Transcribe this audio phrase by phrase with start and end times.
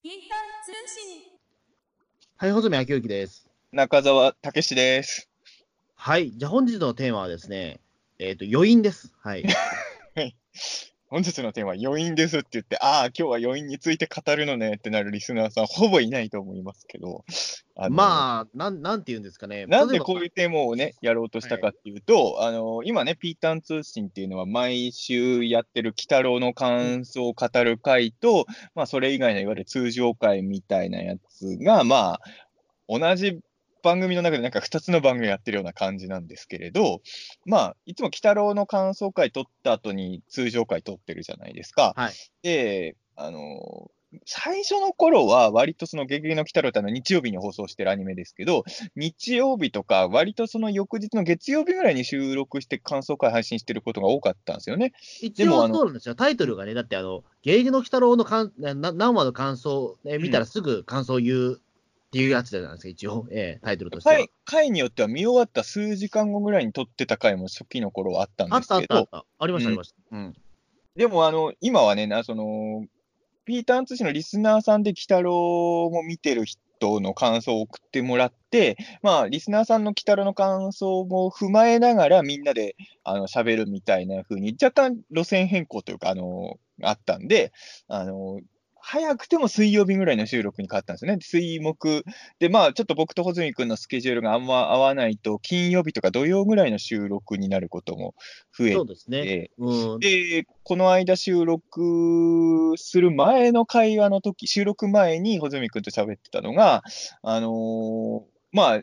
[0.00, 1.22] ピーター通信。
[2.36, 3.48] はい、穂積昭之です。
[3.72, 5.28] 中澤武史です。
[5.96, 7.80] はい、じゃあ本日のテーマはですね、
[8.20, 9.12] えっ、と、余韻です。
[9.18, 9.44] はい。
[11.10, 17.24] 本日のテーマは余韻ですって言って、ああ、今日は余韻について語るのねってなるリスナーさん、ほぼいないと思いますけど、
[17.76, 19.64] あのまあ、なん、なんて言うんですかね。
[19.64, 28.44] なんでこういうテーマをね、やろうとしたかっていうと、あの、今ね、ピータン通信っていうのは毎週やってる鬼太郎の感想を語る会と、
[28.74, 32.20] まあ、それ以外のいわゆる通常会みたいなやつが、まあ、
[32.86, 33.40] 同じ
[33.88, 37.00] 番組の中でなんか2つの番組やってるような感じなんですけれど、
[37.46, 41.94] まあ、いつも鬼太郎の感想会撮った後に通常会撮ってるじゃないですか。
[41.96, 42.12] はい。
[42.42, 43.90] で、あの、
[44.24, 54.92] 最初の頃は割とそのゲゲゲの鬼太郎ってあの日曜日に放送してるアニメですけど、日曜日とか割とその翌日の月曜日ぐらいに収録して感想会配信してることが多かったんですよね。
[55.20, 56.14] 一応そうなんですよ。
[56.14, 61.60] タイトルがね、だってあの、ゲーゲの鬼太郎のかんな何話の感想、えー見たらすぐ感想を言う
[62.08, 64.16] っていうやつじゃないですか、一応、 えータイトルとしては。
[64.16, 69.26] 回回によっては見終わった数時間後ぐらいに撮ってた回も初期の頃はあったんあですけどあったあっ、た。
[69.38, 70.16] ありました、うんありました。
[70.16, 70.36] うん。
[70.96, 72.86] でもあの、今はね、なその、
[73.44, 87.52] ピーターン通信のリスナーさんで鬼太郎も見てる人の感想を送ってもらって、まあ、リスナーさんの鬼太郎の感想も踏まえながら、みんなであの喋るみたいな風に、若干路線変更というか、あの、あったんで、
[87.86, 88.40] あの、
[88.90, 91.18] 早くても水曜日ぐらいの収録に変わったんですよね。
[91.20, 92.06] 水木。
[92.38, 98.14] で、まあ、ちょっと僕と穂積君のスケジュールがあんま合わないと、金曜日とか土曜ぐらいの収録になることも
[98.56, 99.22] 増えそうですね。
[99.24, 100.00] て、うん。
[100.00, 106.82] で、この間収録する前の会話の時、収録前に穂積君と喋ってたのが、
[107.20, 108.22] あのー
[108.52, 108.80] まあ、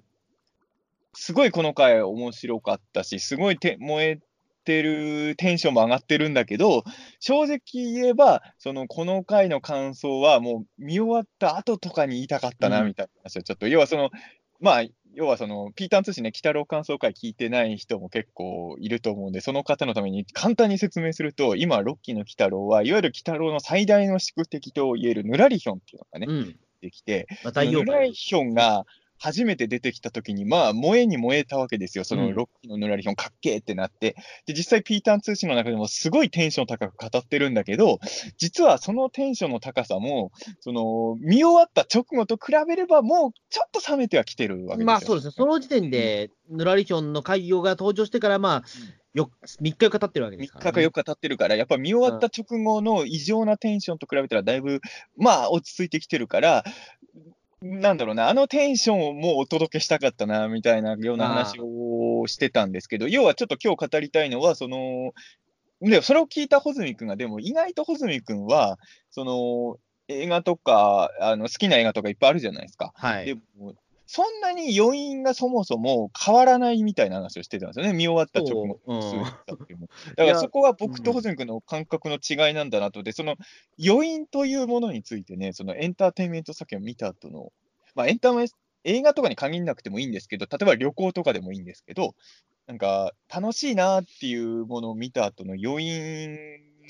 [1.13, 4.19] すごいこの回面白かったし、すごいて燃え
[4.65, 6.83] てる、テンションも上がってるんだけど、
[7.19, 14.09] 正直言えば、その、この回の感想はもう見終わった後とかに言いたかったな、うんみたいな話をちょっと、要はその、
[14.59, 26.59] まあ、要はその、ピーターン通信ね、鬼太郎感想会聞いてない人も結構いると思うんで、その方のために簡単に説明すると、今、ロッキーの鬼太郎は、いわゆる鬼太郎の最大の宿敵と言えるヌラリヒョンっていうのがね、うん。
[26.81, 28.85] できて、まヌラリヒョンが
[29.25, 32.03] 初めて出てきたときに、まあ、燃えに燃えたわけですよ。
[32.03, 34.15] そのうんロッキーのヌラリヒョン、かっけーってなって。
[34.45, 37.99] で、実際、ピーターン通信の中でもすごいテンション高く語ってるんだけど、
[38.37, 44.85] 実はそのテンションの高さも、その、見終わった直後と比べれば、もうちょっと冷めてはきてるわけですよ。
[44.85, 48.63] まあそうですね、その時点で、ヌラリヒョンの開業が登場してから、まあ、
[49.15, 49.31] よ
[49.61, 54.81] 3日か経ってるわけです3から、日か4日経ってるから、やっぱ見終わった直後の異常なテンションと比べたら、だいぶ、
[55.17, 56.63] まあ、落ち着いてきてるから、
[57.65, 65.13] なんだろうな、あのテンションをもうお届けしたかったな、みたいなような話をしてたんですけど、要はちょっと今日語りたいのは、その、
[65.81, 68.77] でそれを聞いた穂積君が、でも意外と穂積君は、
[69.09, 69.77] その、
[70.07, 72.93] 映画とか、あの好きな映画とかいっぱいあるじゃないですか。
[72.95, 73.25] はい。
[73.25, 73.73] でも、
[74.07, 79.79] そんなに余韻がそもそも変わらないみたいな話をしてたんですよね、見終わった直後そううん。
[80.15, 83.03] だからそこは僕と穂積君の感覚の違いなんだなと。
[83.03, 83.35] で、その
[83.83, 87.51] 余韻というものについてね、そのエンターテインメント作品を見た後の、
[87.95, 88.45] まあエンタメ、
[88.83, 92.15] 映画とかに限らなくてもいいんですけど、例えば旅行とかでもいいんですけど、
[92.67, 96.37] なんか楽しいなっていうものを見た後の余韻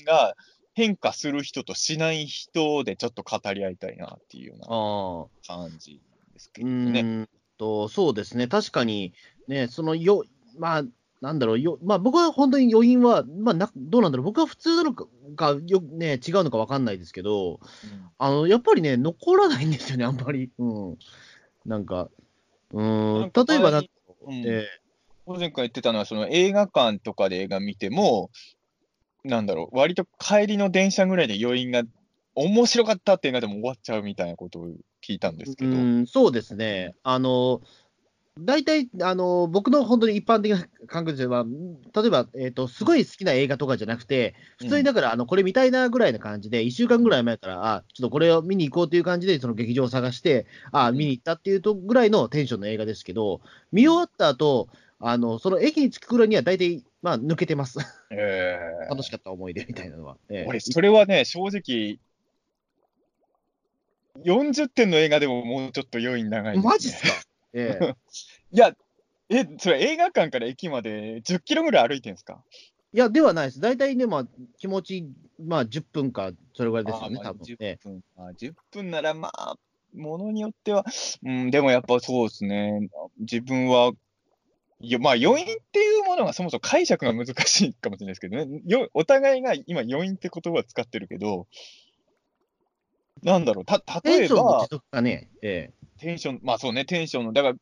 [0.06, 0.34] が
[0.74, 5.56] 変化する人としない人でちょっと語り合いたいなっていうような。
[5.56, 6.00] 感じ
[6.36, 7.00] ですけうどね。
[7.00, 9.14] ーんと、そうですね、確かに、
[9.48, 10.24] ね、そのよ、
[10.58, 10.82] まあ、
[11.22, 17.58] なんだろう、よまあ、僕は本当に余韻は、まあな、どうなんだろう、僕は普通なのかかよ、ね、違うのか分かんないですけど、
[18.18, 20.50] あのやっぱりね、残らないんですよね、あんまり。
[20.58, 20.98] うん、
[21.64, 22.10] なんか、
[22.72, 24.42] うーん、例えばな、うん。
[24.46, 24.66] え
[25.24, 28.30] 小泉君が言ってたのは、その映画館とかで映画見ても、
[29.24, 31.82] なんだろう、割と帰りの電車ぐらいで余韻が、
[32.38, 34.68] 面白かったって映画でも終わっちゃうみたいなことを
[35.06, 37.60] 聞いたんですけど、うん、そうですね、あの、
[38.38, 41.46] 大体、あの、僕の本当に一般的な感覚では、
[41.94, 53.40] 例えば、えっ、と、すごい好きな映画とかじゃなくて、普通にだから、あの、これ見たいなぐらいな感じで、1週間ぐらい前から、あ、ちょっとこれを見に行こうという感じで、その劇場を探して、あ、見に行ったっていうとぐらいのテンションの映画ですけど、
[53.72, 54.68] 見終わった後、
[54.98, 57.78] あの、その駅に着く頃には大体、まあ、抜けてます。
[58.10, 58.88] えー。
[58.90, 60.18] 楽しかった思い出みたいなのは。
[60.28, 60.44] ええ。
[60.46, 61.98] 俺、それはね、正直、
[64.24, 67.08] 40点の映画でももうちょっと余韻長いね、マジっすか？
[67.54, 67.94] ええ。
[68.52, 68.74] いや、
[69.28, 72.42] え、それ映画館から駅まで10キロぐらい歩いてんすか？
[72.92, 73.60] いや、ではないです。
[73.60, 74.26] 大体ね、まあ、
[74.58, 75.06] 気持ち、
[75.38, 77.56] まあ、10分か、それぐらいですよね、多分。
[77.60, 79.56] え10分、あ10分ならまあ、
[79.94, 80.84] ものによっては、
[81.24, 83.92] うん、でもやっぱそうですね、自分は、
[84.78, 91.46] いやまあ余韻っていうものがそもそも解釈が難しいかもしれないですけどね、よお互いが今余韻って言葉を使ってるけど、
[93.22, 97.54] なんだろうたテン例えばションの持、続がね、えテンション、まあそうね、テンションの、だから、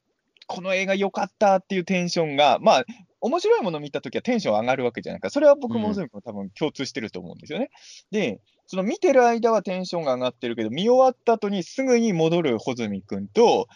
[0.47, 2.85] この映画良かったっていうテンションが、まあ、
[3.21, 5.31] 面白いもの見たときはテンション上がるわけじゃないか。
[5.31, 7.71] それは僕も多分共通してると思うんですよね。
[8.11, 13.69] で、その見てる間はテンションが上がってるけど、見終わった後にすぐに戻る穂積君と、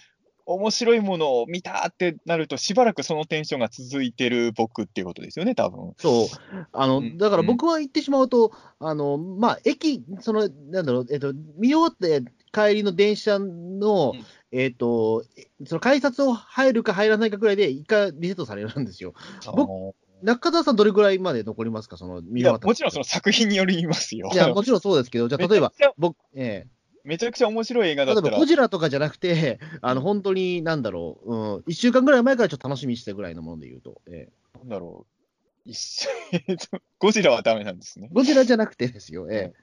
[0.49, 5.93] 面白いものを見たってなると、しばらくそのテンションが続いてる僕っていうことですよね、多分。
[5.99, 12.23] そう、あの、うんだから僕は言ってしまうと、あの、まあ、駅、その、なんだろう、えっと、見終わって
[12.53, 19.13] 帰りの電車の、うんえっと、えその改札を入るか入らないかぐらいで、一回リセットされるんですよ。
[19.55, 24.31] 僕中澤さん、どれぐらいまで残りますか、その、見終わったもちろんその作品によりますよ。
[24.33, 26.67] いや、もちろんそうですけど、じゃあ、例えば僕、え
[27.09, 35.07] めちゃくちゃ面白い映画え例えば、だったらゴ、ジラとかじゃなくて、あの、本当に、なんだろう、うん、一週間ぐらい前からちょっと楽しみにしてたぐらいのもので言うと、ええなんだろ
[35.67, 35.71] う、
[36.99, 38.11] ゴジラはダメなんですね。
[38.13, 39.55] ゴジラじゃなくてですよ、ええ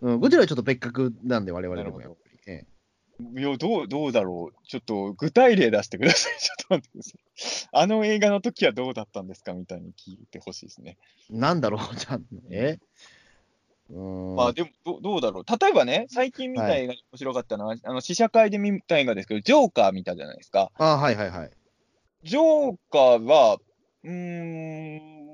[0.00, 2.38] うん、ゴジラはちょっと別格なんで、我々でもやっぱり。
[2.46, 2.78] ええ
[3.20, 4.66] いや、どう、どうだろう。
[4.66, 6.38] ちょっと具体例出してください。
[6.38, 7.68] ちょっと待ってください。
[7.72, 9.54] あの映画の時はどうだったんですか？
[9.54, 10.98] みたいに聞いてほしいですね。
[11.28, 12.20] なんだろう、じゃあ、
[12.50, 12.78] え。
[13.90, 15.44] まあでもど、どうだろう。
[15.44, 20.70] 例えばね、最近見た映画で面白かったのは、あの試写会で見た映画ですけど、ジョーカー見たじゃないですか。
[20.76, 21.50] あはいはいはい。
[22.22, 23.58] ジョーカーは、
[24.04, 25.28] うーん、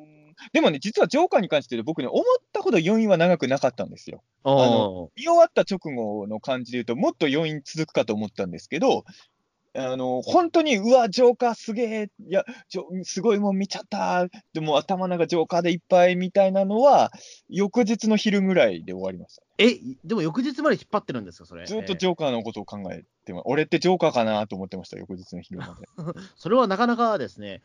[0.52, 2.22] でもね、実はジョーカーに関して言うと僕ね、思っ
[2.52, 4.22] たほど余韻は長くなかったんですよ。
[4.44, 9.04] あの見終わった直後の感じで言うと、もっと余韻続くかと思ったんですけど、
[9.76, 17.10] あの、本当に、うわ、ジョーカーすげえ、いや、ジョすごいもん見ちゃった、でも頭の中ジョーカーでいっぱいみたいなのは、
[17.48, 19.42] 翌日の昼ぐらいで終わりました。
[19.58, 21.66] え、でも翌日まで引っ張ってるんですか、それ？
[21.66, 25.72] ずっとえジョーカーのことを考えてま、俺ってジョーカーかなと思ってました、翌日の昼まで。
[25.98, 27.60] え それはなかなかですね。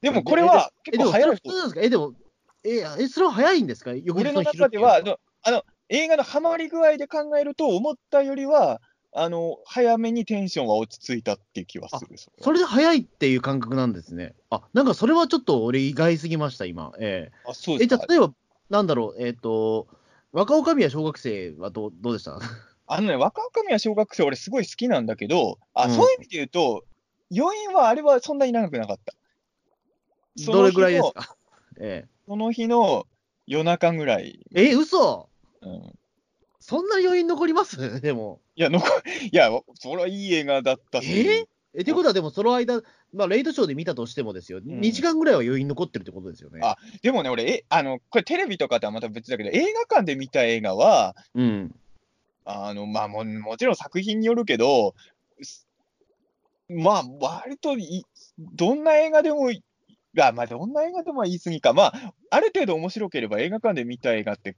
[0.00, 1.40] でもこれは結構早い
[1.76, 2.14] え、でも、
[2.64, 3.94] え、えそれは早いんですか？
[3.94, 8.80] 翌日俺のの昼中では、あのあの映画のハマり具合で考えると、思ったよりは、
[9.16, 12.16] あの早めにテンションは落ち着いたっていう気はする。
[12.18, 14.34] それはそれで早いっていう感覚なんですね。
[14.50, 16.92] あ、なんかそれはちょっと俺意外すぎました、今。
[16.98, 18.06] えあ、そうええ、ですか。
[18.08, 18.34] じゃあ例えば、
[18.70, 19.86] なんだろう、えっ、と、
[20.32, 22.38] 若女将は小学生はどうどうでした？
[22.86, 26.84] あのね、若女将は小学生、俺すごい好きなんだけど、あ、うんそういう意味で言うと、
[27.34, 29.14] 余韻はあれはそんなに長くなかった。
[30.50, 31.36] どれぐらいですか？
[31.78, 33.06] えその日の
[33.46, 34.44] 夜中ぐらい。
[34.54, 35.28] ええ、嘘
[35.62, 35.98] うん、
[36.58, 38.00] そんな余韻残ります？
[38.02, 38.40] でも。
[38.56, 38.86] いや、のこ
[39.30, 41.08] いや、それはいい映画だったし。
[41.26, 41.46] え？
[41.76, 46.60] え、ってことは、でもその間、まあ、レイトショーで見たとしてもですよ、2時間ぐらいは余韻残ってるってことですよね。
[46.62, 51.74] あでもね、俺、えあの、これテレビとかとはまた別だけど、映画館で見た映画は、うん。
[52.44, 54.94] あの、まあも、もちろん作品によるけど、
[55.42, 55.66] す
[56.68, 58.06] まあ、割とい、
[58.38, 59.50] どんな映画でも
[60.20, 61.72] あ、まあ、どんな映画でも言い過ぎか。
[61.72, 64.56] まあ、ある程度面白ければ映画館で見た映画って、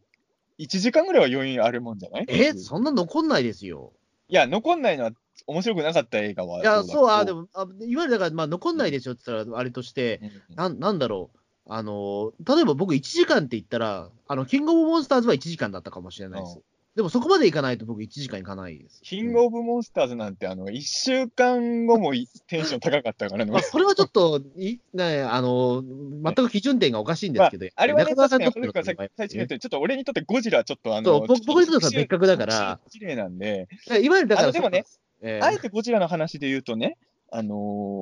[0.58, 2.26] 1時間ぐらいは余韻あるもんじゃない？
[2.28, 3.92] え、いそんな残んないですよ。
[4.28, 5.12] や、残んないのは
[5.46, 6.60] 面白くなかった映画は。
[6.60, 10.20] いや、そう、あ、でも、も、あいわゆるだから、まあ、残んないですよって言ったら、あれとして、
[10.50, 11.38] うんなんなんだろう。
[11.68, 16.60] あの、例えば僕1時間って言ったら、あの、キングオブモンスターズは1時間だったかもしれないです。
[16.96, 19.02] でもそこまでいかないと僕1時間いかないです。
[19.02, 23.52] キングオブモンスターズなんて、あの、1週間後もいテンション高かったからね。
[23.52, 33.69] まあ、それはちょっと、いね、あの、全く基準点がおかしいんですけど、あれはね、中澤さんにとってちょっと俺にとってゴジラはちょっとあの、そう僕僕にとっては別格だから、特殊事例なんで、
[34.02, 34.87] いわゆるだから、でもね
[35.20, 35.44] えー。
[35.44, 36.97] あえてゴジラの話で言うとね、
[37.30, 37.54] あの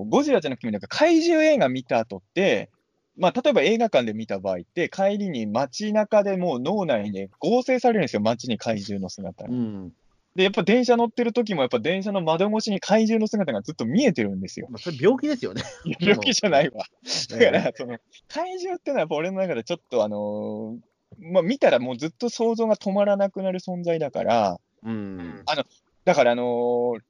[0.07, 2.71] ーゴジラじゃなくてもなんか怪獣映画見た後って、
[3.17, 9.51] まあ、例えば映画館で見た場合って、帰りに街中でもう脳内に合成されるんですよ、街に怪獣の姿が。
[9.51, 9.93] うん。
[10.35, 14.67] で、やっぱ電車乗ってる時も、やっぱ電車の窓越しに怪獣の姿がずっと見えてるんですよ。
[14.69, 15.63] まあ、それ病気ですよね。
[16.01, 16.85] 病気じゃないわ。
[17.31, 25.45] だかえら、その、怪獣ってのはやっぱ俺の中でちょっとあのーまあ、見たらもうずっと想像が止まらなくなる存在だから、ーうん。
[26.05, 27.01] だからあのー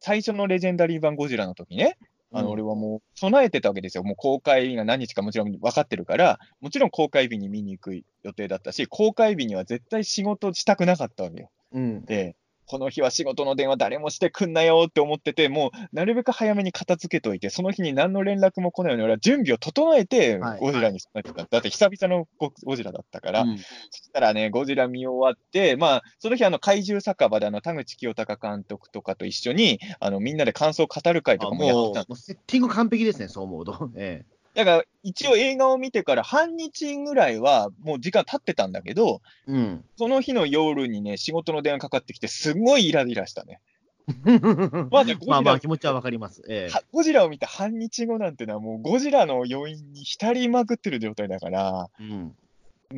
[0.00, 1.98] 最初のレジェンダリー版ゴジラの時ね、
[2.32, 4.04] あの、うん俺はもう備えてたわけですよ。
[4.04, 11.50] もう公開日が何日かもちろん分かってるから、もちろん公開日に見に行く予定だったし、公開日には絶対仕事したくなかったわけよ。
[11.72, 12.04] うん。
[12.04, 12.36] で、
[12.68, 20.60] この日は仕事の電話誰もしてくんなよって思ってて、もうなるべく早めに片付けといて、その日に何の連絡も来ないように俺は準備を整えてはい。
[20.60, 21.46] ゴジラに備えてた。
[21.50, 23.58] だって久々のゴゴジラだったから、うん。
[23.58, 33.90] そしたらね、ゴジラ見終わって、まあ、その日、あの、怪獣酒場で、あの、田口清隆監督とかと一緒に、あの、みんなで感想を語る会とあかもやってたもうセッティング完璧ですね、そう思うと。
[33.96, 34.24] え
[34.58, 39.84] だから、一応映画を見てから半日ぐらいは、もう時間経ってたんだけど、えうん。
[39.96, 43.60] その日の夜にね、仕事の電話かかってきて、すごいイライラしたね。
[44.90, 46.42] まあねゴジラまあまあ、気持ちはわかります。
[46.48, 52.10] ええはゴジラを見た半日後なんてのは、もうゴジラの余韻に浸りまくってる状態だから、うん。
[52.10, 52.36] うん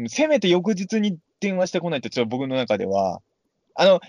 [0.09, 3.21] せめて翌日に電話してこないと、ちょっと僕の中では、
[3.75, 4.01] あの、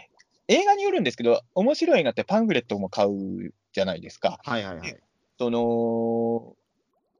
[0.47, 4.39] 映画によるんですけど、面白い映画ってパンフレットも買うじゃないですか。
[4.45, 4.95] はいはいはい。
[5.39, 6.55] その、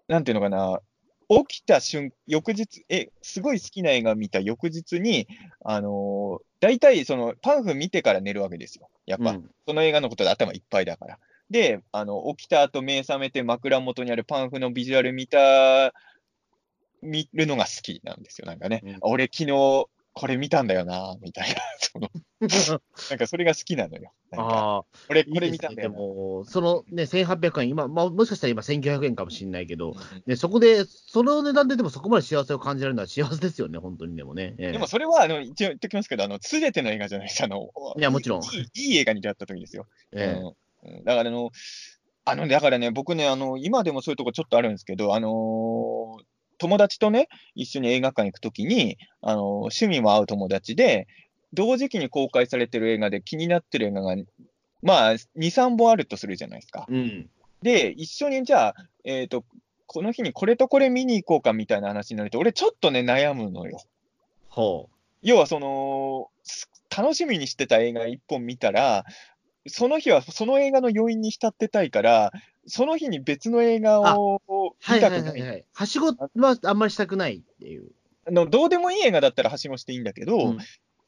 [0.08, 0.82] なんていうのかな、
[1.30, 5.28] 起きた瞬、翌日、え、すごい好きな映画見た翌日に、
[5.64, 8.88] あのー大体そのパンフ見てから寝るわけですよ。
[9.08, 11.20] やっぱ、うんその映画のことで頭いっぱいだから。
[11.50, 15.92] で、あの、起きた後目覚めて枕元にあるパンフのビジュアル見た、
[17.02, 18.46] 見るのが好きなんですよ。
[18.46, 21.56] なんかね、うん俺昨日これ見たんだよな、みたいな。
[21.80, 22.10] その、
[23.10, 24.12] なんかそれが好きなのよ。
[24.32, 25.40] ああ、これですね。
[25.40, 25.98] で見たんだよな。
[25.98, 34.56] も、そのね、1800円、今、まあ、もしかしたら今1900円かもしれないけど、うんね、そこで、その値段ででもそこまで幸せを感じられるのは幸せですよね、本当にでもね。
[34.58, 37.44] ええでもそれは、あの、一応言っておきますけど、あの、すべての映画じゃないです。
[37.44, 39.88] あの、いやもちろんいいいい映画に出会った時ですよ。
[40.12, 40.56] ええうんうん
[41.04, 41.52] だからあの、
[42.26, 46.31] あの、だからね、僕ね、あの、今でもそういうとこちょっとあるんですけど、あのー
[46.62, 51.08] 友達とね、一緒に映画館行くときに、あのー趣味も合う友達で、
[51.54, 54.16] 同時期に公開されてる映画で気になってる映画が、
[54.84, 56.86] まあ、2、3本あるとするじゃないですか。
[56.88, 57.30] うん。
[57.64, 59.44] で、一緒にじゃあ、えっ、と、
[59.88, 63.82] この日にこれとこれ見に行こうかみたいな話になると、俺ちょっとね、悩むのよ。
[64.48, 64.88] ほ
[65.24, 69.04] 要はその、す楽しみにしてた映画一本見たら、
[69.68, 72.32] その日はその映画の余韻に浸ってたいから、
[72.68, 74.42] その日に別の映画を
[74.90, 75.40] 見たくない。
[75.40, 75.66] いはいはい。
[75.74, 76.16] はしごは
[76.64, 77.92] あんまりしたくないっていう。
[78.28, 80.58] あのどうでもいい映画だったらはしごしていいんだけど、うん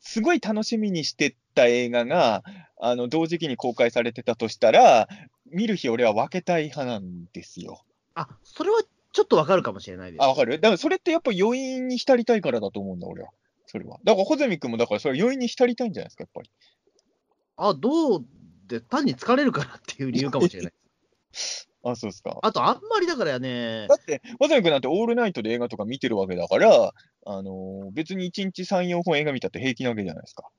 [0.05, 2.43] すごい楽しみにしてた映画が、
[2.81, 5.07] あの同時期に公開されてたとしたら、
[5.49, 7.85] 見る日俺は分けたい派なんですよ。
[8.13, 8.81] あ、それは
[9.13, 10.21] ちょっとわかるかもしれないです。
[10.21, 10.59] あ、わかる？
[10.59, 13.29] だからそれってやっぱ余韻に浸りたいからだと思うんだ、俺は。
[13.65, 13.97] それは。
[14.03, 16.51] だから、穂積君もだからそれ余韻に浸りたいんじゃないですか、やっぱり。
[17.55, 18.25] あ、どう
[18.73, 20.73] で、単に疲れるから っていう理由かもしれない。
[21.85, 22.39] あ、そうですか。
[22.41, 26.93] あと、あんまりだからねだ、って、穂積君なんてオールナイトで映画とか見てるわけだから、
[27.25, 30.49] あのー別に1日3、4本映画見たって平気なわけじゃないですか。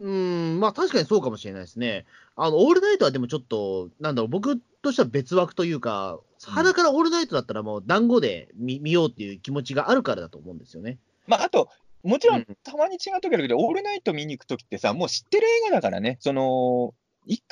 [0.00, 2.04] うーん、まあ確かにそうかもしれないですね。
[2.36, 10.98] あの、オールナイトはでもちょっと、なんだろう、僕としては別枠というか、鼻からオールナイトだったらもう団子で見見ようっていう気持ちがあるからだと思うんですよね。
[11.26, 11.68] まあ、あと、
[12.02, 16.94] もちろうんんたまに違う時あるけど、オールナイト見に行く時ってさ、もう知ってる映画だからね、その、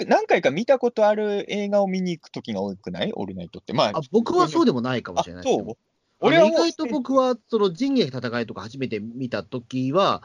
[0.07, 3.13] 何回か見たことある映画を見に行く時が多くない？
[3.15, 3.73] オールナイトって。
[3.73, 5.77] まあ、あ僕はそうでもないかもしれないですあそう？
[6.21, 10.23] 俺は意外と僕は、その仁義戦いとか初めて見たときは、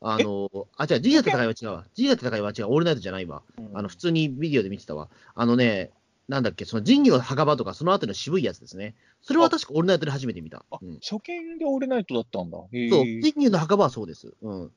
[0.00, 1.84] あの、あ、違う、仁義戦いは違うわ。
[1.94, 3.42] 仁義戦いは違う、オールナイトじゃないわ。
[3.74, 5.08] あの、普通にビデオで見てたわ。
[5.34, 5.90] あのね、
[6.28, 8.94] なんだっけ、その仁義の墓場とか、その後の渋いやつですね。
[9.20, 10.64] それは確かオールナイトで初めて見た。
[10.70, 12.58] あうん、初見でオールナイトだったんだ。
[12.72, 14.32] へそう、え仁義の墓場はそうです。
[14.42, 14.72] うん。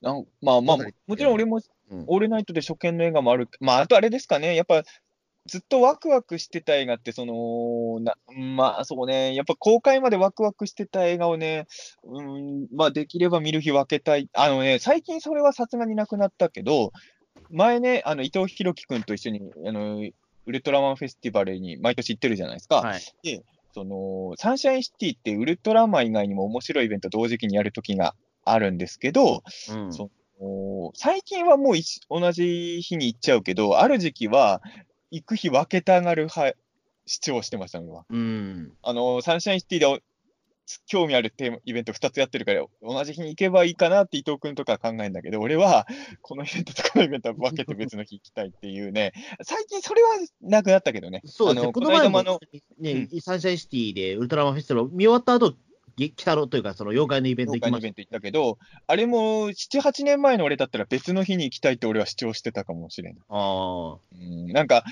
[0.00, 1.60] なんまあまあもちろん俺も
[1.90, 3.48] うんオールナイトで初見の映画もある。
[3.60, 4.82] まあ、あとあれですかね、やっぱ、
[5.46, 11.66] ずっとワクワクしてた映画って、その、なまあ、そうね、やっぱ公開までワクワクしてた映画をね、
[12.04, 14.28] うん、まあ、できれば見る日分けたい。
[14.34, 16.92] あのね、最近それはさすがになくなったけど、
[17.50, 19.98] 前ね、あの、伊藤博樹君と一緒に、あの、
[20.46, 22.76] ウルトラマンフェスティバルに毎年行ってるじゃないですか。
[22.76, 23.42] はい。
[23.72, 29.92] その、サンシャインシティってウルトラマン以外にも面白いイベント同時期にやるときがあるんですけど、うん。
[29.92, 30.10] そう
[30.42, 34.62] お最近はもう一同じ日に行っちゃうけど、ある時期は
[35.10, 36.56] 行く日分けたがる派
[37.06, 38.06] 主張してました、俺は。
[38.08, 38.72] うん。
[38.82, 39.98] あの、サンシャインシティでお
[40.86, 45.86] 興味あるテーマイベント2つやってるから、同じ日に行けばいいかなって伊藤君とか考えるんだけど、俺は
[46.22, 51.22] このイベントとこのイベントは分けて別の日行きたいっていうね、最近それはなくなったけどね。
[51.24, 51.62] そうですね。
[51.62, 52.40] あのここの前もの間もあの、
[52.78, 55.54] ね、サンシャインシティでウルトラマンフェスティバル見終わった後、
[56.00, 63.18] げ北郎というか、その妖怪のイベント行きまし東海のイベント行ったけど、あれも7、8年前の俺だったら別の日に行きたいって俺は主張してたかもしれない。
[63.20, 63.34] た。
[63.34, 63.98] ああ。
[64.12, 64.84] うん、なんか、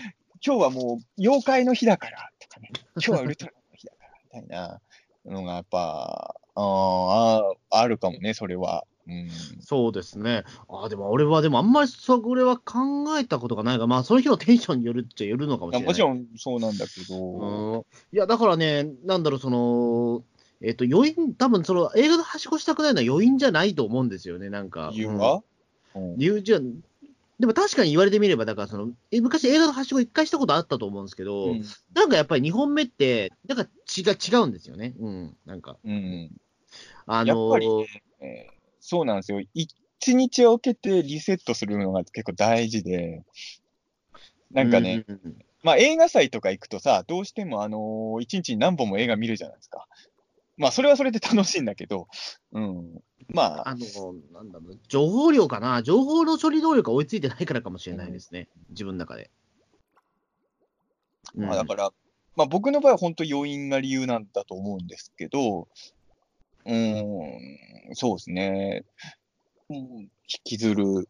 [0.44, 4.80] 今日はもう妖怪の日だからとかね、今日はウルトラの日だからみたいな
[5.26, 8.84] のがやっぱ、あーあるかもね、それは。
[9.08, 9.30] うん、
[9.62, 10.44] そうですね。
[10.68, 15.88] ああ、でも俺は、でもあんまりそれは考えたことがないが、まあ、その日のテンションによるっちゃよるのかもしれない。
[15.88, 17.80] もちろんそうなんだけど、うん。
[18.12, 20.22] いや、だからね、なんだろう、その、
[20.60, 24.88] えっ、と、余韻、多分その映画のはしごしたくないのは余韻じゃないと思うんですよね、なんか。
[24.88, 25.42] うん理由は、
[25.94, 26.60] うん理由じゃ、
[27.40, 34.94] でも確かに言われてみれば、だからその、え昔映画のはしご一回したことあったと思うんですけど、うんなんかやっぱり2本目って、なんか違う違うんですよね。
[34.98, 35.36] うん。
[35.46, 36.30] なんか、うん
[37.06, 37.66] あのやっぱり
[38.20, 39.42] えーそうなんですよ。
[39.54, 43.22] 一日を受けてリセットするのが結構大事で、
[44.50, 49.86] なんかね、うんうんうんまあ映画祭とか行くとさ、どうしてもあのー一日に何本も映画見るじゃないですか。
[50.58, 52.08] まあそれはそれで楽しいんだけど、
[52.52, 53.00] うん。
[53.28, 53.80] まあ、あの、
[54.32, 59.30] なんだろう、情報量かな、情報の処理能力が追いついてないからかもしれないですね、自分の中で。
[61.34, 61.90] まあだから、
[62.36, 65.68] まあ僕の場合は本当要因が理由なんだと思うんですけど、
[66.64, 68.84] うーん、そうですね。
[69.70, 70.10] うん引
[70.44, 71.08] きずる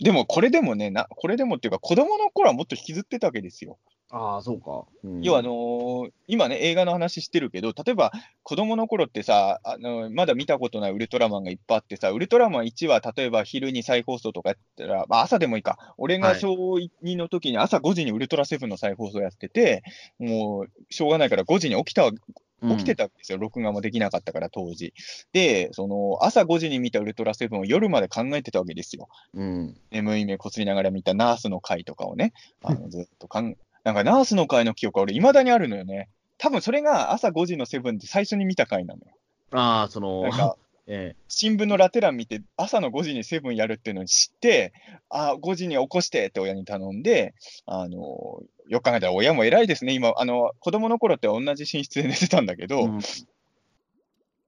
[0.00, 3.78] でもこれでもねな、これでもっていうか、子供の頃はもっと引きずってたわけですよ。
[4.10, 4.86] ああ、そうか。
[5.04, 8.12] うん要はあのー今ね、映画の話してるけど、例えば
[8.42, 16.54] 子供の頃ってさ、あのーまだ見たことないウルトラマンがいっぱいあってさ、ウルトラマン1は例えば昼に再放送とかやったら、まあ、朝でもいいか、俺がはい小
[17.02, 19.82] 2の時に朝5時にウルトラセブンの再放送やってて、
[20.18, 22.12] もうしょうがないから5時に起きたわ
[22.60, 24.92] 起きてたんですよ、録画もできなかったから、当時。
[25.32, 29.08] で、その朝5時に見たウルトラセブンを夜まで考えてたわけですよ。
[29.34, 29.76] うん。
[29.92, 36.08] 眠い目こすりながら見たナースの回とかをね、あのずっとかん、なんかナースの回の記憶は俺、いまだにあるのよね。
[36.36, 39.06] 多分それが朝5時のセブンで最初に見た回なのよ。
[39.52, 40.56] ああ、そのなん、か
[40.90, 44.72] え新聞のラテ欄見て、朝の5時にセブンやるっていうのに知って、
[45.10, 47.34] あ5時に起こしてって親に頼んで、
[47.66, 53.00] あのよく考えたら親も偉いですね、今、あの子供の頃って同じ寝室で寝てたんだけえど、うん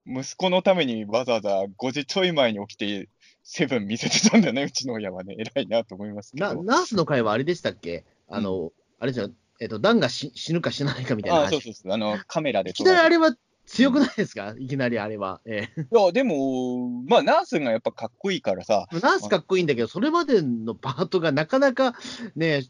[0.07, 3.09] 息子のためにわざわざ5時ちょい前に起きて、
[3.43, 6.63] セブン見せてたんだね、うちの親はね、偉いなと思いますけど。
[6.65, 8.05] なナースの会はあれでしたっけ？
[8.29, 11.51] あの、あれじゃん、えっと、ダンがし死ぬか死なないかみたいなあ話。
[11.53, 13.35] そうそうそう、あのカメラでいきなりあれは
[13.67, 15.41] 強くないですか、いきなりあれは。
[15.47, 15.81] ええ。
[15.81, 21.95] いや、でも、まあ、ナースがやっぱかっこいいからさ、ナースかっこいいんだけど、それまでのパートがなかなか
[22.35, 22.65] ね、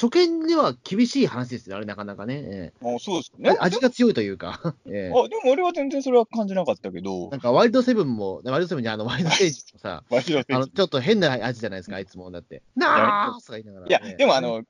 [0.00, 2.42] 初見では厳しい話ですよ、あれなかなかね。
[2.42, 3.56] えあそうですえね。
[3.60, 12.30] 味が強いというか、 ええあでも俺は全然それは感じなかったけどな、んかワイルドセブンも、ワイルドセブンじゃあのワイルドステージもさ、ちょっと変な味じゃないですか、あいつも。
[12.30, 13.86] だって、ナースとか言いながら。
[13.88, 14.62] いやええ、でもあ、の、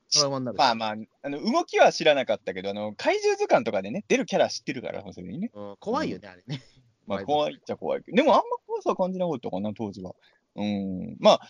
[0.56, 5.52] まあまあ、あの動きは知らなかったけど、あの怪獣図鑑とかでね、出るキャラ知ってるから、それにね。
[5.54, 6.60] うん怖いよね、あれね。
[7.06, 10.12] まあ、怖いっちゃ怖いけど、でもあんま怖さは感じなかったかな、当時は。
[10.56, 11.16] うん。
[11.20, 11.40] まあ、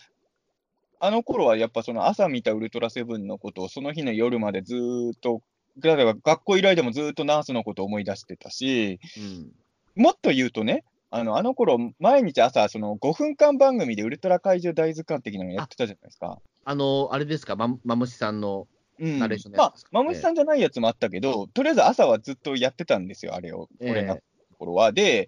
[1.03, 5.41] あの頃はやっぱその朝見たウルトラセブンのことをその日の夜までずーっと、
[5.81, 9.51] 例えば学校以来でもずーっとナースのことを思い出してたし、うん。
[9.95, 16.39] もっと言うとね、あのあの頃毎日朝、その5分間番組でウルトラ怪獣大図鑑的なのやってたじゃないですか。
[16.65, 18.67] あの、あれですか、ま、まむしさんの。
[18.99, 24.21] うんナレーションのまあやつです、かマムシさんじゃないやつもあったけど、とりあえず朝はずっとやってたんですよ、あれを、俺がえ
[24.59, 24.91] 頃は。
[24.91, 25.27] で、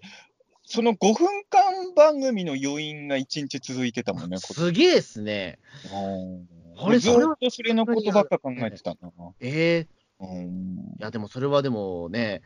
[0.66, 5.60] その5分間番組の余韻が1日続いてたもんね、こ すげえっすね。
[5.92, 8.98] うんあれずっとそれのことばっか考えてたな。
[9.40, 9.88] ええ
[10.20, 12.42] うんいや、でもそれはでもね、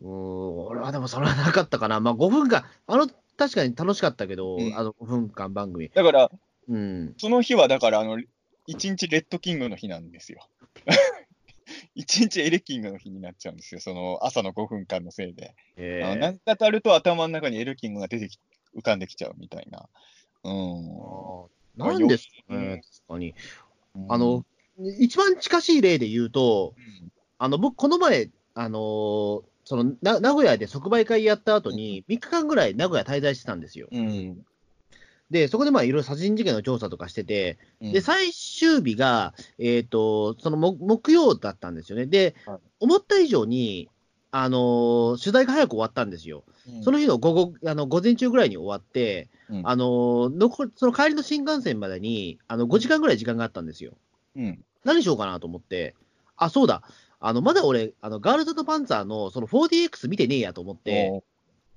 [0.00, 2.00] うーん、俺はでもそれはなかったかな。
[2.00, 5.90] まあ5分間、あの、確かに楽しかったけど、うんあの5分間番組。
[5.94, 6.30] だから、
[6.68, 7.14] うん。
[7.18, 8.26] その日はだから、あの、1
[8.66, 10.48] 日レッドキングの日なんですよ。
[11.98, 15.54] 1日エレキングの日になっちゃうんですよ、その朝の5分間のせいで。
[15.76, 18.38] ええあのなんかたると頭の中にエレキングが出てき、
[18.76, 19.88] 浮かんできちゃうみたいな。
[20.44, 21.48] うん。
[21.76, 23.34] なんですかうんね、確かに。
[24.08, 24.44] あの、
[24.98, 33.88] 一番近しい例で言うと、うんあの、僕、この前、あのーそのな名古屋で即売会やった後に、3日間ぐらい名古屋滞在してたんですよ。
[33.92, 34.38] うん。
[35.30, 42.06] で、そこでまあいろいろ殺人事件の調査とかしてて、うんで、最終日が、えっ、と、その木木曜だったんですよね。
[42.06, 43.88] で、はい思った以上に、
[44.30, 46.44] あのー取材が早く終わったんですよ。
[46.82, 53.94] その日の午後、あの午前中ぐらいに終わって、うんあのー残りその帰りの新幹線までにあの5時間ぐらい時間があったんですよ。
[54.36, 54.64] うん。
[54.84, 55.94] 何しようかなと思って、
[56.36, 56.82] あ、そうだ、
[57.20, 61.22] あのまだ俺、あのガールズパンツァーのその 4DX 見てねえやと思って、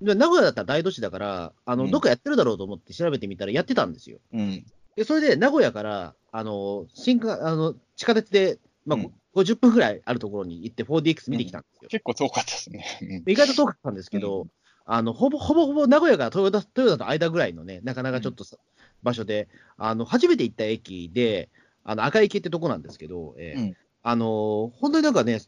[0.02, 4.18] 名古屋だったら大都市だから、あのうんどっかやってるだろうと思って調べてみたら、やってたんですよ。
[4.32, 4.64] うん。
[4.96, 11.88] で、それで名古屋から、あの、新幹、あの、地下鉄で、まあ、うん50分ぐらいあるところに行って 4DX 見てきたんですよ。
[11.88, 12.84] 結構遠かったですね。
[13.00, 14.46] うん意外と遠かったんですけど、う
[14.84, 18.58] あの、ほぼ、ほぼほぼ名古屋から豊田、豊田と間ぐらいのね、なかなかちょっとさ、
[19.02, 21.48] 場所で、あの、初めて行った駅で、
[21.82, 25.40] あの、赤池ってとこなんですけど、えーうんあの、本当になんかね、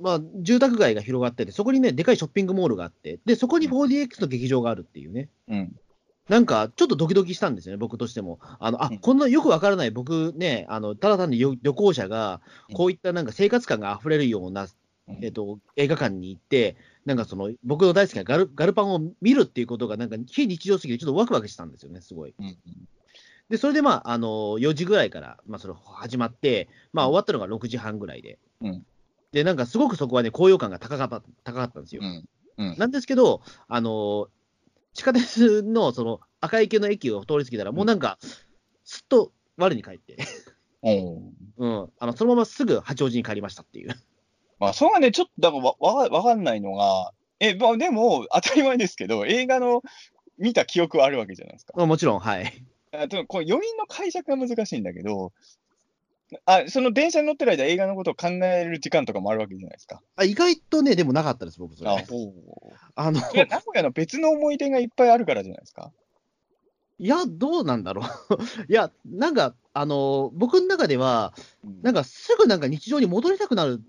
[0.00, 5.28] まあ、住宅街が広がってて、そこにね、でかいショッピングモールがあって、で、そこに 4DX の劇場があるっていうね。
[5.48, 5.76] うん。
[6.28, 8.38] なんか、ちょっとドキドキしたんですよね、僕としても。
[8.60, 12.40] あの、あうん、こんなよくわからない僕ね、あの、ただ単に旅旅行者が、
[12.72, 14.68] こういったなんか生活感が溢れるような、
[15.08, 22.34] うんえっと、映画館に行って、なんかその、僕の大好きなガルガルパンを見るっていうことが、なんか非日常すぎて、ちょっとワクワクしたんですよね、すごい。
[22.38, 22.56] うん
[23.50, 28.38] で、それでまあ、あの、4時ぐらいから、まあ、それ始まって、まあ、終わったのが6時半ぐらいで。
[28.62, 28.86] うん
[29.34, 32.02] で、なんかすごくそこはね、高揚感が高かった、高かったんですよ。
[32.04, 32.24] うん。
[32.56, 32.78] うん。
[32.78, 34.28] なんですけど、あの
[34.92, 38.16] 地下鉄のその赤池の駅を通り過ぎたら、もうなんか、
[38.84, 40.18] すっと我に返って、
[40.82, 41.20] おー
[41.58, 43.94] うん、あのそのまますぐ八王子に帰りましたっていう。
[44.60, 49.82] まあ、それがね、ちょっと、だからわ、わわかんないのが、え、まあ、でも、当たり前ですけど、映画の
[50.38, 51.72] 見た記憶はあるわけじゃないですか。
[51.76, 52.64] まあもちろん、はい。
[52.92, 55.32] あでもこう余韻の解釈が難しいんだけど、
[56.44, 60.00] あその電車に乗ってる間、映画のことを考える時間とかもあるわけじゃないですか。
[60.16, 61.90] あ意外とね、でもなかったです、僕、それ。
[62.96, 65.92] あのそれは名古屋の別の思い出がいっぱいあるからじゃないですか。
[66.98, 68.04] いや、どうなんだろう。
[68.70, 71.34] いや、なんか、あの、僕の中では、
[71.82, 73.82] なんかすぐなんか日常に戻りたくなる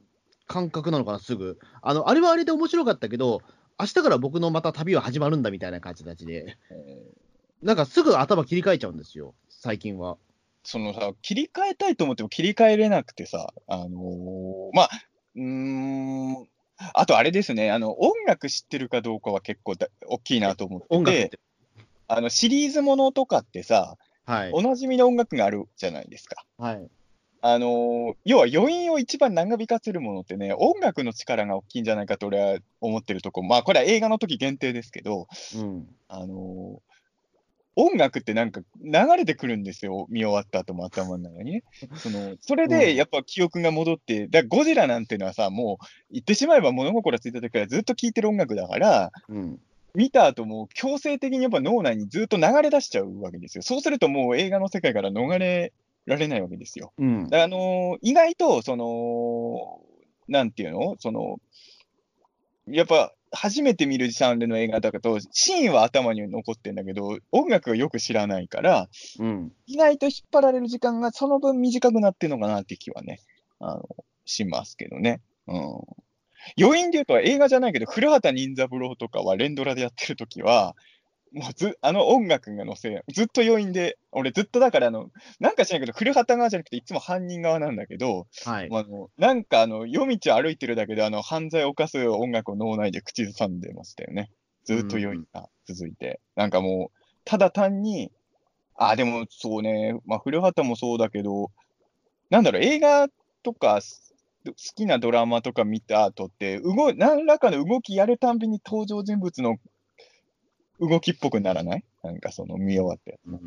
[0.47, 1.59] 感覚なのかな、すぐ。
[1.81, 3.41] あの、あれはあれで面白かったけど、
[3.79, 7.25] 明日から僕のまた旅は始まるんだみたいな感じで、えー
[7.65, 10.17] なんかすぐ頭切り替えちゃうんですよ、最近は。
[10.65, 14.89] そのさ、切り替えたいと思っても切り替えれなくてさ、あのーまあ、
[15.35, 16.47] うーん、
[16.93, 21.39] あとあれですね、あの、音楽知ってるかどうかは結構だ大きいなと思ってて、音楽。
[22.07, 24.51] あの、シリーズものとかってさ、はい。
[24.53, 26.43] おなじみの音楽があるじゃないですか。
[26.57, 26.87] はい。
[27.41, 35.87] あのー要は余韻を一番長引かせるものってね、音楽の力が大きいんじゃないかと俺は思ってるとこ、まあこれは映画の時限定ですけど、うん。
[36.07, 36.94] あのー
[37.75, 41.63] 音楽ってなんか流れてくるんですよ、見終わった後も頭の中にね。
[41.97, 49.59] そのそれうんでやっぱ記憶が戻って、だゴジラなんてのはさ、もう言ってしまえば物心ついた時からずっと聴いてる音楽だから、うん。
[49.93, 53.61] 見た後も強制的にやっぱ脳内にずっと流れ出しちゃうわけですよ。
[53.61, 55.71] そうするともう映画の世界から逃れ
[56.05, 56.91] られないわけですよ。
[56.97, 57.37] うんだか。
[57.37, 59.79] らあのー意外と、その、
[60.27, 60.97] なんていうの？
[60.99, 61.39] その、
[62.67, 68.87] やっぱ、初めて見るジャンルの映画だと、シーンは頭に残ってんだけど、音楽をよく知らないから、
[69.19, 69.51] うん。
[69.67, 73.19] 意外と引っ張られる時間がその分短くなってるのかなって気はね、
[73.59, 73.89] あの、
[74.25, 75.21] しますけどね。
[75.47, 75.61] うん。
[76.59, 80.75] 余韻で言うと映画じゃないけど、古畑任三郎とかは連ドラでやってる時は、
[81.35, 88.69] もうず、あの音楽が乗せ、ずっと余韻で、俺ずっとだからあの、なんか知らないけど、古畑側じゃなくていつも犯人側なんだけど、はい。
[88.71, 94.31] あのなんかあの夜道を歩いてるだけであの犯罪を犯す音楽を脳内で口ずさんでましたよね。
[94.63, 96.21] ずっと余韻が続いて。
[96.37, 98.13] なんかもう、ただ単に、
[98.77, 101.51] あ、でもそうね、まあ古畑もそうだけど、
[102.29, 103.09] なんだろう、映画
[103.43, 109.57] とかす好きなドラマとか見た後って、動い何らかの動きやるたんびに登場人物の
[110.79, 111.83] 動きっぽくならない？
[112.03, 113.19] なんかその見終わって。
[113.27, 113.39] うん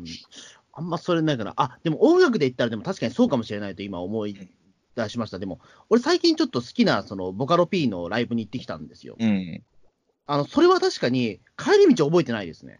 [0.71, 1.53] あんまそれないかな。
[1.57, 4.37] あ、でも音楽で言ったら、でも確かにそうかもしれないと今思い
[4.95, 5.37] 出しました。
[5.37, 9.17] でも、俺最近ちょっと好きな、その、ボカロ P のライブに行ってきたんですよ。
[9.19, 9.61] うん。
[10.25, 12.79] あの、それは確かに、帰り道覚えてないですね。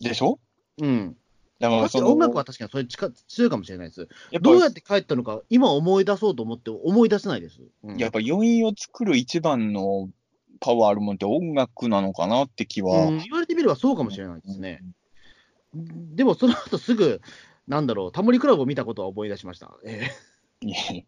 [0.00, 0.40] でしょ？
[0.80, 1.16] うん。
[1.60, 4.08] だから確かに音楽は確かにそれ近強いかもしれないです。
[4.40, 7.60] どうやって帰ったのか、今思い出そうと思って思い出せないです。
[7.84, 10.08] うんやっぱ余韻を作る一番の
[10.60, 13.08] パワーあるもんって音楽なのかなって気は。
[13.08, 14.82] うん、言われてみればそうかもしれないですね。
[15.74, 17.20] でもその後すぐ、
[17.66, 19.72] なんだろう、タモリクラブを見たことは思い出しました。
[19.84, 20.10] え
[20.62, 21.06] いええ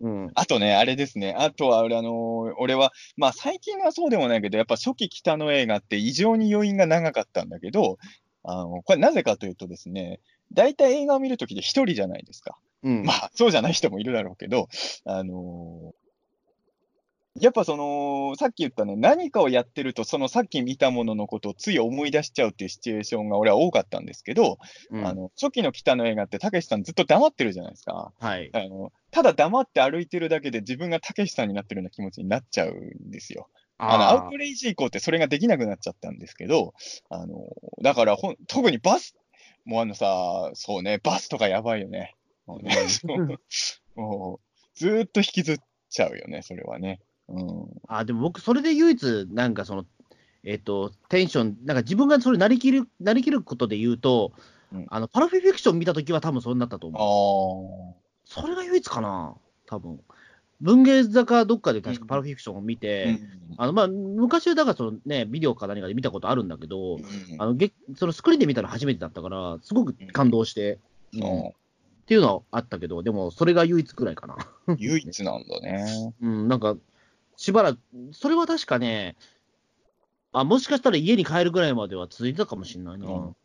[0.00, 0.30] うん。
[0.34, 1.34] あとね、あれですね。
[1.38, 7.98] あとは、俺、あのー俺は、まあ最近はそうでもないけど、やっぱ初期北の映画って異常に余韻が長かったんだけど、
[8.42, 10.20] あの、これなぜかというとですね、
[10.52, 12.58] 大体映画を見るときで一人じゃないですか。
[12.82, 13.04] うん。
[13.04, 14.68] まあ、そうじゃない人もいるだろうけど、
[15.06, 16.03] あのー
[17.40, 24.58] やっぱその、さっき言ったね、何かをやってると、そのさっき見たもののことをつい思い出しちゃうっていうシチュエーションが俺は多かったんですけど、
[24.90, 28.12] うんあの、初期の北の映画って、たけしさんずっと黙ってるじゃないですか。
[28.20, 28.50] はい。
[28.52, 33.48] あの、ただ黙って歩いてるだけで自分がたけしさんになってるような気持ちになっちゃうんですよ。
[33.78, 36.74] あの、アウトレイジ以降ってそれができなくなっちゃったんですけど、
[37.08, 37.48] あの、
[37.82, 39.16] だからほん、特にバス、
[39.64, 42.14] もうあのさ、そうね、バスとかやばいよね。
[42.46, 42.76] もうね、
[43.96, 44.40] もう
[44.74, 45.58] ずーっと引きずっ
[45.90, 47.00] ちゃうよね、それはね。
[47.28, 47.66] うん。
[47.88, 49.86] あでも僕、それで唯一、なんかその、
[50.44, 54.32] えっ、と、テンション、なんか自分がそれなりきる、なりきることで言うと、
[54.72, 57.98] うんあの、パラフィフィクション見たときは多分そうなったとあ思う。
[57.98, 58.00] あ。
[58.24, 59.34] それが唯一かな、
[59.66, 60.00] 多分
[60.60, 67.02] 文芸坂どっかで確かパラフィフィクションを見て、うんあのまあ、昔はだからその、ね、ビデオか何かで見たことあるんだけど、うん
[67.38, 70.78] あのげそのスクリーンで見たの初めてだったから、すごく感動して、
[71.12, 71.52] うんうん
[72.04, 74.36] っていうのはあったけど、でもそれが唯一くらいかな。
[74.76, 76.12] 唯一なんだね。
[76.20, 76.76] うん、なんか、
[77.36, 77.78] しばらく、
[78.12, 79.16] それは確かね、
[80.32, 83.06] あ、もしかしたら家に帰るぐらいまでは続いてたかもしれないな。
[83.06, 83.36] うん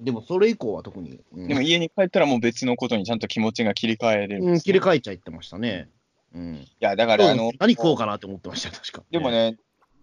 [0.00, 5.88] でも、それ以降は特に、うんでも家に帰ったらもう別のことにちゃんと気持ちが切り替えれるんうん、切り替えちゃいってましたね。
[6.34, 6.54] うん。
[6.56, 9.04] いや、だから、あの、何食おうかなって思ってました、確か。
[9.12, 9.56] でもね、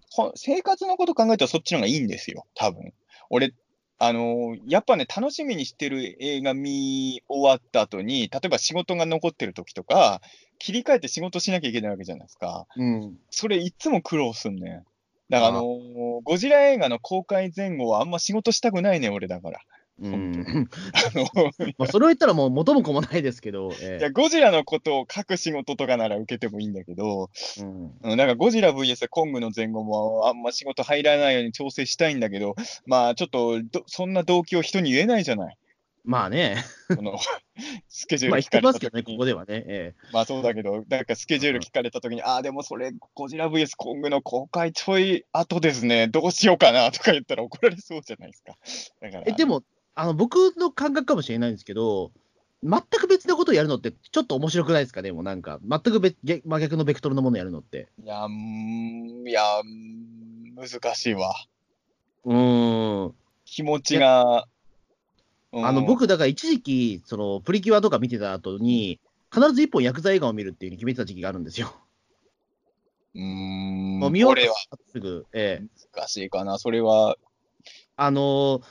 [0.10, 2.94] ほ生活のこと考えたらそっちの方がいいんですよ、多分。
[3.30, 3.54] 俺、
[4.00, 10.22] あのーやっぱね、楽しみにしてる映画見終わった後に、例えば仕事が残ってる時とか、
[10.62, 12.68] 切り替えて仕事しなきゃいけないわけじゃないですか。
[12.78, 13.18] うん。
[13.32, 14.86] それいつも苦労すんねん。
[15.30, 19.60] だから、あのーゴジラ映画の公開前後はあんま仕事したくないねん、俺だから。
[20.00, 20.70] うん。
[20.94, 21.26] あの
[21.80, 27.92] まあ、それを言ったらもう元も子もないですけど、えいや、ゴジラのことを書く仕事とかなら受けてもいいんだけど、えうん。
[28.04, 35.58] うん、なんかゴジラ VS コングの前後もあんま仕事入らないように調整したいんだけど、まあちょっとどそんな動機を人に言えないじゃない。
[36.04, 37.18] まあね、その
[37.88, 39.64] スケジュール聞かれますけどね、た時に、ここではね。
[39.68, 48.58] えまあそうだけど、なんかスケジュール聞かれた時に、ああ、でもそれゴジラ VS コングの公開ちょい後ですね、どうしようかなとか言ったら怒られそうじゃないですか。
[49.02, 52.12] だからええ、でも、あの僕の感覚かもしれないんですけど、
[52.64, 55.02] 全く別なことをやるのって、ちょっと面白くないですか？
[55.04, 57.90] ね、もうなんか、全く別逆真逆のベクトルのものをやるのって。
[58.04, 59.44] いや、いや、
[60.56, 61.34] 難しいわ。
[62.26, 63.16] うーん。
[63.46, 64.48] 気持ちが。
[65.54, 69.00] うんあの、僕、だから一時期、そのプリキュアとか見てた後に、
[69.34, 71.74] 必ず一本ヤクザ映画を見るっていうふうに決めてた時期があるんですよ。
[73.16, 75.90] うーん、もう見終わっこれはたらすぐ、ええ。
[75.96, 76.58] 難しいかな。
[76.58, 77.18] それは、
[77.96, 78.62] あのー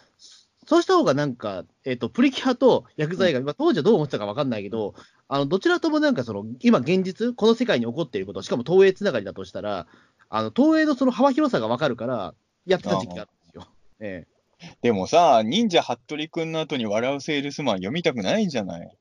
[0.66, 4.94] そうした方がなんか、えっ、と、プリキュアとヤクザ映画、まあ当時はどう思ってたか分かんないけど、
[5.26, 9.88] あの、どちらともなんかその、今現実、この世界に起こっていること、しかも東映つながりだとしたら、
[10.28, 12.34] あの、東映のその幅広さが分かるから、
[12.66, 13.66] やってた時期があるんですよ。
[13.98, 14.39] ええ。
[14.82, 18.96] でもさ、忍者ハットリくんの後に笑うセールスマン読みたくないじゃない。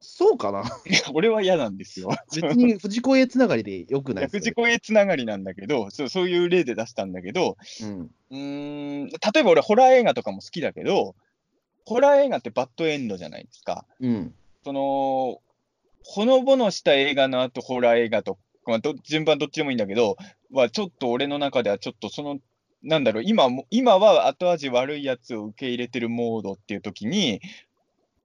[0.00, 0.60] そうかな？
[0.60, 2.08] いや俺は嫌なんですよ。
[2.32, 7.56] 別に藤子 A つながりでよくないです藤子 A つながりなんだけどそう、そういう例で出したんだけど、
[8.30, 9.04] うん。
[9.04, 11.16] ん、例えば俺、ホラー映画とかも好きだけど、
[11.84, 13.86] ホラー映画ってバッドエンドじゃないですか。
[14.00, 14.34] うん。
[14.62, 15.40] その、
[16.04, 20.16] ほのぼのした映画の後、ホラー映画と、まあ、ど順番どっちでもいいんだけど、
[20.52, 22.38] はちょっと俺の中ではちょっとその、
[22.82, 27.40] なんだろう、今も、今は後味悪いやつを受け入れてるモードっていう時に、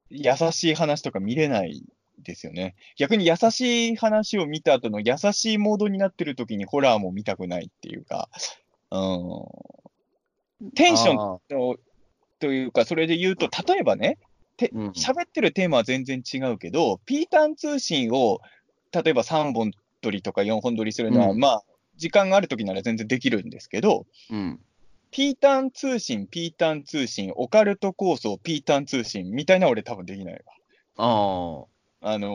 [0.10, 1.84] 優しい話とか見れない
[2.20, 2.76] ですよね。
[2.98, 8.30] 逆に優しい話を見た後の優しいモードになってる時にホラーも見たくないっていうか、
[8.92, 10.72] うん。
[10.76, 11.80] テンションと
[12.40, 14.18] というか、それで言うと、例えばね、
[14.58, 18.40] てうん喋ってるテーマは全然違うけど、ピータン通信を
[18.92, 21.64] 例えば3本撮りとか4本撮りするのは、うんまあ、
[21.98, 24.60] 時間があるときなら全然できるんですけど、うん。
[25.12, 30.40] ピータン通信、ピータン通信、オカルト構想、ピータン通信みたいな俺多分できないわ。
[30.98, 31.66] あ
[32.06, 32.32] あのー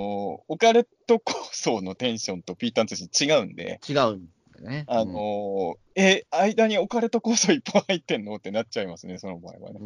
[0.49, 4.29] オカルト構想のテンションとピータン通信違うんで、あ、違うん
[4.63, 4.85] だね。
[4.87, 9.81] あのーえ、間にオカルト構想いっぱい入ってんのってなっちゃいますね、その場合はね。
[9.81, 9.85] う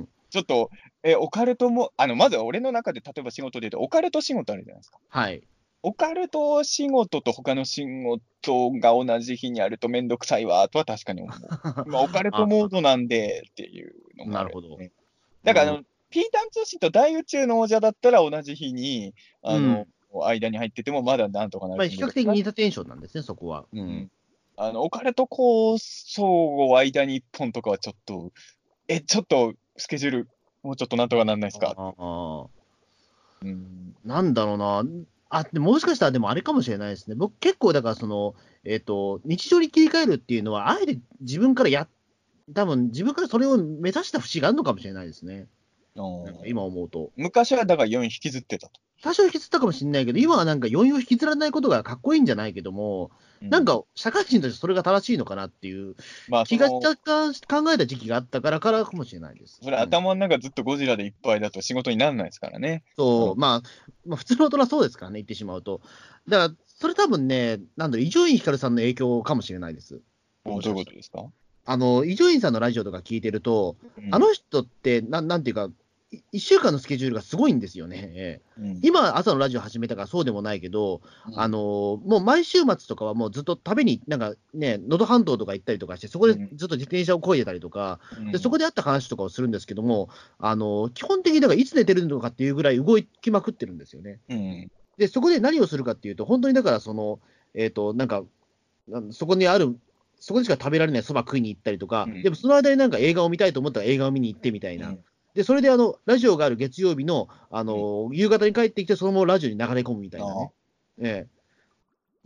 [0.00, 0.08] ん。
[0.30, 0.70] ちょっと、
[1.02, 4.98] え、オカルトも、あの、まずは俺の中で例えば仕事で言うと、オカルト仕事あるじゃないですか。
[5.08, 5.42] はい。
[5.82, 11.88] オカルト仕事と他の仕事が同じ日にあるとめんどくさいわとは確かに思う。
[11.90, 14.78] まあ、オカルトモードなんでっていうのもあなるほど
[15.44, 19.86] だからあの、ピータン通信と大宇宙の王者だったら同じ日に、あの、
[20.24, 23.64] 間に入っててもまだなんとかなるまあ、比較的似たテンションなんですね、そこは。
[23.72, 24.08] ううんん。
[24.56, 26.24] あの、オカルト構想
[26.68, 28.32] を間に一本とかはちょっと、
[28.88, 30.28] え、ちょっとスケジュール、
[30.62, 31.76] もうちょっとなんとかなんないですか？
[31.78, 32.48] ああ
[33.42, 33.94] うん。
[34.04, 34.82] なんだろうな。
[35.30, 37.14] あ、でももしかしたらでもあれかもしれないですね。
[37.14, 41.88] 僕結構だからその、えっ、と、日常に切り替えるっていうのは、あえて自分からや、
[42.52, 45.46] 多分自分からそれを目指した節があるのかもしれないですね。
[45.94, 47.12] なんか今思うと。
[47.16, 48.80] 昔はだから4引きずってたと。
[49.02, 53.10] 多少引きずったかもしれないけど、今はなんか余裕を引きずらないことがかっこいいんじゃないけども、
[53.42, 55.96] うなん、か社会人としてそれが正しいのかなっていう
[56.28, 59.58] まあ、気が若干考えた時期があったからからかもしれないです。
[59.62, 62.84] それ頭の中ずっとゴジラでいっぱいだと仕事にならないですからね。
[62.96, 63.62] そう、うまあ、
[64.06, 65.80] まあ、普通の大人はそうですからね、言ってしまうと。
[66.28, 70.00] だから、それ多分ね、なんだろう、伊集院光さんの影響かもしれないです。
[70.44, 71.26] おどういうことですか、
[71.64, 75.70] あの、伊集院さんのラジオとか聞いてると、うんあの人って、なんなんていうか、い
[76.32, 78.10] 1週間のスケジュールがすごいんですよね。
[78.14, 78.80] ええうん。
[78.82, 81.02] 今、朝のラジオ始めたからそうでもないけど、
[81.36, 88.32] あのもう毎週末とかはもうずっと食べに、なんかね、能登半島とか行ったりとかして、そこでずっと自転車を漕いでたりとか、うん。
[88.32, 94.18] でそこであった話とかをするんですけども、あの基本的にだからいつ寝てるのかっていうぐらい動きまくってるんですよね。
[94.28, 94.70] うん。
[94.98, 97.20] で、そこで何をするかっていうと、本当にだから、その、
[97.54, 98.22] えっ、と、なんか、
[99.12, 99.78] そこにある、
[100.18, 102.22] そこでしか食べられないそば食いに行ったりとか、うん。
[102.22, 104.88] でもその間になんか映画を見たいと思ったら映画を見に行ってみたいな。
[104.88, 105.04] うん
[105.40, 110.52] で、それであの、ラジオがある月曜日の、あの、夕方に帰ってきて、そのままラジオに流れ込むみたいなね。
[111.00, 111.28] ええ。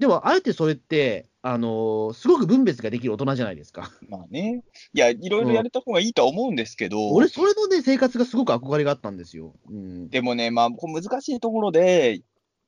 [0.00, 3.90] でも、あえてそれって、あのすごく分別ができる大人じゃないですか。
[4.08, 4.64] まあね。
[4.94, 9.52] いや、いろいろやれた方がいいとは思うんですけど、俺、それのね、生活がすごく憧れがあったんですよ。
[9.68, 10.08] うん。
[10.08, 12.22] でもね、まあ、こう難しいところで、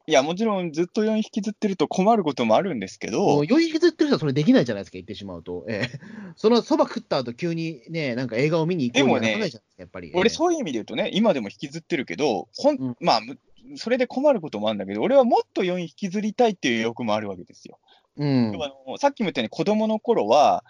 [0.09, 5.65] いや、もちろんずっと4引きずってると困ることもあるんですけもどう、酔い引きずってる人はそれできないじゃないですか、言ってしまうと。
[5.69, 5.99] ええ、
[6.37, 10.13] そのそば食った後急にね、なんか映画を見に行こうでもねにならないじゃないですか、やっぱり。
[10.15, 13.39] 俺、そういう意味で言うとね、今でも引きずってるけど、ほんうんまあ、む
[13.75, 17.81] それで困ることもあるんだけど、俺はもっと4引きずりたいっていう欲もあるわけですよ。
[18.17, 18.55] うん。
[18.63, 20.63] あのさっきも言ったように、子供の頃は、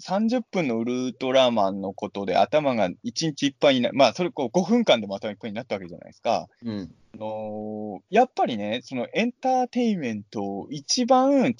[0.00, 6.48] 30分のウルトラマンのことで頭が1日いっぱいになまあ、それこう5分間でも頭いっぱいになったわけじゃないですか。
[6.64, 6.94] うん。
[7.14, 11.54] あのやっぱりね、そのエンターテインメントを一番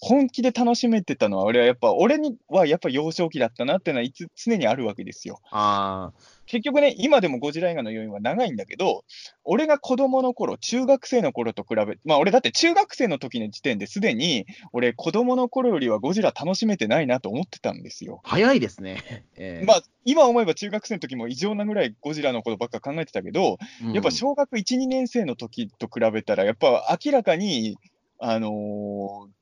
[0.00, 5.40] 本気で楽しめてたのは、俺はやっぱ、俺にはやっぱ幼少期だったなっていうのはいつ常にあるわけですよ。
[5.50, 6.12] あ
[6.46, 9.04] 結局ね、今でもゴジラ映画の余韻は長いんだけど、
[9.42, 18.20] 俺が子供の頃、中学生の頃と比べ、まあ俺だって中学生の時の時点ですでに、俺子供の頃よりはゴジラ楽しめてないなと思ってたんですよ。
[18.24, 19.24] あ、早いですね。
[19.36, 27.78] ええまあ今思えば中学生の時も異常なぐらいゴジラのことばっか考えてたけど、うんやっぱ小学1、2年生の時と比べたら、やっぱ明らかに、
[28.18, 29.35] あのー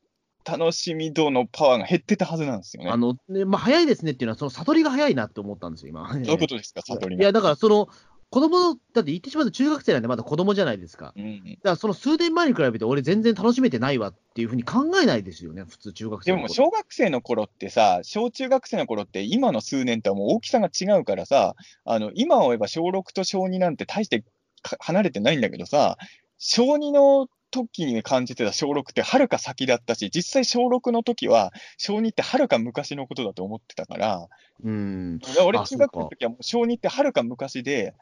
[0.59, 2.90] 楽しみ度のパワーが減ってたはずなんですよね。
[2.90, 6.09] あの、ね、まあ、早いですねっていうのは、その悟りが早いなって思ったんですよ、今。
[6.12, 7.23] どういうことですか、悟りが。
[7.23, 7.88] いや、だからその、
[8.35, 11.12] 子供だって言ってしまうと中学生なんでまだ子供じゃないですか。
[11.17, 24.25] うんだからその数年前に比べて俺全然楽しめてないわっていうふうに考えないですよね、普通中学生の頃でも小学生の頃ってさ、小中学生の頃って今の数年とはもう大きさが違うからさ、あの今思えば小6と小2なんて大して
[24.62, 25.97] か離れてないんだけどさ、
[26.38, 27.29] 小2の
[27.62, 34.27] 時に感じてた小6ってはるか先だったし、実際小6の時は小2ってはるか昔のことだと思ってたから、
[34.64, 35.21] うん。
[35.47, 37.95] 俺あ中学生の時はもう小2ってはるか昔で、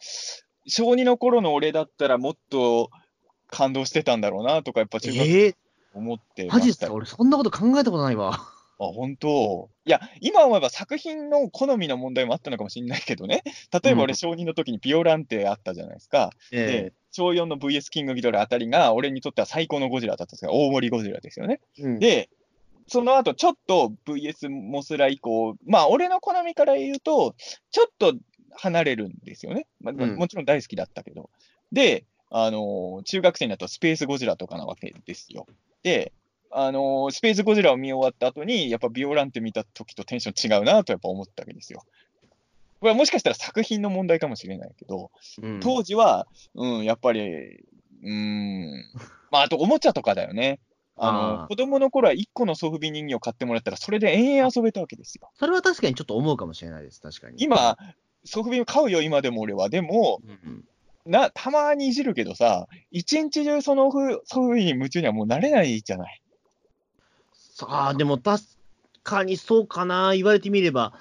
[0.67, 2.91] 小2の頃の俺だったらもっと
[3.51, 5.57] 感動してたんだろうなとか、やっぱ中学
[5.95, 6.93] 思ってましたよマジっすか？
[6.93, 8.41] 俺そんなこと考えたことないわ。
[8.81, 9.71] あ、本当？
[9.85, 13.43] いや、今思えば作品の好みの問題もあったのかもしれないけどね。
[13.83, 16.31] 例えば俺、うん小2の時にビオランテあったじゃないですか。
[16.51, 21.61] えで、小4の VS キングギドラあたりが、俺にとっては最高のゴジラだったんですが、大森ゴジラですよね。
[21.79, 22.29] えうんで、
[22.89, 27.35] その後、ちょっと VS モスラ以降、まあ、俺の好みから言うと、
[27.71, 28.15] ちょっと
[28.55, 29.67] 離れるんですよね。
[29.81, 31.31] まあ、うんもちろん大好きだったけど。
[31.71, 35.47] で、あのー中学生になるとスペースゴジラとかなわけですよ。
[35.83, 36.13] で、
[36.51, 41.85] あのースペースゴジラを見終わった後に、やっぱビオランテ見た時とテンション違うなとやっぱ思ったわけですよ。
[42.83, 48.85] これはもしかしたら作品の問題かもしれないけど、うん当時は、うん、やっぱり、うーん、
[49.31, 50.59] まあ、あとおもちゃとかだよね。
[50.97, 55.31] あの子供の頃は1個のソフビ人形を買ってもらったら、それで延々遊べたわけですよ。
[55.39, 57.37] それは確かにちょっと思うかもしれないです、確かに。
[57.39, 57.79] 今、
[58.25, 59.69] ソフビを買うよ、今でも俺は。
[59.69, 60.65] でも、うん
[61.05, 66.23] なたまにいじるけどさ、一日中そのフソフビに夢中にはもうなれないじゃない。
[67.33, 68.45] さあ、でも確
[69.03, 70.93] かにそうかな、言われてみれば、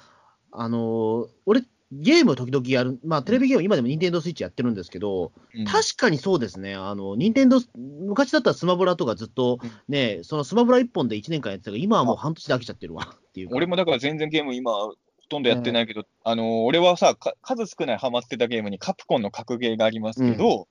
[0.51, 5.65] あのー俺、ゲームを時々やる、まあ、テレビゲーム、今でもニンテンドースイッチやってるんですけど、うん。
[5.65, 9.71] 確かにそうですね、あの、ニンテンドー、昔だったらスマブラとかずっとうん。
[9.89, 13.03] ね、そのスマブラ一本で1年間やってたけど、今はもう半年で飽きちゃってるわ。
[13.27, 13.55] っていうか。
[13.55, 14.95] 俺もだから全然ゲーム今、ほ
[15.29, 20.67] とんどやってないけど、あの俺はさか、数少ないハマってたゲームにカプコンの格ゲーがありますけど、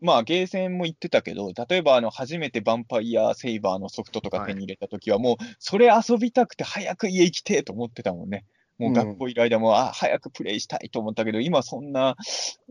[0.00, 8.44] まあ、ゲーセンも言ってたけど、例えばあの初めてヴァンパイアセイバーのソフトとか手に入れたときは、もうそれ遊びたくて早く家行きてえと思ってたもんね。
[8.78, 12.16] もう学校いる間も、あ早くプレイしたいと思ったけど、今そんな、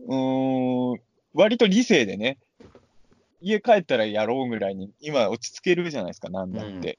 [0.06, 1.00] うーん、
[1.34, 2.38] 割と理性でね、
[3.40, 6.98] 家帰ったらやろうぐらいに、今落ち着けるじゃないですか、なんだって。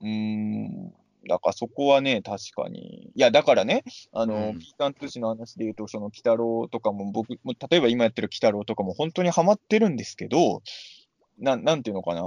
[0.00, 0.92] うーん、
[1.28, 3.10] だからそこはね、確かに。
[3.14, 7.38] いや、だからね、あの、うんピータン通信の話で言うと、その、鬼太郎とかも、僕、例
[7.78, 10.62] えば今やってる鬼太郎とかも本当にハマってるんですけど、
[11.38, 12.22] なん、なんていうのかな。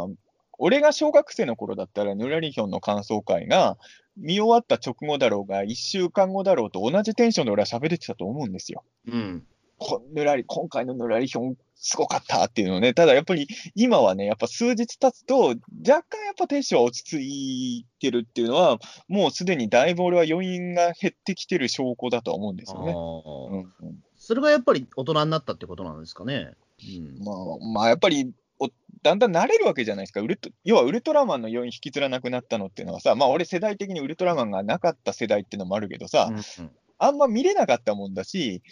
[0.57, 3.77] 俺が小学生の頃だったら、ヌラリヒョンの感想会が、
[4.17, 8.83] 見終わった直後だろうが、1週間後だろうと同じテンションで俺は喋れてたと思うんですよ。
[9.07, 9.43] うん。
[9.77, 12.93] こぬらり、今回のぬらりひょん、すごかったっていうのね。
[12.93, 22.93] ただやっぱり今はね、やっぱ数日経つと、若干やっぱテンションは落ち着いてるっていうのは、もうすでにだいぶ俺は余韻が減ってきてる証拠だとは思うんですよね。
[22.93, 26.53] うんうんそれがやっぱり大人になったってことなんですかね。
[26.81, 28.44] うんまあ、まあ、やっぱりお、
[29.05, 30.21] だんだん慣れるわけじゃないですか。
[30.21, 38.63] ウルト要はウルトラマンの余韻引きずらなくなったのっていうのはさ、まあ俺世代的にウルトラマンがなかった世代っていうのもあるけどさ、うんあんま見れなかったもんだし、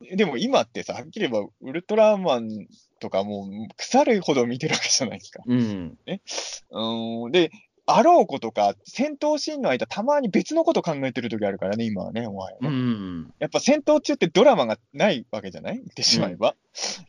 [0.00, 2.66] でも今ってさ、はっきり言えば、ウルトラマン
[2.98, 5.42] とかもう腐るほど見てるわけじゃないですか。
[5.46, 5.98] うん。
[6.04, 7.32] うーん。
[7.32, 7.52] で、
[7.88, 12.68] あろうことか、戦闘シーンの間、たまに別のこと考えてる時あるからね、今はね、お前はね。
[12.68, 13.34] うん。
[13.38, 16.56] やっぱ戦闘中ってドラマがないわけじゃない言ってしまえば。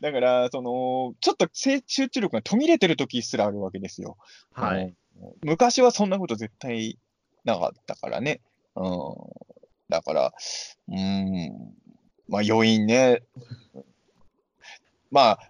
[0.00, 4.16] だから、その、ちょっと集中力が途切れてる時すらあるわけですよ。
[4.52, 4.84] はい。
[4.84, 4.94] うん
[5.42, 6.96] 昔はそんなこと絶対
[7.44, 8.40] なかったからね。
[8.76, 9.14] うん。
[9.88, 10.32] だから、
[10.88, 11.74] うーん。
[12.28, 13.22] まあ余韻ね。
[15.10, 15.40] まあ、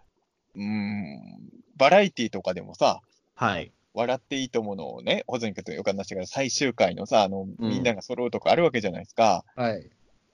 [0.54, 1.38] うーん。
[1.76, 3.02] バラエティとかでもさ、
[3.34, 3.70] はい。
[3.98, 9.44] 笑っていいとものをね、保存君とよく話したけど、最終回のさ、あの、うんみんなが揃うとかあるわけじゃないですか。
[9.56, 9.90] はい。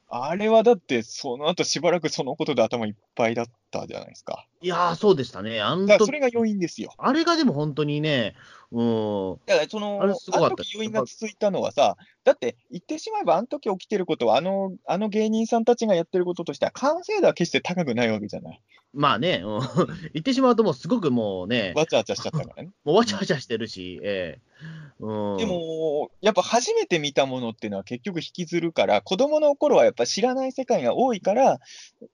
[0.08, 3.46] あれはだって、その後しばらくそのことで頭いっぱいだっ
[3.80, 4.46] たじゃないですか。
[4.60, 5.60] いやー、そうでしたね。
[5.60, 6.92] あの時だからそれが要因ですよ。
[6.96, 8.34] あれがでも本当にね、
[8.72, 18.60] うん、だからその、あれすごかった時要因が続いたのはさ、だって言ってしまえば、あの時起きてることは、あの、あの芸人さんたちがやってることとしては、完成度は決して高くないわけじゃない。
[18.94, 19.60] まあね、うん
[20.14, 22.70] 言ってしまうともうすごくもうね、わちゃわちゃしちゃったからね。
[22.84, 24.54] もうわちゃわちゃしてるし、ええ
[25.00, 31.60] うん、でも、やっぱ初めて見たものっていうのは結局引きずるから、子供の頃はやっぱ知らない世界が多いから、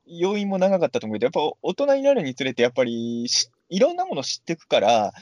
[0.06, 5.12] 要因も長かったと思うけど、やっぱ大人になるにつれて、やっぱりしいろんなものを知っていくから、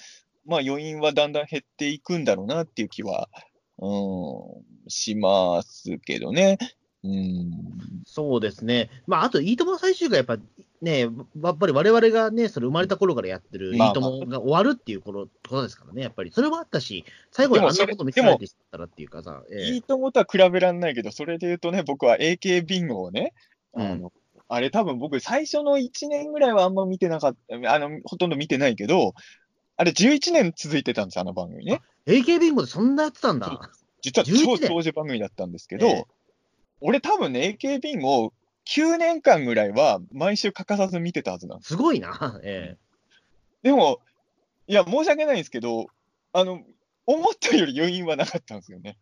[0.46, 3.28] まあ余韻はだんだん減っていくんだろうなっていう気は、
[3.78, 3.86] う
[4.86, 6.58] ん、しますけどね。
[7.04, 7.52] うん、
[8.06, 8.90] そうですね。
[9.06, 10.36] まあ、あと、いいとも最終回、やっぱ
[10.82, 11.08] ね、や
[11.50, 16.32] っぱり我々がね、それ生まれた頃からやってるいいまあともが終わるっていうことことですからね、やっぱり。
[16.32, 23.32] それもあったし、最後にあんなこと見せられてしまったらっていうかさ、ええいいともとは比べられないけど、それで言うとね、僕は AK ビンゴをね、
[23.74, 24.12] あの、
[24.49, 29.14] あれ多分僕最初の1年ぐらいはあんま見てなかった、あの、ほとんど見てないけど、
[29.76, 31.82] あれ11年続いてたんですよ、あの番組ね。
[32.07, 33.70] AK ビンゴでそんなやってたんだ。
[34.01, 36.05] 実は超11年長寿番組だったんですけど、ええ
[36.80, 38.32] 俺多分ね、AK ビンゴを
[38.66, 41.68] 9年間ぐらいは毎週欠かさず見てたはずなんです。
[41.68, 42.38] すごいな。
[42.44, 42.76] え
[43.62, 44.01] でも、
[44.66, 45.86] いや、申し訳ないんですけど、
[46.32, 46.62] あの、
[47.07, 48.99] 思ったより余韻はなかったんですよね。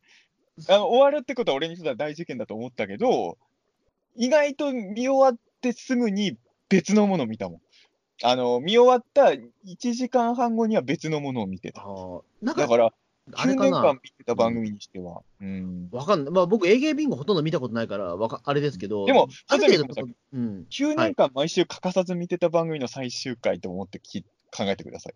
[0.68, 3.36] あの終わるってことは俺にとっては大事件だと思ったけど、
[4.16, 6.36] 意外と見終わってすぐに
[6.68, 7.60] 別のものを見たもん。
[8.22, 9.26] あの、見終わった
[9.66, 11.82] 1時間半後には別のものを見てえた。
[11.82, 12.92] あーなんか、だから、
[13.30, 13.70] 9あれかな？
[13.70, 14.00] 年間。
[14.02, 15.22] 見てた番組にしては。
[15.40, 15.88] うん。
[15.90, 16.32] わかんない。
[16.32, 20.66] まあ僕、AK ビンゴほとんど見たことないから、わかあれですけど、でもある程度うん。
[20.70, 25.14] 9年間毎週欠かさず見てた番組の最終回と思ってき考えてください。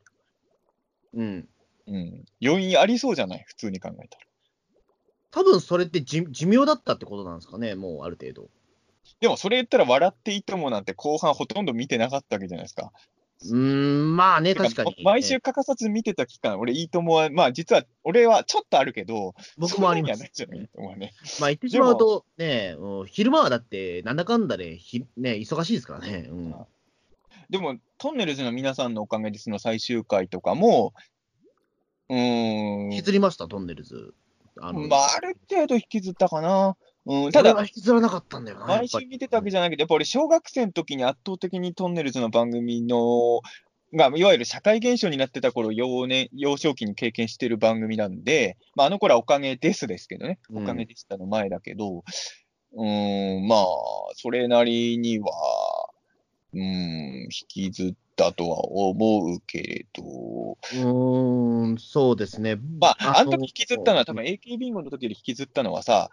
[1.14, 1.48] うん。
[1.86, 2.24] うん。
[2.44, 3.44] 余韻ありそうじゃない？
[3.46, 4.26] 普通に考えたら。
[5.30, 8.51] 多分それってじ寿命だったってことなんですかね、もうある程度。
[9.21, 12.93] でもそれ言ったら笑っていいともなんて後半ほとんど見てなかったわけじゃないですか。
[13.43, 14.97] うーん、まあね、確かに。
[15.03, 20.31] 毎週ええ欠かさず見てた期間、俺いいともは、まあ実は俺はちょっとあるけど、僕もあります。
[20.33, 21.12] じゃないと思うね。
[21.39, 26.29] まあ言ってしまうと、ね、うん昼間はだって、なんだかんだで、ひね、忙しいですからね。
[26.31, 26.55] うん。
[27.49, 30.93] でも、トンネルズの皆さんのおかげでその最終回とかも、
[32.09, 34.14] うーん、引きずりました、トンネルズ。
[34.61, 36.77] あの、まあ、ある程度引きずったかな。
[37.07, 38.66] うん、ただ、引きずらなかったんだよな。
[38.66, 43.40] 毎週見てたわけじゃないけど、やっぱ俺、小学生の時に圧倒的にトンネルズの番組の、
[43.92, 52.05] がいわゆる社会現象になってた頃幼年幼少期に経験してる番組なんで、まあ、あの頃はおかげですですけどね、うんおかげでしたの前だけど、
[52.72, 53.66] うーん、まあ、
[54.14, 55.30] それなりには、
[56.53, 56.62] うーん、
[57.24, 62.57] 引きずったとは思うけれど、うーん、そうですね。
[62.78, 66.11] まあ、あのの時引きずったのは、多分 AK ビンゴの時より引きずったのはさ、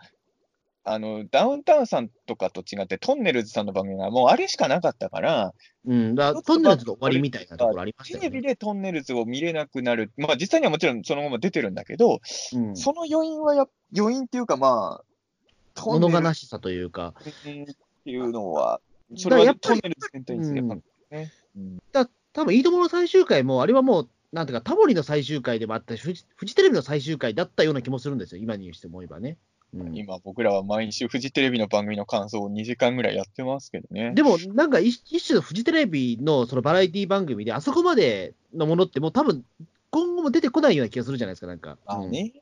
[0.89, 5.53] あの、ダウンタウンさんとかと違って、トンネルズさんの番組がもうあれしかなかったから、
[5.85, 8.35] うん、だトンネルズの終わりみたいなところありましテたよね。
[8.37, 10.11] レビでトンネルズを見れなくなる。
[10.17, 12.19] まあ実際にはもちろんその後も出てるんだけど、
[12.53, 13.65] うん、その余韻はや、
[13.95, 18.79] 余韻っていうかまあ、物悲しさというか、っていうのは、
[19.15, 20.81] それはトンネルズ全体にやっぱうん
[21.11, 21.31] ね。
[21.55, 29.37] うんだ多分いいともの最終回も、あれはもう、なんていうか、タモリの最終回でもあったし、フジフジテレビの最終回だったような気もするんですよ、今にして思えばね。
[29.73, 34.13] うん、今僕らは毎週フジテレビの番組の感想を2時間ぐらいやってますけどね。
[34.13, 39.43] でも、なんか一一種のフジテレビのそのバラエティ番組で、あそこまでのものって、もう多分
[39.89, 41.77] 今後も出てこないような気がするじゃないですか、なんか。
[41.87, 42.33] うんあね。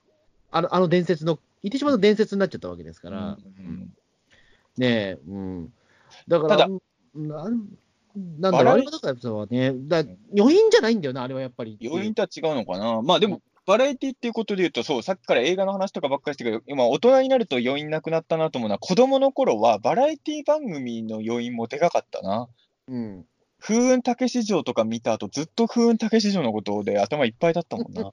[0.51, 3.37] あのあの伝説の、言ってしまうと伝説になっちゃったわけですから。
[3.59, 3.93] うん
[4.77, 5.73] ねえ、うん。
[6.27, 6.69] だから、ただ
[7.15, 7.65] うんなん
[8.39, 10.03] なんだろう、あれはだからさね、だ
[10.37, 11.77] 余韻じゃないんだよな、あれはやっぱり。
[11.79, 13.01] 要因とは違うのかな。
[13.01, 22.47] まあでも、バラエティっていうことで言うと、そう、さっきから映画の話とかばっかりしてるけど、今、大人になると余韻なくなったなと思うのは、子供の頃はバラエティ番組の余韻もでかかったな。
[22.87, 23.25] うん。
[23.59, 28.11] 風雲竹市場とか見た後、ずっと風雲竹市場のことで頭いっぱいだったもんな。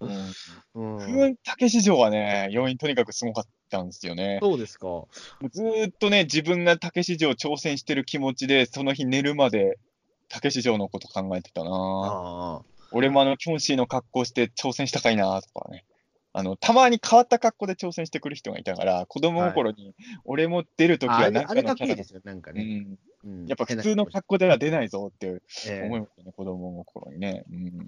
[0.00, 4.40] うん、うん風雲竹市場はね、余韻とにかくすごかったんですよね。
[4.42, 5.04] そうですか。
[5.52, 9.78] ずーっとね、自分が竹市場挑戦してる気持ちで、その日寝るまで
[10.28, 11.70] 竹市場のこと考えてたな。
[11.70, 12.79] ああ。
[12.92, 15.84] 俺もあの、キョンシーの格好して挑戦したかいなとかね。
[16.32, 22.98] あの、たまに変わった格好で挑戦してくる人がいたから、子供の頃に、俺も出るときあれは何かあれかのキャラっこいいですよ、なんかね。
[23.24, 27.44] うん、うんやっぱ普通の格好では出ないぞってええ思いましたね、子供の頃にね。
[27.50, 27.82] うん、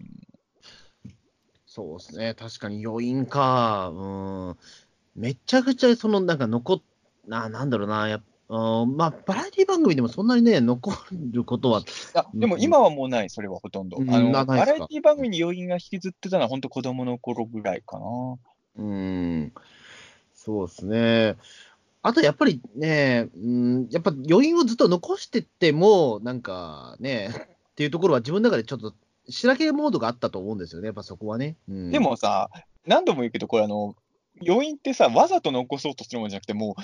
[1.67, 3.91] そうですね、確かに余韻か。
[3.95, 4.57] うん。
[5.15, 6.83] めちゃくちゃ、その、なんか残っ、
[7.29, 8.32] ななんだろうな、やっう
[8.85, 10.93] んまあ、バラエティ番組でもそんなにね、残
[11.33, 11.83] ることは、
[12.15, 13.97] あでも今はもうない、それはほとんど。
[13.99, 18.05] うんあのバラエティ番組に余韻が引きずってたのは、本当子供の頃ぐらいかな。
[18.77, 19.53] うん、
[20.35, 21.37] そうですね。
[22.03, 27.31] あとやっぱりね、うん、やっぱ余韻をずっと残してっても、なんかね、
[27.73, 28.95] っていうところは自分の中でちょっと、
[29.29, 31.57] 白けモードがあったと思うんですよね、やっぱそこはね。
[31.69, 32.51] うんで、もさ、
[32.87, 33.95] 何度も言うけど、これあの、
[34.47, 36.83] 余韻ってさ、わざと残そうとするもんじゃなくて、もう、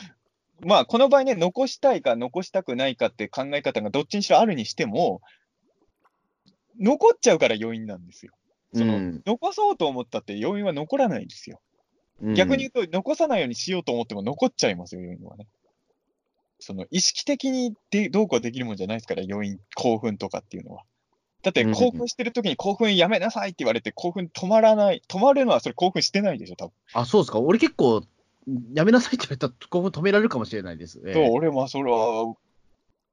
[0.61, 5.21] まあ、この場合ね、残したいか残したくないかって考え方がどっちにしろあるにしても、
[6.81, 8.33] 残っちゃうから余韻なんですよ。
[8.75, 11.61] その、うん残そうと思ったって余韻は残らないんですよ。
[12.23, 15.47] うん逆に言うと、残さないようにしようと思っても残っちゃいますよ、余韻はね。
[16.59, 20.83] その、意識的にでどうこうできるもんじゃないですから、余韻、興奮とかっていうのは。
[21.43, 25.03] だって、うん興奮してる時に興奮やめなさいって言われて、興奮止まらない。
[25.09, 26.73] 止まるのはそれ興奮してないでしょ、多分。
[26.95, 27.39] あ、そうですか。
[27.39, 28.03] 俺結構、
[28.75, 31.01] やめなさいって言われたら興奮止められるかもしれないです。
[31.07, 32.35] ええそう、俺はそれは、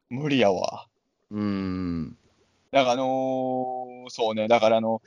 [0.09, 0.88] 無理やわ。
[1.31, 2.17] うん。
[2.71, 5.01] だから、あのーそうね、だからあの、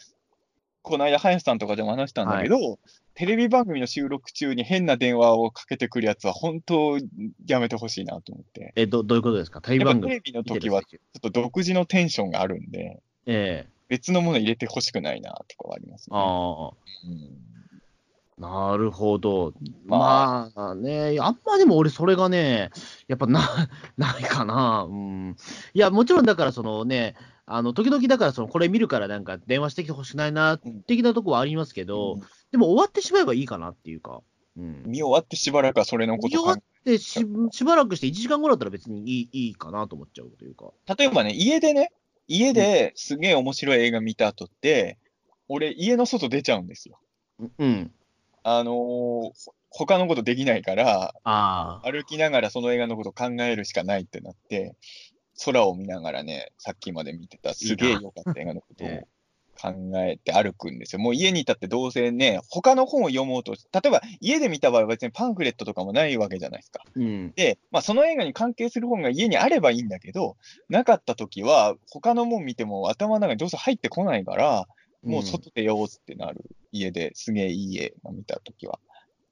[0.82, 2.78] この間、林さんとかでも話したんだけど、
[3.14, 6.98] テレビ番組の収録中に変な電話をかけてくるやつは、本当、
[7.46, 8.72] やめてほしいなと思って。
[8.76, 9.60] え、どどういうことですか？
[9.60, 16.16] テレビ番組テレビの時は、ちょっと独自のテンションがあるんで、ええ別のもの入れてほしくないなとかはありますね。
[16.16, 16.72] ああ。
[17.06, 17.57] うん
[18.38, 19.52] なるほど。
[19.84, 22.70] ままあね、あんまでも俺、それがね、
[23.08, 23.40] やっぱな、
[23.96, 24.86] ないかな。
[24.88, 25.36] うん。
[25.74, 27.16] いや、もちろんだから、そのね、
[27.46, 34.22] あの、時々だから、その、これ見るからなんか電話してきてほしくないな、うん的なとこはありますけど、うんでも終わってしまえばいいかなっていうか。
[34.56, 34.82] うん。
[34.86, 40.70] 見終わってしばらくはそれのこと考見終わってししばらくして1時間後だったら別にいいいいかなと思っちゃうというか。
[40.86, 41.92] え例えばね、家でね、
[42.26, 44.98] 家ですげえ面白い映画見た後って、
[45.48, 46.98] 俺、家の外出ちゃうんですよ。
[47.58, 47.92] うん。
[48.42, 49.30] あのー
[49.70, 51.14] 他のことできないから。
[51.84, 54.74] 歩きながらその映画のこと考えるしかないってなって、
[55.44, 59.06] 空を見ながらね、さっきまで見てたすげえ良かった映画のことを え
[59.60, 61.00] 考えて歩くんですよ。
[61.00, 66.84] もう家にいたってどうせね、他の本を読もうと、例えば家で見た場合は別にパンフレットとかもないわけじゃないですか。
[66.94, 67.32] うん。
[67.32, 70.36] で、まあその映画に関係する本が家にあればいいんだけど、
[70.68, 74.68] なかった時は他のもん見ても頭の中にどうせ入ってこないから、
[75.02, 76.44] もう外出ようってなる。
[76.72, 78.78] 家ですげえいい映画見た時は。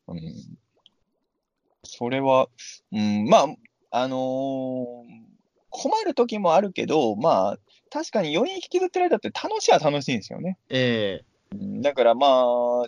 [0.08, 0.20] うん。
[1.84, 2.48] それは、
[2.92, 3.46] うん、まあ、
[3.90, 5.26] あのー
[5.76, 7.58] 困る時もあるけど、まあ、
[7.90, 10.56] 確かに余韻引きずってられたって楽しいは楽しいんですよね。
[10.70, 11.20] え
[11.52, 12.30] うんだからまあ、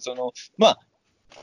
[0.01, 0.79] その、まあ、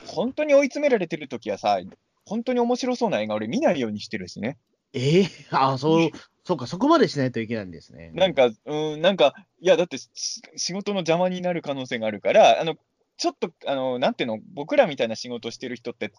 [0.06, 1.78] 本当に追い詰められてる時はさ、
[2.24, 4.58] 本当に面白そうな映画俺見ないようにしてるしね。
[4.92, 5.28] えええ？
[5.52, 6.10] あそう、
[6.44, 8.10] そうか、そこまでしないといけないんですね。
[8.12, 10.10] なんか、うん、なんか、いや、だってし
[10.56, 12.74] 仕事の邪魔になる可能性があるから、あの、
[13.16, 16.12] ちょっと、あの、なんていうの、僕らみたいな仕事してる人って、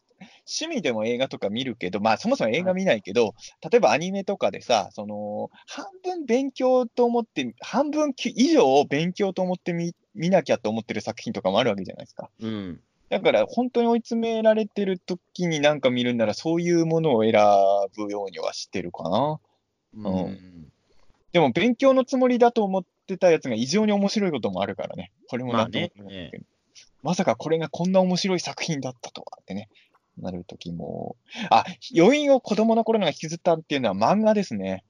[0.59, 3.35] 趣味でも映画とか見るけど、まあ、そもそも映画見ないけど、
[3.69, 12.31] 例えばアニメとかでさ、その、半分勉強と思って、半分き以上を勉強と思って見見なきゃと思ってる作品とかもあるわけじゃないですか。
[12.41, 12.81] うん。
[13.09, 17.33] だから、本当に追い詰められてる時になんか見るんなら、そういうものを選
[17.95, 19.39] ぶようにはしてるかな。
[19.95, 20.71] うん。
[21.31, 25.11] でも勉強のつもりだと思ってたやつが異常に面白いこともあるからね。
[25.29, 26.43] これもなんとも言えないけど
[27.07, 29.69] まさかこれがこんな面白い作品だったとはってね、
[30.17, 31.15] なるときも。
[31.49, 31.63] あ、
[31.97, 34.83] 余韻を子供の頃のが引きずったっていうのは漫画ですね。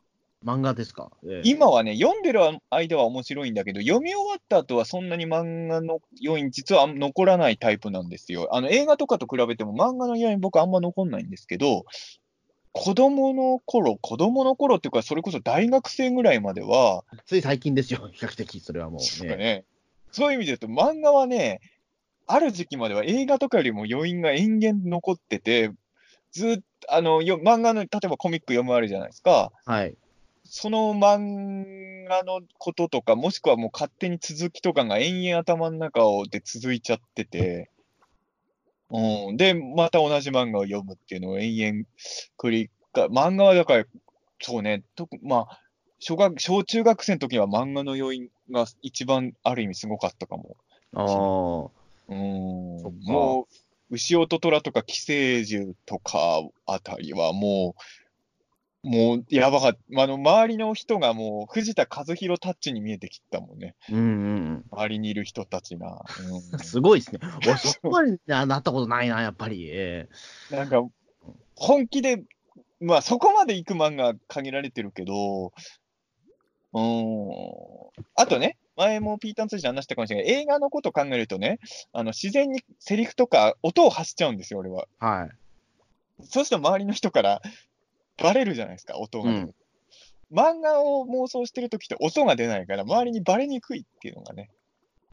[0.44, 1.12] 漫画ですか？
[1.26, 2.40] ええ今はね、読んでる
[2.72, 8.50] 間は面白いんだけど、読み終わった後はそんなに漫画の余韻実は残らないタイプなんですよ。
[8.52, 11.86] あの映画とかと比べても漫画の余韻僕あんま残んないんですけど、
[12.72, 19.66] 子供の頃、子供の頃っていうか、それこそ大学生ぐらいまでは、つい最近ですよ、比較的、それはもうね。
[20.12, 21.60] そういう意味で言うと、漫画はね、
[22.28, 25.72] ある時期までは映画とかよりも余韻が延々残ってて、
[26.32, 29.52] ずっと、あの、よ漫画の、例えばコミック読むあるじゃないですか。
[29.66, 29.96] はい。
[30.44, 37.70] その漫画のこととか、もしくはもう勝手に続きとかが延々頭の中をで続いちゃってて、
[38.90, 39.38] うん。
[39.38, 41.86] で、また同じ漫画を読むっていうのを延々
[42.38, 43.86] 繰り返、漫画はだから、
[44.40, 45.60] そうね、とまあ、
[46.00, 50.56] 小学、小中学生の時は漫画の余韻が一番ある意味すごかったかも。
[50.94, 51.77] ああ。
[52.10, 52.18] うん
[53.04, 53.48] も
[53.90, 57.82] う、牛音虎とか寄生獣とかあたりはもう、
[58.88, 60.02] もう、やばかった。
[60.02, 63.76] あの、周りの人がもう、藤田和弘タッチに見えてきたもんね。
[63.92, 66.06] うんうん周りにいる人たちが。
[66.54, 66.60] うん。
[66.60, 67.20] すごいですね。
[67.46, 69.72] 俺、そこまでななったことないな、やっぱり。
[70.52, 70.88] なんか、
[71.56, 72.24] 本気で、
[72.80, 75.52] まあ、そこまで行く漫画限られてるけど、
[76.74, 77.30] うん。
[78.16, 80.32] あとね、前もピーターン通じで話したかもしれない。
[80.32, 81.60] 映画のこと考えるとね、
[81.92, 84.88] あの、自然にセリフとか音を発しちゃうんですよ、俺は。
[85.02, 85.30] えはい。
[86.24, 87.42] そうすると周りの人から
[88.18, 89.56] バレるじゃないですか、音が出る。
[90.32, 94.50] 漫画を妄想してるときって音が出ないから、周りにバレにくいっていうのがね、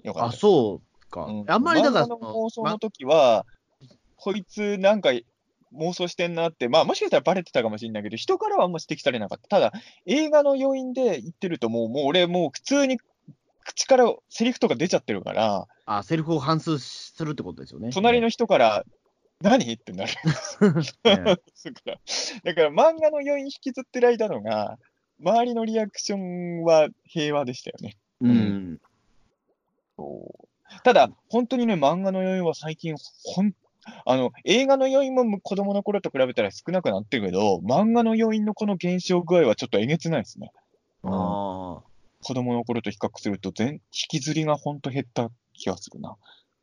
[0.02, 0.32] よかったあ。
[0.32, 1.24] そうか。
[1.24, 3.46] うんあんまりだから、漫画の妄想のときは、
[4.16, 5.10] こいつなんか
[5.74, 9.48] 妄想してんなって、まあもしかしたらバレてたかもしれないけど、人からはあんま指摘されなかった。
[9.48, 9.72] ただ、
[10.06, 12.98] 映画の余韻で言ってると、もう、もう俺、もう普通に
[13.64, 17.90] 口からセリフとか出ちゃってるから、あ、セリフを反数するってことですよね。
[17.92, 18.84] 隣の人から、
[19.40, 19.72] 何？
[19.72, 20.12] ってなる。
[21.04, 21.36] ええ だか
[21.86, 21.98] ら、
[22.44, 24.78] だから漫画の余韻引きずってる間のが、
[25.20, 27.96] 周りのリアクションは平和でしたよね。
[28.20, 28.80] うん。
[30.82, 32.94] ただ、本当にね、漫画の余韻は最近、
[33.24, 33.52] ほん
[34.06, 40.52] あの映画の余韻も子供の頃と比べたら少なくなってるけど、漫画の余韻のこの減少具合はちょっとえげつないですね。
[41.02, 41.93] ああ。
[42.24, 46.16] 子供の頃と比較すると、全引きずりが本当減った気がするな。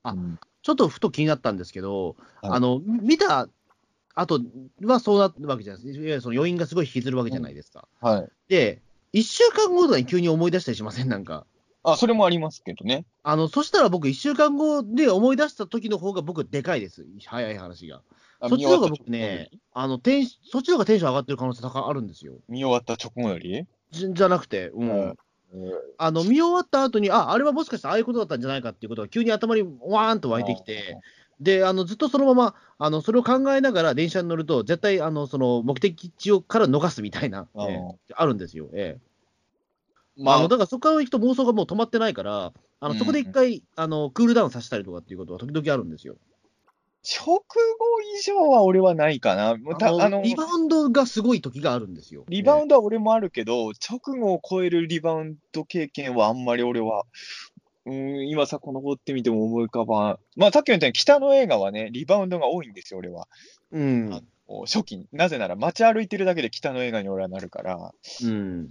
[0.03, 3.49] あうんちょっとふと気になったんですけど、はいあの、見た
[4.13, 4.39] 後
[4.83, 5.97] はそうなるわけじゃないです。
[5.97, 7.87] いわゆるその余韻がすごい引きずるわけじゃないですか。
[7.99, 8.29] はい。
[8.47, 8.79] で、
[9.11, 11.09] 一週間後とかに急に思い出したりしません？
[11.09, 11.47] なんか。
[11.81, 13.05] あ、それもありますけどね。
[13.23, 17.07] あの、そしたら僕、一週間後で思い出した時の方が僕、でかいです。
[17.25, 18.03] 早い話が。
[18.39, 22.35] あそっちの方が僕ね、あの、テンそっちの方がテンション上がってる可能性高いあるんですよ。
[22.47, 23.65] 見終わった直後より？
[23.89, 24.89] じじゃなくて、うん。
[24.89, 25.15] うん
[25.97, 30.97] あの、見終わった後に、あ、あれはもしかしたらああいうことだったんじゃないかっていうことが急に頭にわーんと湧いてきて、
[31.39, 38.69] で、あの、ずっとそのまま、あの、それを考えながら電車に乗ると、絶対、あの、その、目的地をから逃すみたいな、あーええあるんですよ。
[38.73, 40.23] ええ。
[40.23, 46.15] まああの、だからそこから行くと妄想がもう止まってないから、あの、そこで一回、あの、クールダウンさせたりとかっていうことは時々あるんですよ。
[47.03, 47.43] 直後
[48.19, 49.49] 以上は俺はないかな。
[49.51, 49.55] あ
[50.09, 52.25] のリバウンドがすごい時があるんですよ。
[52.29, 57.05] リバウンンドは俺もあるけど、直後を超えるリバウンド経験はあんまり俺は、
[57.85, 60.19] うーん、今さ、この掘ってみても思い浮かばん。
[60.35, 63.27] まあ、さっきも言ったように、北の映画はね、リバウンドが多いんですよ、俺は。
[63.71, 64.23] うん。
[64.65, 65.07] 初期に。
[65.11, 67.91] なぜなら、街歩いてるだけで北の映画に俺はなるから。
[68.23, 68.69] うん。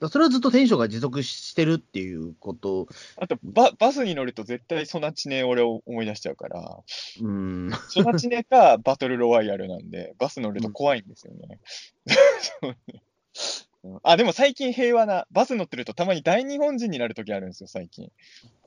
[0.00, 6.78] だそれはずっとテンションが持続してるっていうこと、あとバ、バスに乗ると絶対ソナチネ俺を思い出しちゃうから、
[7.20, 7.70] うん。
[7.88, 11.60] ソナチネか バトルロワイヤルなんで、バス乗ると怖いんですよね。
[12.62, 13.00] そうねうん
[14.02, 18.10] あ、でも最近平和な、バス乗ってるとたまに大日本人になるときあるんですよ、最近。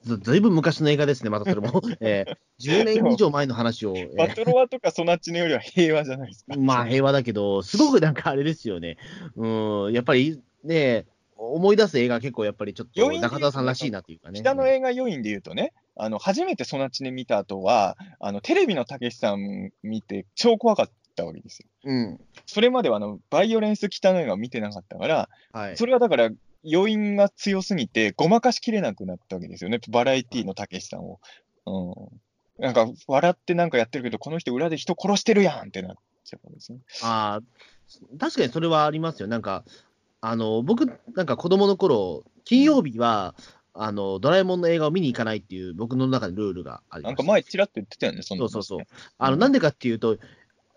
[0.03, 1.81] ずずいぶん昔の映画ですね、またそれも。
[2.01, 3.93] えー10年以上前の話を。
[3.95, 6.55] えーバトロワとかソナチネよりは平和じゃないですか。
[6.57, 8.97] まあ平和だけど、すごくなんかあれですよね。
[9.35, 11.05] うん、やっぱりね、
[11.37, 14.39] 思い出す映画結構やっぱりちょっと中田さんらしいなっていうかね。
[14.39, 21.67] 北の映画要因で言うとね、あの初めてソナチネ見た後は、あのテレビのたけしさん見て、超怖かったわけですよ。
[21.85, 22.19] うん。
[22.45, 25.77] それまではあのバイオレンス北の映画を見てなかったから、はい。
[25.77, 26.29] それはだから、
[26.65, 31.19] 余韻が強すぎて、ごまかしきれなくなったわけですよね、バラエティのたけしさんを。
[31.65, 36.79] うん、なんか、笑ってなんかやってるけど、この人、裏で人殺してるやんってなっちゃうんですね。
[37.01, 39.27] ああ、確かにそれはありますよ。
[39.27, 39.65] なんか、
[40.25, 43.35] あの、僕、なんか子供の頃、金曜日は、
[43.73, 47.11] あの、ドラえもんの映画を見に行かないっていう、僕の中でルールがあります。
[47.11, 48.87] なんか前、ちらっと言ってたよね、そんなのそうそうそう。
[49.17, 50.17] あの、なんでかっていうと、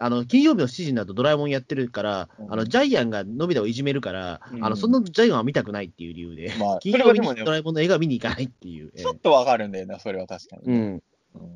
[0.00, 8.88] あの、金曜日の7時になるとドラえもんやってるから、うんあの、ジャイアンがのび太をいじめるから、うんあの、そのジャイアンは見たくないっていう理由で、まあ、金曜日にド、ラえもんの映画を見に行かないっていう。
[8.96, 10.62] ええちょっとわかるんだよな、それは確かに。
[10.66, 11.02] うん。
[11.34, 11.50] うん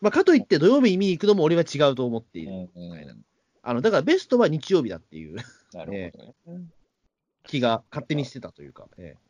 [0.00, 2.52] まあ、かといって土曜日に見に行くのも俺は違うと思っている。
[2.74, 3.24] うんうん
[3.62, 5.36] あの、だからベストは日曜日だっていう
[5.74, 6.34] なるほどね。
[6.46, 6.72] うん
[7.50, 8.86] 気が勝手にしてたというか。
[8.96, 9.20] ええ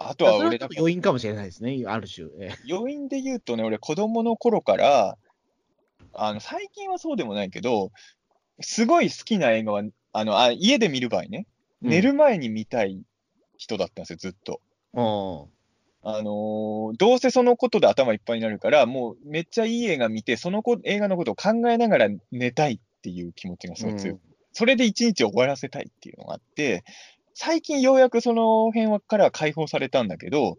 [0.00, 2.28] あとは俺、だ余韻かもしれないですね、ある種。
[2.38, 5.18] ええ要因で言うとね、俺、子供の頃から、
[6.12, 7.90] あの最近はそうでもないけど、
[8.60, 9.82] すごい好きな映画は、
[10.12, 11.46] あのあ家で見る場合ね、
[11.82, 13.02] うん寝る前に見たい
[13.56, 14.60] 人だったんですよ、ずっと。
[14.94, 15.02] うん
[16.04, 24.18] あのーどうせそのことで頭いっぱいになるから、もうめっちゃいい映画見て、そのこ映画のことを考えながら寝たいっていう気持ちがすごい強い。
[24.58, 26.82] うんそれで一日を終わらせたいっていうのがあって、
[27.32, 30.58] 最近ようやくその辺からは解放されたんだけど、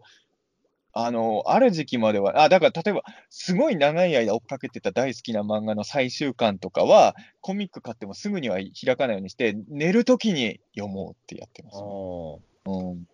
[0.94, 11.76] あの、ある時期までは、あ、だから例えば、すごい長い間追っかけてた大好きな漫画の最終巻とかは、コミック買ってもすぐには開かないようにして、寝るときに読もうってやってます。
[11.76, 11.82] あ
[12.70, 13.06] うん。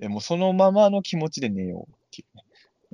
[0.00, 2.45] でもそのままの気持ちで寝ようっていうね。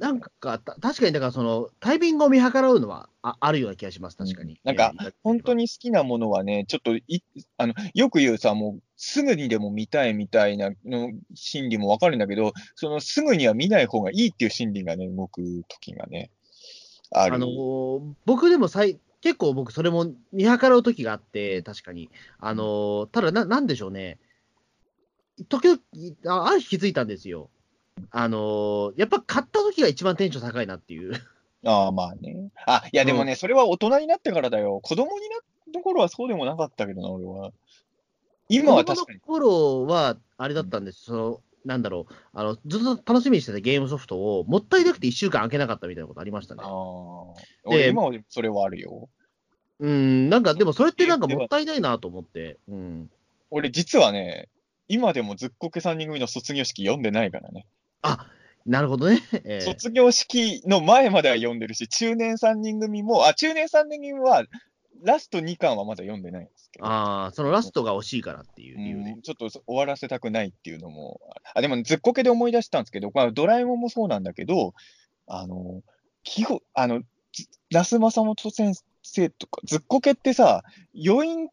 [0.03, 4.59] なんか、た確かに、だからその、タイミングを見計らうのはああるような気がします、確かに。
[4.64, 7.22] なんかええ本当に好きなものはね、ちょっとい
[7.57, 16.32] あのよく言うさ、もうすぐにでも見たいみたいなの心理もわかるんだけど、そのすぐには見ない方がいいっていう心理がね、動く時がね、
[17.12, 17.36] ある。
[17.36, 22.11] あのー僕でもさい結構僕、それも見計らう時があって、確かに。
[22.40, 24.18] あのーただな、なんでしょうね。
[25.48, 25.80] 時々、
[26.26, 27.50] あある日気づいたんですよ。
[28.11, 31.14] あのーやっぱ買った時が一番テンション高いなっていう。
[31.64, 32.50] ああ、まあね。
[32.66, 34.80] あ、いやでもね、それは大人になってからだよ。
[34.82, 35.40] 子供になっ
[35.72, 37.53] た頃はそうでもなかったけどな、俺は。
[38.48, 39.20] 今は確かに。
[39.20, 41.05] 子供の頃は、あれだったんです。
[41.05, 42.14] その、なんだろう。
[42.32, 46.66] あの、ずっと楽しみにしてたゲームソフトを、もったいなくて1週間開けなかったみたいなことありましたねあ。
[46.66, 46.70] あ。
[47.64, 49.09] 俺で今はそれはあるよ。
[49.78, 52.59] うん、なんかでもそれってなんかもったいないなと思って。
[52.68, 53.11] うん。
[53.50, 54.48] 俺、実はね、
[54.88, 57.66] 今でもずっこけ3人組の卒業式読んでないからね。
[58.03, 58.26] あ、
[58.66, 59.20] なるほどね。
[59.44, 64.44] ええ卒業式の前までは読んでるし、中年3人組も、あ、中年3人組は、
[65.03, 66.86] ラスト2巻はまだ読んでないんですけど。
[66.86, 69.22] ああ、そのラストが惜しいからっていう理由でうん。
[69.22, 71.20] ちょっと終わらせたくないっていうのも、
[71.55, 74.74] あでも、ずっこけで思い出したんですけど、まあ、ドラえもんもそうなんだけど、
[75.26, 75.82] あの、
[76.22, 77.00] 基本、あの、
[77.32, 80.62] ず那須正元先生とか、ずっこけってさ、
[80.94, 81.48] 余韻、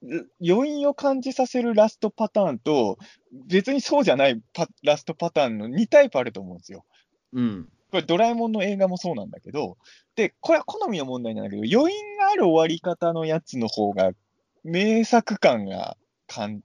[0.46, 2.98] 余韻を感じさせるラストパターンと、
[3.48, 6.86] 別にそうじゃないパラストパターンの2タイプあると思うんですよ。
[7.34, 7.70] うん。
[7.92, 9.78] これ、ドラえもんの映画もそうなんだけど、
[10.16, 14.12] で、これは好みの問題なんだけど、余韻がある終わり方のやつの方が、
[14.64, 15.98] 名作感が
[16.28, 16.62] かん、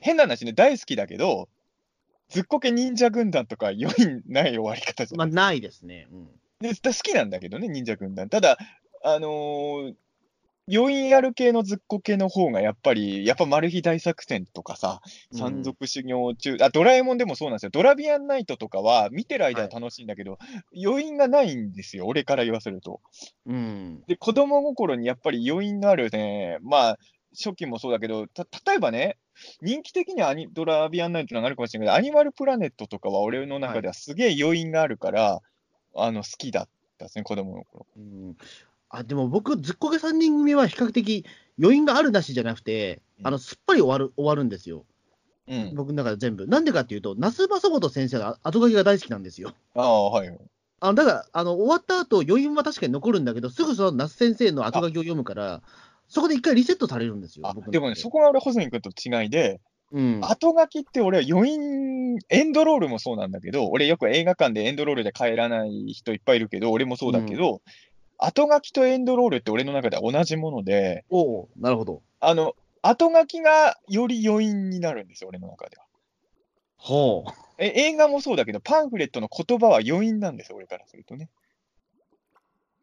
[0.00, 1.48] 変な話ね、大好きだけど、
[2.28, 5.34] ずっこけ忍者軍団とか余韻ない終わり方じゃまあ、ない。
[5.34, 6.06] ないですね。
[6.12, 6.28] うん。
[6.60, 8.28] で好きなんだけどね、忍者軍団。
[8.28, 8.58] ただ、
[9.02, 9.94] あのー
[10.70, 15.00] 余韻ある系のずっこけの方がやっぱり、やっぱマル秘大作戦とかさ、
[15.32, 17.70] 山賊修行中、あ、ドラえもんでもそうなんですよ。
[17.70, 20.38] ドラビアンナイトとかは見てる間は楽しいんだけど、
[20.76, 23.00] 余韻がないんですよ、俺から言わせると。
[23.46, 24.02] うん。
[24.06, 26.98] で、子供心にやっぱり余韻のあるね、まあ、
[27.32, 29.16] 初期もそうだけど、た例えばね、
[29.62, 35.40] 人気的にはアニドラビアンナイトがあるかもしれないけど、アニマルプラネットとかは俺の中ではすげえ余韻があるから、
[35.94, 36.68] あの、好きだっ
[36.98, 37.86] たですね、子供の頃。
[37.96, 38.36] うん
[38.90, 41.26] あでも僕、ずっこけ3人組は比較的
[41.60, 44.84] 余韻があるなしじゃなくて、うんあのすっぱり終わる終わるんですよ、
[45.48, 45.74] うん。
[45.74, 46.46] 僕の中で全部。
[46.46, 49.52] なんでかっていうと、那須正元先生の後書きが大好きなんですよ。
[49.74, 50.38] ああ、はいはい。
[50.80, 55.62] あのだからあの、終わった後余韻は確かに残るんだけど、すぐその那須先生の後書きを読むから、
[56.06, 57.52] そこで一回リセットされるんですよ。
[57.68, 59.60] でもね、そこが俺、穂積君と違いで、
[59.90, 67.62] うん、後書きって俺は余韻、エンドロールもそうなんだけど、俺よく映画館でエンドロールで帰らない人いっぱいいるけど、俺もそうだけど、
[68.18, 72.02] 後書きとエンドロールって俺の中では同じもので、おうなるほど。
[72.20, 75.84] あの、後書きがより余韻になるんですよ、俺の中では。
[76.76, 77.32] ほう。
[77.58, 81.28] え映画もそうだけど、パンフレットの言葉は余韻なんですよ、俺からするとね。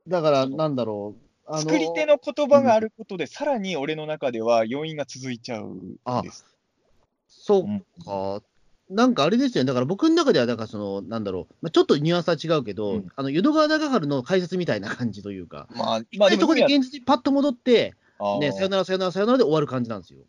[0.08, 1.26] だから、なんだろう。
[1.48, 6.46] あの作り手の言葉があることで、さらに俺の中では余韻が続いちゃうんです。
[7.28, 8.42] そうか。
[8.90, 13.08] なんかあれですよね、だから僕の中では、だからその、なんだろう、まあ、ちょっとニュアンスは違うけど、うん。
[13.16, 16.80] あの淀川長春の解説みたいな感じというか、まあ、まあ、まあ、そこで意味は。
[16.80, 17.96] 現実にパッと戻って、
[18.40, 20.20] ね、さよなら、さよなら、さよならで終わる感じなんですよ。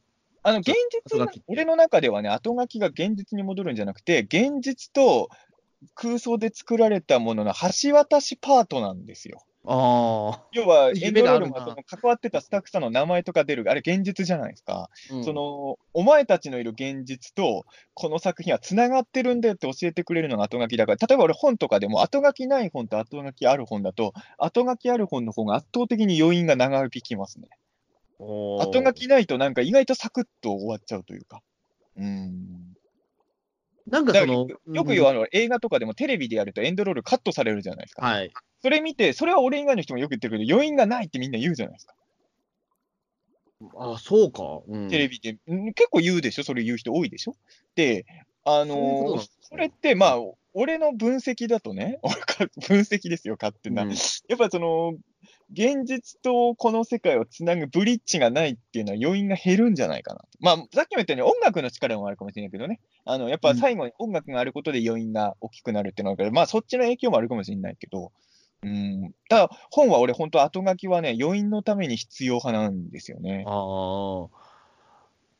[0.42, 5.28] あの、現実後書きって、俺の中ではね、後書きが現実に戻るんじゃなくて、現実と
[5.94, 7.52] 空想で作られたものの
[7.82, 9.42] 橋渡しパートなんですよ。
[9.68, 14.88] あ要は、エンドロールもその関わってたスタッフさんの名前とか出る、あれ現実じゃないですか。
[15.10, 27.48] あ、うんその、お前たちのいる現実と、この作品はつながってるんだよって教えてくれるのが後書きだから、例えば俺本とかでも後書きない本と後書きある本だと、後書きある本の方が圧倒的に余韻が長引きますね。
[28.18, 31.42] 後書きないとなんか意外とサクッと終わっちゃうというか。
[31.96, 32.65] うん。
[33.86, 38.04] なんかその、よく言うあの映画とかでもテレビでやるとエンドロールカットされるじゃないですか。
[38.04, 38.32] はい。
[38.62, 41.94] それ見て、それは俺以外の人もよく言ってるけど、余韻がないってみんな言うじゃないですか。
[43.78, 44.42] あそうか。
[44.66, 45.38] うん、テレビで。
[45.52, 47.36] ん結構言うでしょそれ言う人多いでしょ
[47.74, 48.04] で、
[48.44, 50.16] あのそれって、まあ、
[50.54, 53.82] 俺の分析だとね、俺 か分析ですよ、勝手な。
[53.82, 53.96] うんや
[54.34, 54.94] っぱその、
[55.52, 60.22] 現実とこの世界をつなぐブリッジがないっていうのは余韻が減るんじゃないかな。
[60.40, 62.80] まあ、さっきも言ったように音楽の力もあるかもしれないけどね。
[63.04, 68.12] あの、やっぱ最後に音楽があることで余韻が大きくなるっていうのがあるから、まあそっちの影響もあるかもしれないけど、
[68.62, 69.14] うん。
[69.28, 73.44] ただ、本は俺本当後書きはね、余韻のために必要派なんですよね。
[73.46, 74.46] ああ。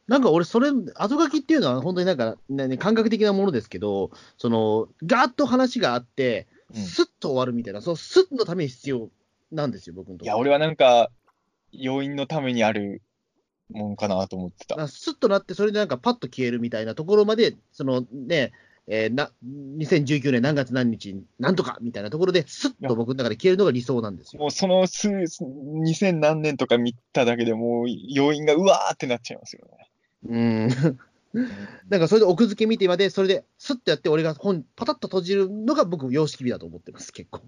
[0.07, 9.09] なんか俺、それ、後書きっていうのは、本当になんか、ねね感覚的なものですけど、その、ガーッと話があって、うんスッと終わるみたいな、そのスッのために必要
[9.53, 10.24] なんですよ、僕のところ。
[10.24, 11.11] いや、俺はなんか、
[11.72, 13.03] 要因のためにある
[13.70, 14.88] もんかなと思ってた。
[14.88, 18.53] スッとなって、それでなんかパッと消えるみたいなところまで、そのね、
[18.88, 24.40] えーな2019年何月何日、なんとかみたいなところで、スッと僕の中で消えるのが理想なんですよ。
[24.40, 29.90] もうその数、2000何年とか見ただけでもう要因がうわーってなっちゃいますよね。
[30.28, 30.68] うん。
[31.90, 37.42] なんかそれで奥付け見てまで、それでスッとやって、俺が本、パタッと閉じるのが僕、様式美だと思ってます、結構。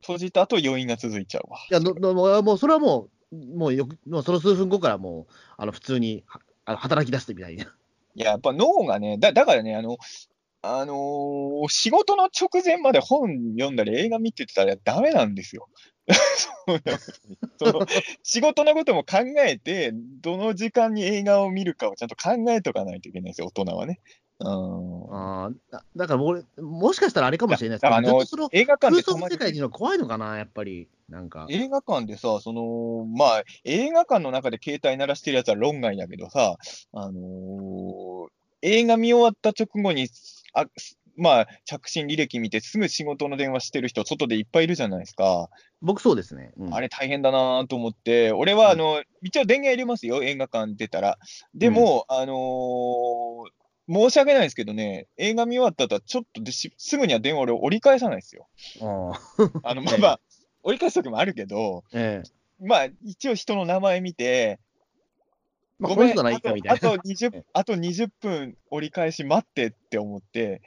[0.00, 1.58] 閉じた後要因が続いちゃうわ。
[1.70, 7.64] いや、ののもうそれはもう、もうよく、もうその数分後からもう、あの普通にはあの働き出すみたいな。
[7.64, 9.98] いや、やっぱ脳がね、だだからね、あの、
[10.62, 15.68] あのー仕事の直前まで本読んだり映画見てたらダメなんですよ。
[16.66, 16.80] そう
[17.58, 17.86] その
[18.22, 24.00] 仕事のことも考えて、どの時間に映画を見るかをちゃんと考えとかないといけないんですよ、大人はね。
[24.40, 28.20] うんあーだだから俺、もしかしたらあれかもしれないですけど、あの
[28.52, 30.88] 映画館空想でたまにの世界にいるの怖いのかな、やっぱり。
[31.08, 31.46] なんか。
[31.50, 36.56] 映画館でさ、その、まあ、映画館の中で携帯鳴らしてるやつは論外だけどさ、
[36.92, 38.28] あのー
[38.62, 40.08] 映画見終わった直後に、
[40.52, 40.66] あ
[41.16, 45.48] まあ、着信履歴見てすぐ仕事の電話してる人、外でいっぱいいるじゃないですか。
[45.80, 46.52] 僕そうですね。
[46.58, 51.18] うんあれ大変だなと思って、俺は、あの、一応電源入れますよ、映画館出たら。
[51.54, 53.50] でも、あのー
[53.90, 58.48] 申し訳ないですけどね、映画見終わった後はちょっとでしすぐには電話俺折り返さないですよ。
[58.80, 60.20] あーあの、まあまあ、
[60.62, 62.30] 折り返す時もあるけど、ええ
[62.64, 64.60] まあ、一応人の名前見て、
[65.78, 66.76] まあ、ごめんこの人ならいいかみたいな。
[66.76, 70.60] あとあと20、あと20分折り返し待ってって思って、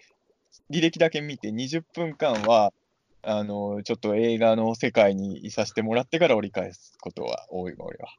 [0.71, 2.73] 履歴だけ見て、20分間は、
[3.21, 8.09] あの、ちょっと映画の世界にいさせてもらってから折り返すことは多いわ、俺は。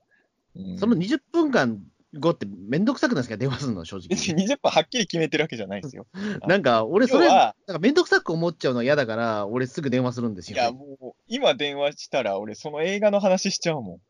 [0.57, 1.83] うんその20分間
[2.19, 4.35] 後ってめんどくさくないですか、電話するの、正別直。
[4.35, 6.07] に20分はっきり決めてるわけじゃないですよ。
[6.47, 10.73] なんか、俺、それ、なんかめんどくさく思っちゃうのは嫌だから、俺、すぐ電話するんですいや、よ。
[10.73, 14.01] もう、今電話したら、俺、その映画の話しちゃうもん。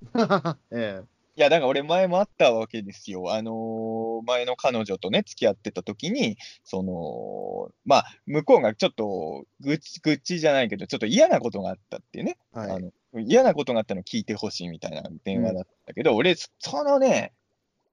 [0.72, 3.32] ええいや、だから俺前もあったわけですよ。
[3.32, 16.50] あのー前の彼女とね、付き合ってた時に、その、まあ、向こうがちょっと、愚痴、愚痴じゃないけど、ちょっと嫌なことがあったっていうね、はいあの嫌なことがあったのを聞いてほしいみたいな電話だったけど、俺、そ
[16.82, 17.32] のね、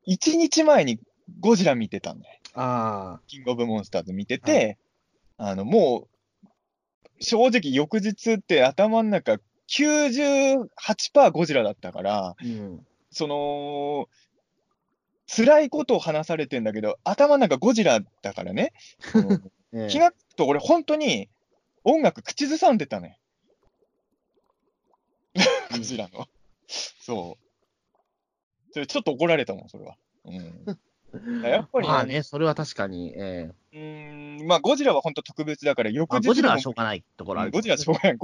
[0.08, 0.98] 1日前に
[1.42, 2.40] ゴジラ見てたんだよ。
[2.54, 4.78] あキングオブモンスターズ見てて、
[5.38, 12.86] あの、もう、正直翌日って頭の中98%ゴジラだったから、あ、うん。
[13.12, 14.10] その、
[15.28, 18.74] 辛いことを話されてんだけど、頭の中ゴジラだからね、
[19.74, 21.30] ええ 気がつくと俺本当に
[21.84, 23.20] 音楽口ずさんでたね。
[25.72, 26.28] ゴジラの。
[26.68, 27.50] そう。
[28.72, 29.98] それちょっと怒られたもん、それは。
[30.26, 30.80] うん。
[31.44, 37.52] やっぱり、まあね、それは確かに、ええうーん、まあゴジラは本当特別だから、翌日まあゴジラはしょうがないところある。
[37.52, 38.18] ゴジラはしょうがない。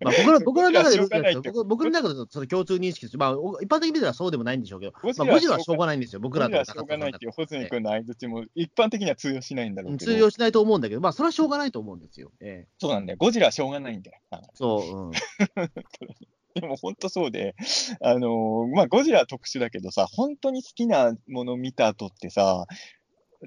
[0.00, 3.16] まあ、僕ら 僕の中で僕僕の中でその共通認識です。
[3.16, 12.30] まあ、お一般的に見たらそうでもないんでしょうけど、ゴジまあ、ゴジラはしょうがないんですよ、僕らのゴジラはしょうがないっていう、ホズミ君の相槌も一般的には通用しないんだろうけど、通用しないと思うんだけど、まあ、それはしょうがないと思うんですよ。
[12.40, 13.16] ええそうなんだよ。
[13.18, 14.18] ゴジラはしょうがないんだよ。
[14.30, 15.12] はいそう、うん。
[16.54, 17.54] で も本当そうで、
[18.00, 22.66] あのーまあ、ゴジラは特殊だけどさ、本当に好きなもの見た後ってさ、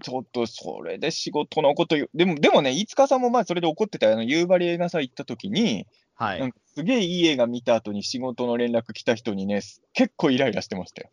[0.01, 4.13] ちょっとそれで仕事のこと言う、でも、でもね、飯塚さんもまあそれで怒ってたよ。
[4.13, 6.39] あの夕張映画祭行った時に、はい。
[6.39, 9.61] なんかすげえいい映画見た後に仕事の連絡来た人にね、
[9.93, 11.09] 結構イライラしてましたよ。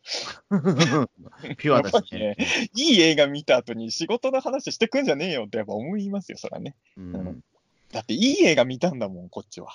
[1.57, 2.35] ピュアだしね
[2.75, 6.75] いい映画見た後に仕事の話してくんじゃねえよってやっぱ思いますよ、そらね。
[6.97, 7.43] うん
[7.91, 9.69] だっていい映画見たんだもん、こっちは。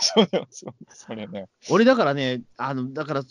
[0.00, 1.48] そうだよそうそれね。
[1.70, 3.22] 俺、だからね、あの、だから、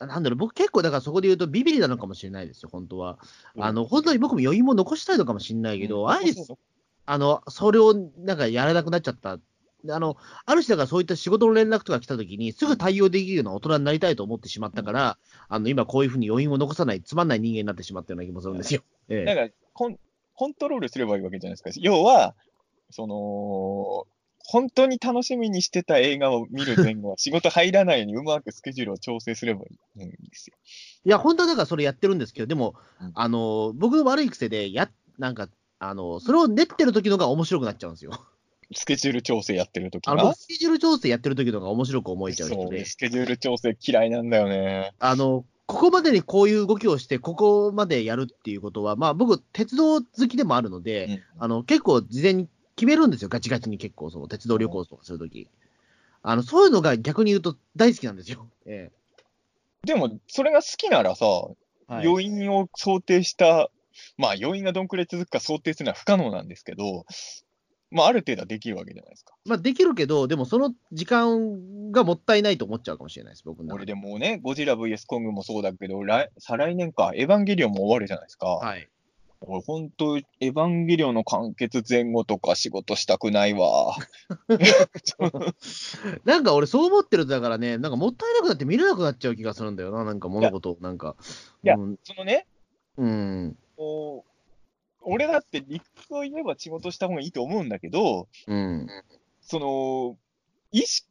[0.00, 3.18] なんだろう、僕結構、だからそこで言うとビビリなのかもしれないですよ、本当は。
[3.58, 6.44] あの、本当に僕も余韻も残したいのかもしれないけど、あえて、
[7.06, 9.38] あの、それをなんかやらなくなっちゃった。
[9.86, 10.16] あの、
[10.46, 15.18] ある種だからそういった仕事の連絡とか来た時に、すぐ対応できるような大人になりたいと思ってしまったから、
[15.48, 18.82] あの、今こういうふうに余韻を残さない、つまんない人間になってしまったような気もするんですよ。
[19.08, 19.98] ええだからコン、
[20.34, 21.70] コントロールすればいいわけじゃないですか。
[21.82, 22.34] 要は、
[22.90, 24.06] その、
[24.46, 29.66] 本当に楽しみにしてた映画を見る前後は仕事入らないようにうまくスケジュールを調整すればい
[29.96, 30.56] いんですよ。
[31.06, 38.12] いや、本当はだからそれやってるんですけど、でもうん、あの、僕の悪い癖で、や、なんか、あの、それを練ってる時のが面白くなっちゃうんですよ。
[38.72, 40.32] スケジュール調整やってる時あの。
[40.32, 44.92] スケジュール調整やってる時のが面白く思えちゃう人でそう、、スケジュール調整嫌いなんだよね。
[44.98, 55.48] あの、ここまでにこういう動きをして、ここまでやるっていうことは、まあ僕、鉄道好きでもあるので、あの、結構事前に決めるんですよ、ガチガチに結構、その鉄道旅行とかするとき。
[56.22, 58.48] あの、そういうのが逆に言うと大好きなんですよ。
[58.66, 58.90] え
[59.82, 63.70] でも、それが好きならさ、えはい余韻を想定した、
[64.16, 67.04] まあ余韻がどんくらい続くか想定するのは不可能なんですけど、
[67.90, 69.34] まあある程度はできるわけじゃないですか。
[69.44, 73.92] まあ、できるけど、でもその時間がもったいないと思っちゃうかもしれないです、僕俺で。
[73.92, 78.46] でもうね、ゴジラ VS コングもそうだけど、来再来年か、エヴァンゲリオンも終わるじゃないですか。
[78.46, 78.88] はい。
[79.46, 83.94] 俺、本当、エヴァンゲリオンの完結前後とか仕事したくないわ。
[86.24, 91.16] なんか俺、そう思ってるとだからね、なんかもったいなくなって見れなくなっちゃう気がするんだよな、なんか物事を、なんか。
[91.62, 91.98] いやうん。
[92.02, 92.46] そのね、
[92.96, 93.56] うん。
[93.76, 94.30] こう
[95.04, 98.86] 俺だって理屈を言えば仕事した方がいいと思うんだけど、うん。
[99.40, 100.16] その、
[100.72, 101.06] 意識、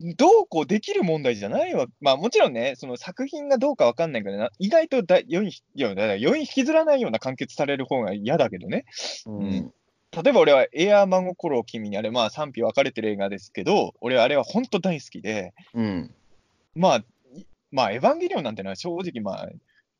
[0.00, 1.86] どうこうできる問題じゃないわ。
[2.00, 8.84] まあもちろんね、その作品がどうかわかんないけどな、意外とだ余韻、いや、余韻引きずらないような完結される方が嫌だけどね。
[9.26, 9.72] うん。
[10.22, 16.14] 例えば俺はエアー真心を君にあれ、まあ賛否分かれてる映画ですけど、俺はあれは本当大好きで、うん。
[16.74, 16.96] まあ、
[17.34, 19.48] いまあエヴァンゲリオンなんてのは正直まあ、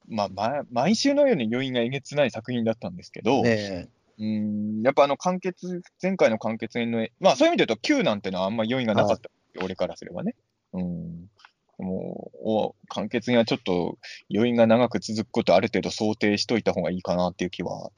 [0.06, 3.88] まあ、ま毎週のように余韻がえげつない作品だったんですけど、ね
[4.18, 9.30] うん、やっぱあの完結、前回の完結編の、まあそういう意味で言うと Q なんてのはあんま余韻がなかった、
[9.62, 10.34] 俺からすればね。
[10.72, 11.30] うん。
[11.78, 13.98] もう、お完結編はちょっと
[14.32, 17.90] 余韻が長く続くことある程度想定しといた方がいいかなっていう気は。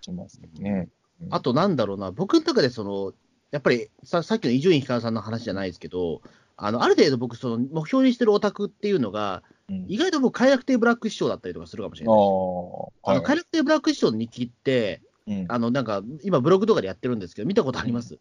[0.00, 0.88] しますけどね。
[1.30, 3.12] あとなんだろうな、僕の中でその、
[3.50, 6.22] やっぱりささっきの伊集院光さんの話じゃないですけど、
[6.56, 12.14] あのある程度僕、その目標にしてるオタクっていうのが、うん意外と僕、快楽亭ブラック師匠だったりとかするかもしれない。
[12.14, 18.18] ああ、あのはい快楽亭ブラック師匠の日記って、うんあのなんか今、ブログとかでやってるんですけど、見たことあります、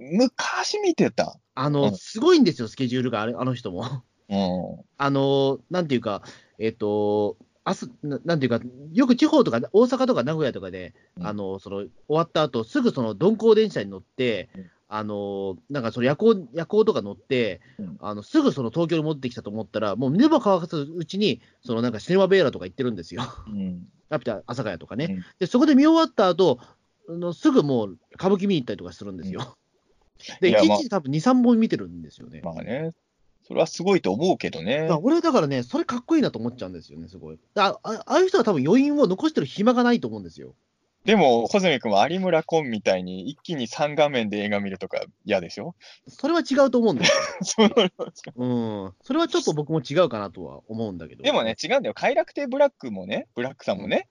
[0.00, 1.38] 昔見てた。
[1.54, 4.02] あのうんすごいんですよ、スケジュールがあれあの人も。
[4.28, 4.84] うん。
[4.96, 6.22] あのなんていうか、
[6.58, 7.36] えっ、と、
[7.66, 8.60] 明日ななんていうか、
[8.92, 23.86] よく地方とか、大阪とか名古屋とかで、うんあのその終わった後すぐその鈍行電車に乗って、うんあのなんかその夜行夜行とか乗って、うんあのすぐその東京に戻ってきたと思ったら、もう見れば乾かすうちに、そのなんかシネマベーラとか行ってるんですよ、うん。
[24.08, 25.06] ラピュタ、朝霞屋とかね。
[25.10, 26.58] うんで、そこで見終わった後
[27.08, 29.56] あのすぐもう歌舞伎見に行ったりとかするんですよ。
[30.40, 32.40] で、いやまあ1日多分2、3本見てるんですよね。
[32.42, 32.92] まあね、
[33.42, 34.88] それはすごいと思うけどね。
[35.02, 37.38] 俺だからね、それかっこいいなと思っちゃうんですよね、すごい。
[37.56, 40.54] ああああいう人は多分余韻を残してる暇がないと思うんですよ。
[41.06, 45.74] でも、穂積君は有村昆みたいに一気に3画面で映画見るとか嫌でしょ？
[46.08, 47.70] それは違うと思うんですよ。
[47.72, 47.82] そ
[48.36, 48.92] ううん。
[49.02, 51.22] それはちょっと僕も違うかなとは思うんだけど。
[51.22, 51.94] でもね、、違うんだよ。
[51.94, 54.08] 快楽亭ブラックもね、ブラックさんもね、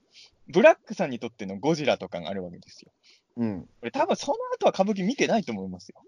[0.47, 2.91] ブラックさんにとってのゴジラとかがあるわけですよ。
[3.39, 3.69] うん。
[3.81, 6.03] 俺多分その後は歌舞伎見てないと思いますよ。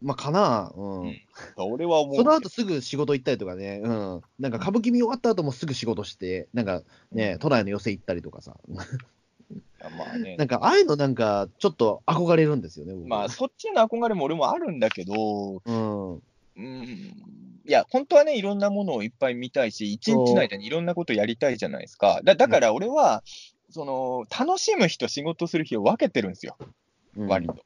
[0.00, 0.72] まあ、かな。
[0.74, 1.00] うん。
[1.02, 1.20] うん
[1.58, 2.16] 俺は思う。
[2.16, 4.20] その後すぐ仕事行ったりとかね、うん。
[4.38, 6.82] なんか歌舞伎見終わった後もすぐ仕事して、なんか
[7.12, 8.56] ね、都内の寄席行ったりとかさ。
[8.68, 10.44] まあねな。
[10.44, 16.12] んか、ああいうのなんか、ちょっと憧れるんですよね、僕まあ、そっちへの憧れも俺もあるんだけど、うん。
[16.14, 16.18] う
[16.58, 16.84] ん、
[17.66, 22.20] いや、本当はね、いろんなものをいっぱい見たいし、一日の間にいろんなことやりたいじゃないですか。
[22.24, 23.22] だだから俺は、
[23.70, 26.56] その、楽しむ日と仕事する日を分けてるんですよ、
[27.16, 27.56] うん割と。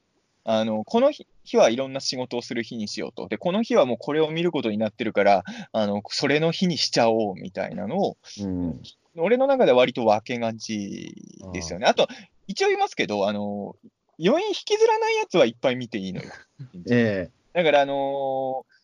[0.43, 3.27] あの、この日日はいろんな仕事をする日にしようと。
[3.27, 8.81] で、この日はもうこれを見ることになってるから、あの、それの日にしちゃおうみたいなのを、うん。
[9.17, 11.13] 俺の中では割と分けがち
[11.53, 11.85] ですよね。
[11.85, 12.07] あと、
[12.47, 13.75] 一応言いますけど、あの、
[14.23, 16.31] 余韻引きずらないやつはいっぱい見ていいのよ。
[16.89, 18.80] えだから、あのー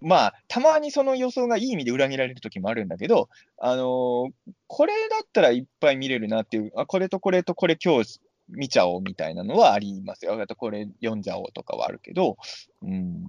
[0.00, 3.28] まあ、たまにその予想がいい意味で裏切られる時もあるんだけど、
[3.58, 4.30] あのー
[4.72, 10.40] これだったらいっぱい見れるなっていう、あ、これとこれとこれ今日見ちゃおうみたいなのはありますよ。
[10.40, 12.36] あとこれ読んじゃおうとかはあるけど、
[12.82, 13.24] うん、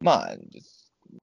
[0.00, 0.36] まあ、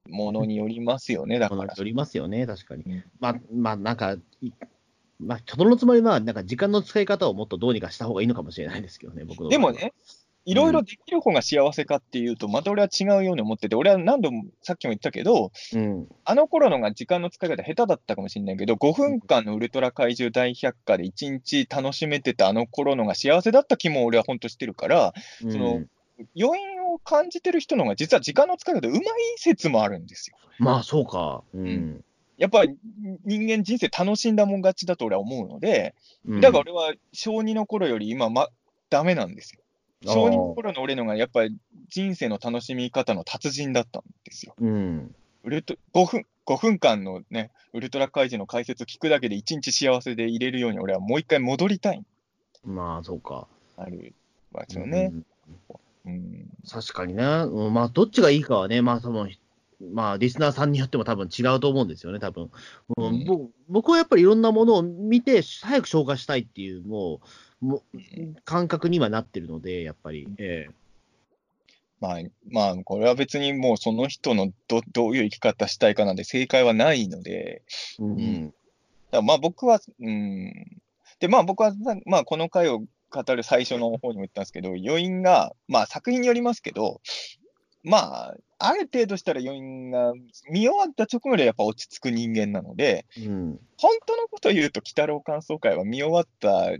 [0.07, 1.73] ものによりますよね、だえから。
[1.75, 3.03] よりますよね、確かにうん。
[3.19, 4.51] まあ、まあ、なんか、い
[5.19, 9.93] まあ、人のつまりは、なんか時間の使い方をもっとどうにかした方がいいのかもしれないですけどね、僕のでも、ね、
[10.47, 25.83] いろいろできる方が幸せかっていうと、また俺は違うように思ってて、俺は何度もさっきも言ったけど、うん、あの頃のが時間の使い方下手だったかもしれないけど、5分間のウルトラ怪獣大百科で1日楽しめてたあの頃のが幸せだった気も俺は本当してるから、うんその
[26.35, 29.01] 余韻を感じてる人の方が実は時間の使い方うまい
[29.35, 30.37] 説もあるんですよ。
[30.57, 31.43] まあ、そうか。
[31.53, 31.67] うん。
[31.67, 32.03] うん
[32.37, 32.75] やっぱり
[33.25, 35.95] 人間人生楽しんだもん勝ちだと俺は思うので、
[36.27, 38.49] うんだから俺は小2の頃より今、ま、
[38.89, 39.61] ダメなんですよ。
[40.05, 41.55] 小2の頃の俺のがやっぱり
[41.89, 44.53] 人生の楽しみ方の達人だったんですよ。
[44.59, 45.15] うん。
[45.43, 52.03] ウルト5分 ,5 分間のね、ウルトラ怪獣の解説聞くだけで一日幸せでいれるように俺はもう一回戻りたい。
[52.65, 53.47] まあ、そうか。
[53.77, 54.13] ある
[54.51, 55.15] わけよねう。
[55.15, 55.25] ん
[56.05, 56.47] うん。
[56.69, 57.23] 確かにね。
[57.23, 59.27] うんまあ、どっちがいいかはね、まあ、その、
[59.93, 62.49] まあ、リスナーさんによっても多分違うと思うんですよね、多分。
[62.97, 67.27] うんうんぼ僕はやっぱりいろんなものを見て、早く消化したいっていう、もう、
[67.61, 67.99] もう
[68.45, 70.27] 感覚にはなってるので、やっぱり。
[70.37, 70.67] え
[71.99, 72.19] まあ、
[72.51, 77.63] まあ、これは別にもうその人のどどういう生き方したいかなんて正解はないので、
[77.99, 78.53] えうん。
[79.11, 80.53] だまあ僕は、うん。
[81.19, 81.73] で、まあ僕は、
[82.05, 87.01] まあこの回を語る最初の方にも言ったんですけど、余韻が、まあ作品によりますけど、
[87.83, 90.13] まあ、ある程度したら余韻が
[90.49, 93.59] 見終わった直後でやっぱ落ち着く人間なので、うん。
[93.77, 96.71] 本当のこと言うと、鬼太郎感想会は見終わった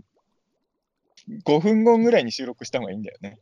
[1.44, 3.38] 5分後ぐらいに収録した方がいいんだよね。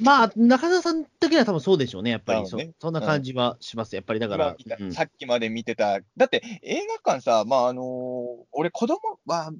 [0.00, 2.46] まあ、中澤さん的には多分そうでしょうね、やっぱり。
[2.46, 2.72] そ,、ね。
[2.80, 4.56] そんな感じはします、やっぱりだから
[4.92, 7.84] さっきまで見てた、だって映画館さ、まああのー
[8.52, 9.52] 俺、子供は、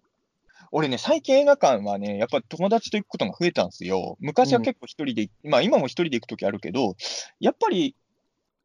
[0.73, 4.17] 俺ね、最近映画館はね、やっぱ友達と行くことが増えたんですよ。
[4.21, 6.97] 昔は結構一人で、まあ今も一人で行くときあるけど、
[7.39, 7.95] やっぱり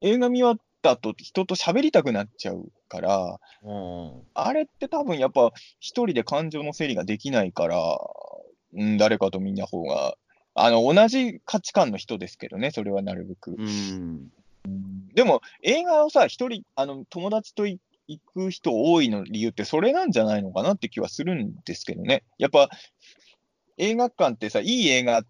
[0.02, 4.22] 映画見終わった後、人と喋りたくなっちゃうから、うん。
[4.34, 7.78] あれって多分やっぱ一人で感情の整理ができないから、
[8.78, 10.16] うん、誰かと見た方が、
[10.56, 13.56] あの、同じ価値観の人ですけどね、それはなるべく。
[13.58, 14.32] うん
[15.14, 22.24] でも、映画をさ、一人、あの、友達と行行く人多いの理由ってそれなんじゃないのかなって気はするんですけどね。
[22.38, 22.70] やっぱ
[23.78, 25.24] 映画館ってさ、いい映画、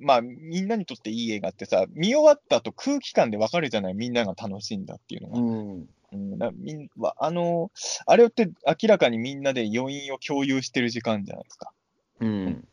[0.00, 5.38] まあみんなにとっていい映画ってさ、見終わった後空気感でわかるじゃない、みんなが楽しんだっていうのが。
[5.38, 5.88] うん。
[6.12, 7.70] うん、だみんはあの、
[8.06, 11.72] あれって明らかにみんなで余韻を共有してる時間じゃないですか。
[12.20, 12.68] うん。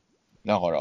[0.46, 0.80] だから、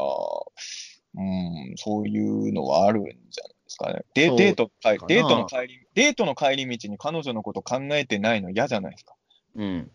[1.15, 3.29] うん、そういうのはあるんじゃないで
[3.67, 4.01] すかね。
[4.13, 9.15] でデート帰かなデートの帰り、デートの帰り道に彼女のこと考えてないの嫌じゃないですか。
[9.55, 9.91] うん。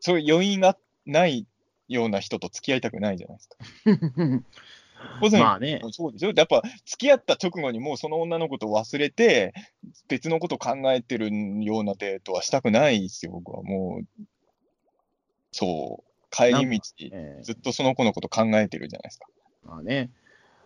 [0.00, 0.76] そういう余韻が
[1.06, 1.46] ない
[1.88, 3.56] ような人と付き合いたくないじゃないですか。
[5.32, 5.80] まあね。
[5.92, 6.32] そうでしょ？
[6.36, 9.54] やっぱ付き合った直後にもうその女のことを忘れて、
[10.08, 11.30] 別のことを考えてる
[11.64, 13.62] ようなデートはしたくないですよ、僕は。
[13.62, 14.24] もう、
[15.52, 19.26] そう、帰り道、ええずっとその子のこと考えてるじゃないですか。
[19.64, 20.10] まあね。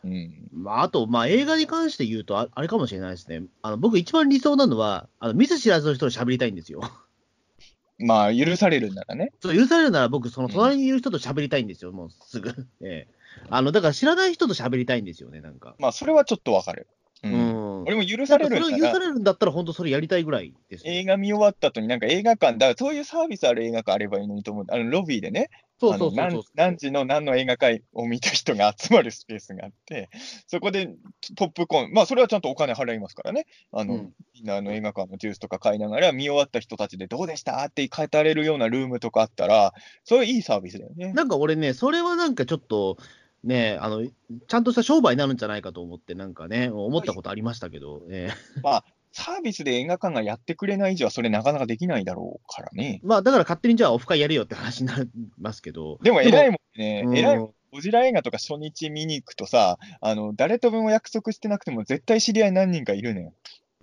[0.04, 0.48] うん。
[0.52, 3.42] まあ、あと、まあ、映画に関して言うと、ああれかもしれないですね。
[3.62, 6.80] あの僕、一番理想なのは、あの見ず知らずの人と喋りたいんですよ。
[7.98, 9.32] まあ、許されるならね。
[9.40, 12.50] そう許されるなら、僕、その隣にいる人と喋りたいんですよ、もうすぐ。
[12.82, 13.08] ええ
[13.50, 15.74] あのだから、知らない人と喋りたいんですよね、なんか。
[15.78, 16.86] まあ、それはちょっとわかる。
[17.22, 17.28] う。
[17.28, 17.63] うんん。
[17.86, 20.92] 俺も許なされるんならされるんだったら、本当それやりたいぐらいですよ。
[20.92, 24.64] 映画見終わった後になんか映画館、だからそういうサービスある映画館あればいいのにと思う。
[24.70, 26.12] あの、ロビーでね、そうそう
[26.54, 30.08] 何時の何の映画会を見た人が集まるスペースがあって、
[30.46, 30.88] そこで
[31.36, 37.64] ポップコーン、まあそれはちゃんとお金払いますからね、あの、うんみんなあの映画館のジュースとか買いながら見終わった人たちでどうでした？
[37.64, 39.74] って語れるようなルームとかあったら、
[40.04, 41.12] それいいサービスだよね。
[41.12, 42.96] なんか俺ね、それはなんかちょっと、
[43.44, 53.00] ね、あのちゃんとした商売になるんじゃないかと思って、なんかね、思ったことありましたけど、ええサービスで映画館がやってくれない以上はそれなかなかできないだろうからね。
[53.04, 57.54] まあ、だから勝手にじゃあオフ会やるよって話になりますけど、でも偉いもんね、うん偉いもん。
[57.70, 63.32] ゴジラ映画とか初日見に行くとさ、あの、誰とも約束してなくても絶対知り合い何人かいるのよ。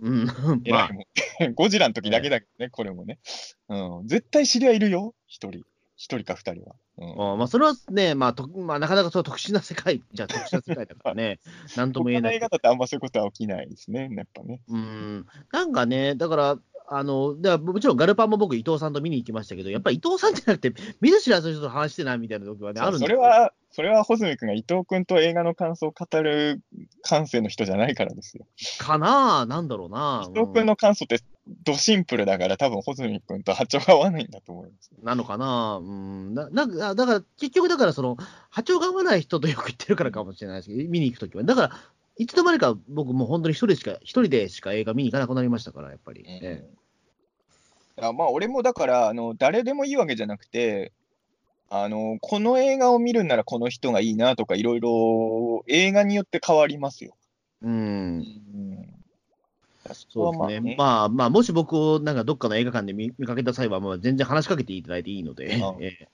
[0.00, 1.54] うん、まあ偉い、もん。
[1.54, 3.18] ゴジラの時だけだけどね、これもね。
[3.70, 4.08] うん。
[4.08, 5.62] 絶対知り合いいるよ、一人。
[6.02, 6.74] 一人か二人は。
[6.98, 7.32] うん。
[7.32, 11.38] あまあ、それはね、まあとまあ、なかなかそう特殊な世界じゃ特殊な世界だからね、
[11.76, 14.60] なんとも言えない映画だとあんまそういうことは起きないですね、やっぱね。
[14.68, 26.60] うん、なんかね、だから、あのだからもちろんガルパンも僕、伊藤さんと見に行きましたけど、やっぱり伊藤さんじゃなくて、見ず知らずの人と話してないみたいな時はね、あるんそですよれは、それは穂積君が伊藤君と映画の感想を語る
[27.02, 28.46] 感性の人じゃないからですよ。
[28.80, 30.26] かな、なんだろうな。
[30.28, 31.20] 伊藤君の感想って
[31.64, 34.90] ドシンプルだから、多分穂積君と波長が合わないんだと思います。
[35.02, 38.16] なのかな、うん、ななんかだから結局、だからその
[38.50, 41.42] 波長が合わない人とよく言ってるからかもしれないですけど、見に行くときは。
[41.42, 41.70] だから、
[42.16, 46.24] いつの間にか僕、もう本当に一人しか、一人でしか映画見に行かなくなりましたから、やっぱり。
[46.26, 46.64] え
[48.00, 50.92] あまあ、俺もだからあの、誰でもいいわけじゃなくて、
[51.68, 57.16] あの、この映画を見るならこの人がいいなとか、いろいろ映画によって変わりますよ。
[57.62, 58.24] うん。
[60.08, 60.70] そうですね。
[60.70, 60.76] ね。
[60.78, 66.08] まあ、まあ、もし僕をなんかどっかの映画館で見見かけた際は、まあ、全然話しかけていただいていいので、あええ。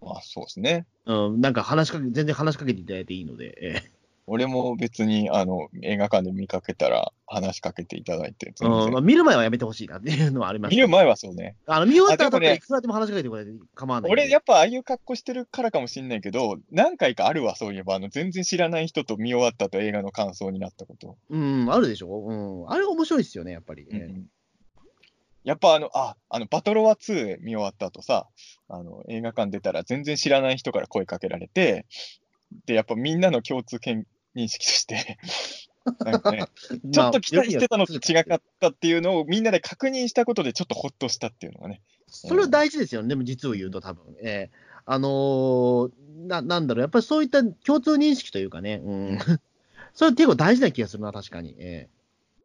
[0.00, 0.86] まあ、そうですね。
[1.06, 11.56] うん、なんか話しかけ、全然話しかけていただいていいので、ええ俺も別にあの映画館で見かけたら話しかけていただいて、うんまあ、見る前はやめてほしいなっていうのはあります見る前はそうね。
[11.66, 14.22] あの見終わった後いくらでも話しかけてくれて構わないんで。
[14.22, 21.16] 俺、やっぱああいう格好してるからかもしんないけど、何回かあるわ、そういえば、あの全然知らない人と見終わったと映画の感想になったこと。
[21.30, 22.08] うん、あるでしょ。
[22.08, 22.70] うん。
[22.70, 23.86] あれ面白いですよね、やっぱり。
[23.92, 24.22] ええ
[25.44, 28.28] やっぱあの、あ、あの、バトロワ2見終わった後さ、
[28.68, 31.84] あの、映画館出たら全然知らない人から声かけられて、
[32.66, 35.18] で、やっぱみんなの共通見認識として、
[36.04, 36.44] なんかね、
[36.92, 41.80] ちょっと期待してたのと違かったっていうのをみんなで確認したことでちょっとほっとしたっていうのがね。
[42.06, 44.16] それは大事ですよね、でも実を言うと、多分。
[44.20, 44.72] ええ。
[44.84, 45.92] あのー
[46.26, 49.18] な、なんだろう、やっぱりそういった共通認識というかね、うん、
[49.94, 51.54] それ結構大事な気がするな、確かに。
[51.58, 51.90] ええ。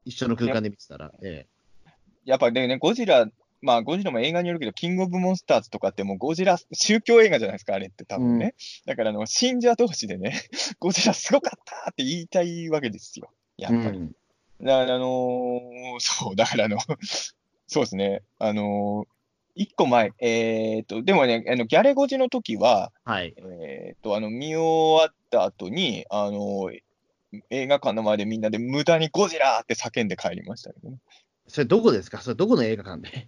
[0.05, 1.11] 一緒の空間で見てたら。
[1.21, 1.45] え。
[2.25, 3.29] やっぱね、ゴジラ、
[3.61, 8.55] まあ、ゴジラも映画によるけど、キングオブモンスターズとかってもうゴジラ、宗教映画じゃないですか、あれって多分ね。
[8.85, 10.33] だから、あの、信者同士でね、
[10.79, 13.29] ゴジラすごかったって言いたいわけですよ。
[13.57, 13.97] やえっぱり。
[13.97, 14.15] うん
[14.59, 16.77] だから、あのーそう、だから、あの、
[17.67, 19.07] そうですね、あのー
[19.59, 23.33] 一個前、えーっと、でもね、あのギャレゴジの時は、はい。
[23.37, 26.79] えーっと、あの、見終わった後に、あのー
[27.49, 30.97] 映画館の前でみんなで無駄にゴジラって叫んで帰りましたけどね。
[31.47, 32.21] それどこですか？
[32.21, 33.27] それどこの映画館で？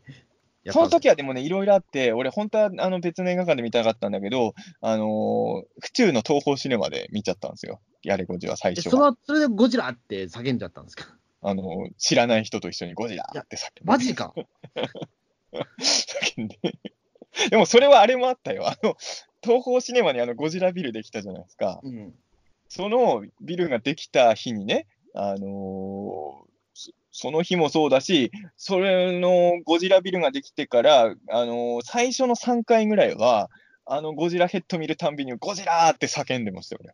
[0.72, 8.92] その時はでもね、いろいろあって、俺、本当はあの別の映画館で見たかったんだけど、あのー府中の東宝シネマで見ちゃったんですよ、ギャレゴジは最え初は。
[8.92, 11.16] そのそれでゴジラって叫んじゃったんですか？
[11.42, 13.82] あのー知らない人と一緒にゴジラって叫んで。
[13.86, 14.34] マジか。
[15.82, 16.58] 叫んで。
[17.50, 18.68] でもそれはあれもあったよ。
[18.68, 18.96] あの、
[19.42, 21.80] 東宝シネマにあのゴジラビルできたじゃないですか。
[21.84, 22.14] うん。
[22.68, 26.49] そのビルができた日にね、あのー
[27.12, 33.50] その日もそうだし、それのゴジラビルができてから、あの最初の3回ぐらいは、
[33.92, 36.94] あのゴジラヘッド見るたんびに、ゴジラーって叫んでましたよ、俺。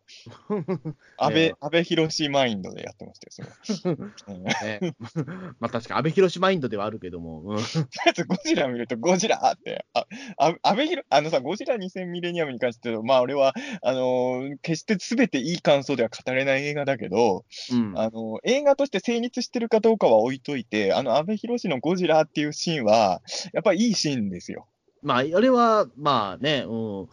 [1.17, 3.95] 安倍、ええ安倍博士マインドでやってましたよ、それ。
[3.95, 4.79] うんね、
[5.59, 7.65] まあ確か安倍博士マインドではあるけども、うん、とり
[8.07, 10.07] あえずゴジラ見ると、ゴジラーって、あ、
[10.37, 24.69] あ安倍ひろ、あのさ、ゴジラ2000ミレニアムに関しては、まあ俺は、あのー決して全ていい感想では語れない映画だけど、うんあのー映画として成立してるかどうかは置いといて、あの、安倍博士のゴジラっていうシーンは、やっぱりいいシーンですよ。
[25.05, 27.09] まあ、あれは、まあね、うん。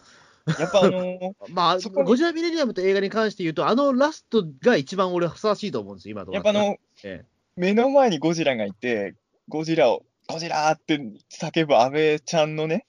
[0.58, 7.24] やっぱあのー まあ、そこにゴジラミレニアムと映画に関して言うと、あのラストが一番俺はふさわしいと思うんですよ、今とやっぱあの、え
[7.54, 9.14] 目の前にゴジラがいて、
[9.48, 10.98] ゴジラを、ゴジラーって
[11.30, 12.86] 叫ぶ安倍ちゃんのね、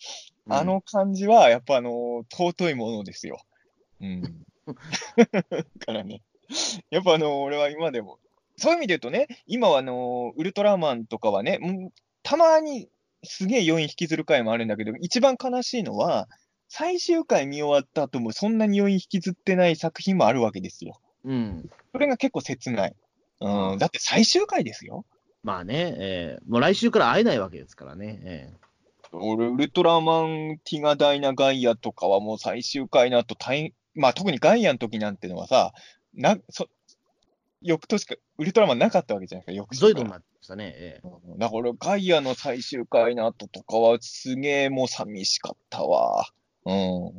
[0.49, 3.41] えあの感じは、やっぱあの、尊いものですよ。
[4.01, 4.21] うん。
[5.17, 6.21] だからね、
[6.89, 8.19] やっぱあの、俺は今でも、
[8.55, 11.91] そういう意味で言うとね、今はあの、ウルトラマンとかはね、うん
[12.23, 12.87] たまに
[13.23, 16.27] すげえ余韻引きずる回もあるんだけど、一番悲しいのは、
[16.67, 20.99] 最終回見終わった後もそんなに余韻引きずってない作品もあるわけですよ。
[21.23, 21.69] うん。
[21.91, 22.95] それが結構切ない。
[23.39, 25.05] うん、うんだって最終回ですよ。
[25.43, 28.19] まあね、ええもう来週から会えないわけですからね。
[28.23, 28.57] ええ
[29.15, 35.73] 俺、ウルトラマン、ティガダイナ、ガイアとかはもう最終回の後大まあ特にガイアの時なんてのはさ、
[36.15, 36.67] なそ
[37.63, 39.93] 翌年か、ウルトラマンなかったわけじゃないですか、翌週から。
[39.93, 40.73] ゾイドになってましたね。
[40.75, 46.27] ええうんだから俺、ガイアの最終回の後とかは、すげえもう寂しかったわ。
[46.65, 47.11] うん。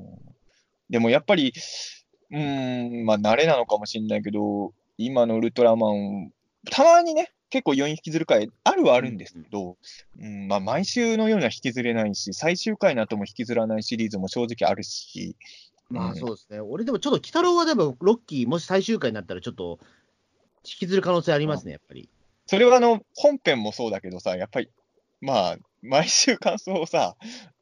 [0.90, 1.52] でもやっぱり、
[2.30, 6.32] うーん、まあ慣れなのかもしれないけど、今のウルトラマン、
[6.70, 9.76] たまにね、結構余韻引きずる回あるはあるんですけど、
[10.18, 15.36] うんまあ、毎週のようには引きずれないし、最終回の後も引きずらないシリーズも正直あるし、
[15.88, 16.60] まうんあそうですね。
[16.60, 19.78] 俺でもちょっと、鬼太郎はでも、ロッキー、もし最終回になったら、ちょっと、
[20.64, 22.08] 引きずる可能性ありますね、やっぱり。
[22.46, 24.68] それはあの本編もそうだけどさ、やっぱり、
[25.20, 27.16] まあ、毎週感想をさ、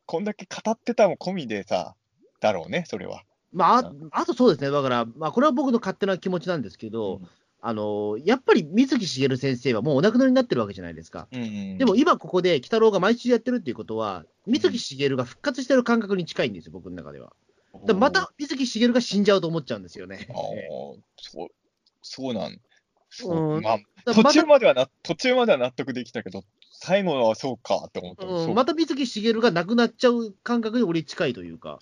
[0.07, 1.95] こんだけ語ってたも込みでさ、
[2.41, 3.23] だろうね、それは。
[3.53, 4.71] まあ、ああとそうですね。
[4.71, 7.29] だから、まあ、これは僕の勝手な気持ちなんですけど、うん
[7.65, 11.29] あの、やっぱり水木しげる先生はもうお亡くなりになってるわけじゃないですか。
[11.31, 17.33] うんでも今ここで鬼太郎が毎週やってるっていうことは、水木しげるが復活してる感覚に近いんですよ、僕の中では。
[17.87, 20.27] だまた水木しげるが死んじゃうと思っちゃうんですよね。
[20.31, 21.49] あーそう、
[22.03, 22.61] そうなん。
[23.15, 28.27] そううんまあ、途中まではな、途中までは納得できたけど、最後はそうかって思った。
[28.27, 31.79] うん、また水木しげるがなくなっちゃう感覚に俺近いというか。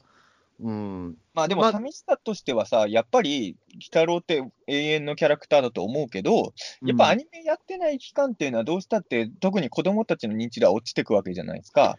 [0.59, 6.52] うん、まあでもまあ寂しさとしてはさ、やっぱり、鬼太郎って永遠のキャラクターだと思うけど、
[6.82, 11.97] やっぱアニメやってない期間っていうのはどうしたって、特に子供たちの認知度は落ちてくわけじゃないですか。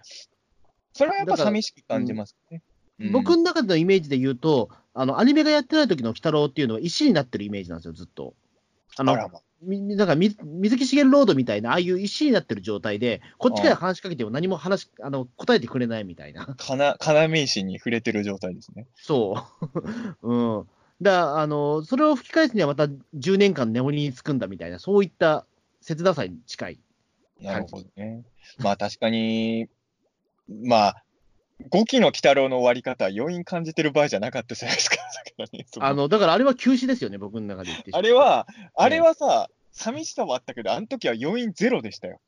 [0.93, 2.61] それはやっぱ寂しく感じますね。
[2.65, 2.71] うん
[3.11, 8.35] 僕の中でのイメージで言うと、あのアニメがやってない時の鬼太郎っていうのは石になってるイメージなんですよ、ずっと。
[8.97, 9.29] あのあ
[9.61, 16.45] みなんかみ水木しげるロードみたいな、ああいう石になってる状態で、こっちから話しかけても何も話あの答えてくれないみたいな。
[16.45, 18.87] かな、要石に触れてる状態ですね。
[18.95, 19.45] そ
[20.21, 20.21] う。
[20.27, 20.67] うん。
[21.01, 25.45] だあの、それを吹き返すにはまた10年間眠りにつくんだみたいな、そういった
[25.81, 26.79] 切なさに近い。
[27.39, 28.23] なるほどね。
[28.57, 29.67] まあ確かに、
[30.47, 31.03] まあ、
[31.69, 34.97] 5期の鬼太郎の終わり方は余韻感じてる場合じゃなかったじゃないですか。
[35.79, 37.91] あの、だからあれは休止ですよね、僕の中で言って。
[37.93, 42.19] あれは、あれはさ、寂しさはあったけど、あの時は余韻ゼロでしたよ。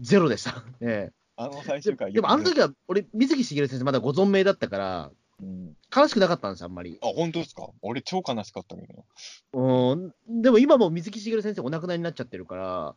[0.00, 0.64] ゼロでした。
[0.80, 2.12] えあの最え終回。
[2.12, 6.98] でもあの時は、俺、水木しげる先生まだご存命だったから、うん悲しくなかったんです、あんまり。
[7.02, 7.68] あ、本当ですか？
[7.82, 9.04] 俺超悲しかったけど。
[9.52, 10.14] うん。
[10.42, 12.94] でも今もう水木しげる先生お亡くなりになっちゃってるから、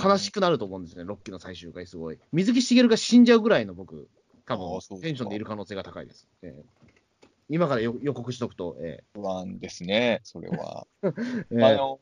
[0.00, 2.18] 悲しくなると思うんですね、ロッキーの最終回、すごい。
[2.32, 4.08] 水木しげるが死んじゃうぐらいの僕、
[4.46, 6.28] 多分テンションでいる可能性が高いです。
[6.42, 6.64] ええ
[7.48, 10.86] 今からよ予告しとくと、え不安ですね、それは。
[11.04, 11.08] え
[11.52, 12.00] ええあの、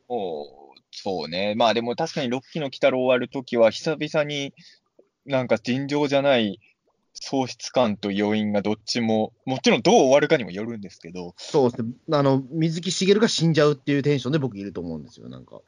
[0.91, 1.55] そうね。
[1.55, 4.53] まあでも確かに6期の鬼太郎終わるときは久々に
[5.25, 6.59] なんか尋常じゃない
[7.13, 15.61] 喪失感と余韻がどっちも、もちろんどう終わるかにもよるんですけど、そうですね、あの水木しげるが死んじゃうっていうテンションで僕いると思うんですよ、なんか。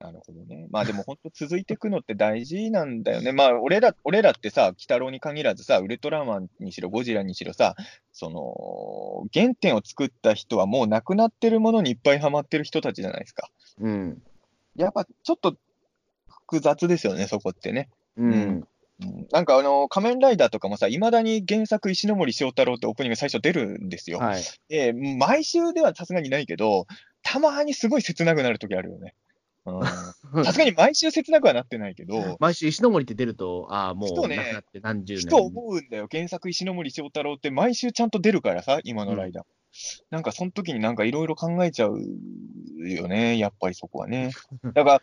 [0.00, 0.68] なるほどね。
[0.70, 3.32] まあでも本当続いていくのって大事なんだよね。
[3.32, 7.74] まあ俺ら、俺らってさ、鬼太郎に限らずさ、ウルトラマンにしろ、ゴジラにしろさ、
[8.12, 13.50] その、原点を作った人はもう亡くなってるものにいっぱいハマってる人たちじゃないですか。
[13.80, 14.22] うん。
[14.76, 15.56] やっぱちょっと
[16.28, 17.88] 複雑ですよね、そこってね。
[18.16, 18.32] うん。
[18.32, 18.68] うん
[19.30, 24.18] なんかあの、仮面ライダーとかもさ、いまだに原作石ノ森章太郎ってオープニング最初出るんですよ。
[24.18, 24.42] はい。
[24.68, 26.88] で、毎週ではさすがにないけど、
[27.22, 29.14] たまにすごい切なくなるときあるよね。
[29.70, 35.22] うんさすがに毎週切なくはなってないけど、 毎週石森って出ると、ああ、もう人ね亡くなって何十年。
[35.22, 36.08] ふと思うんだよ。
[36.10, 39.44] 原作石ノ森章太郎って毎週ちゃんと出るからさ、今のライダー。
[40.10, 42.00] なんかその時になんかいろいろ考えちゃう
[42.78, 44.32] よね、やっぱりそこはね。
[44.74, 45.02] だから、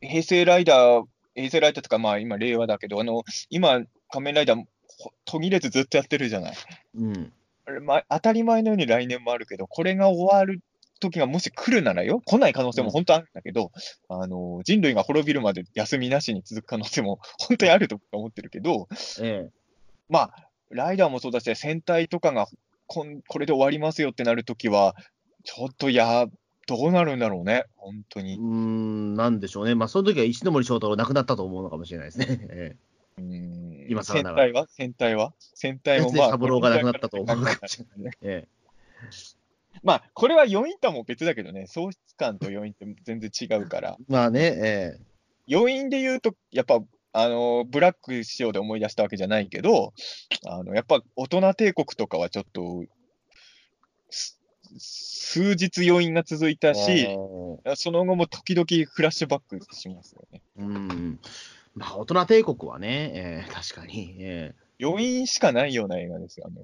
[0.00, 4.64] 平成ライダー、平成ライダーとか、まあ今令和だけど、あの、今、仮面ライダー、
[4.98, 6.56] ほ途切れずずっとやってるじゃない。
[6.94, 7.32] うん。
[7.66, 10.62] あれま、当たり前のように来年もあるけど、これが終わる
[11.00, 13.70] 時がもし来るならよ、来ない可能性も本当あるんだけど、
[14.08, 18.88] あの、人類が滅びるまで休みなしに続く可能性も 本当にあると思ってるけど、
[19.20, 19.50] ええ。
[20.08, 22.46] まあ、ライダーもそうだし、戦隊とかが
[22.86, 24.94] こんこれで終わりますよってなるときは、
[25.44, 26.26] ちょっとや、
[26.68, 28.40] どうなるんだろうね、本当にうー。
[28.42, 29.74] ん、なんでしょうね。
[29.76, 32.26] まあ、その時は石森章太郎亡くなったと思うのかもしれないですね。
[32.50, 32.76] え
[33.18, 34.66] うーん今戦隊は？
[34.68, 35.32] 戦隊は？
[35.54, 36.00] 戦隊え。
[36.00, 38.10] もまあ、三郎が亡くなったと思うのかもしれないね。
[38.22, 38.48] え
[39.82, 44.04] まあ、これは余韻とはもう別だけどね、喪失感と余韻って全然違うから、え。
[44.08, 45.00] まあね、え
[45.50, 46.80] 余韻で言うと、やっぱ、
[47.12, 49.94] あの、ブラック仕様で思い出したわけじゃないけど、
[50.46, 52.84] あの、やっぱ大人帝国とかはちょっと、
[54.10, 54.40] す
[54.78, 56.56] 数日余韻が続いえ。
[56.56, 60.42] たし、おその後も時々フラッシュバックしますよね。
[60.58, 61.20] ーうん。
[61.74, 64.16] まあ、大人帝国はね、ええ確かに。
[64.20, 66.60] え余韻しかないような映画ですよ、ね。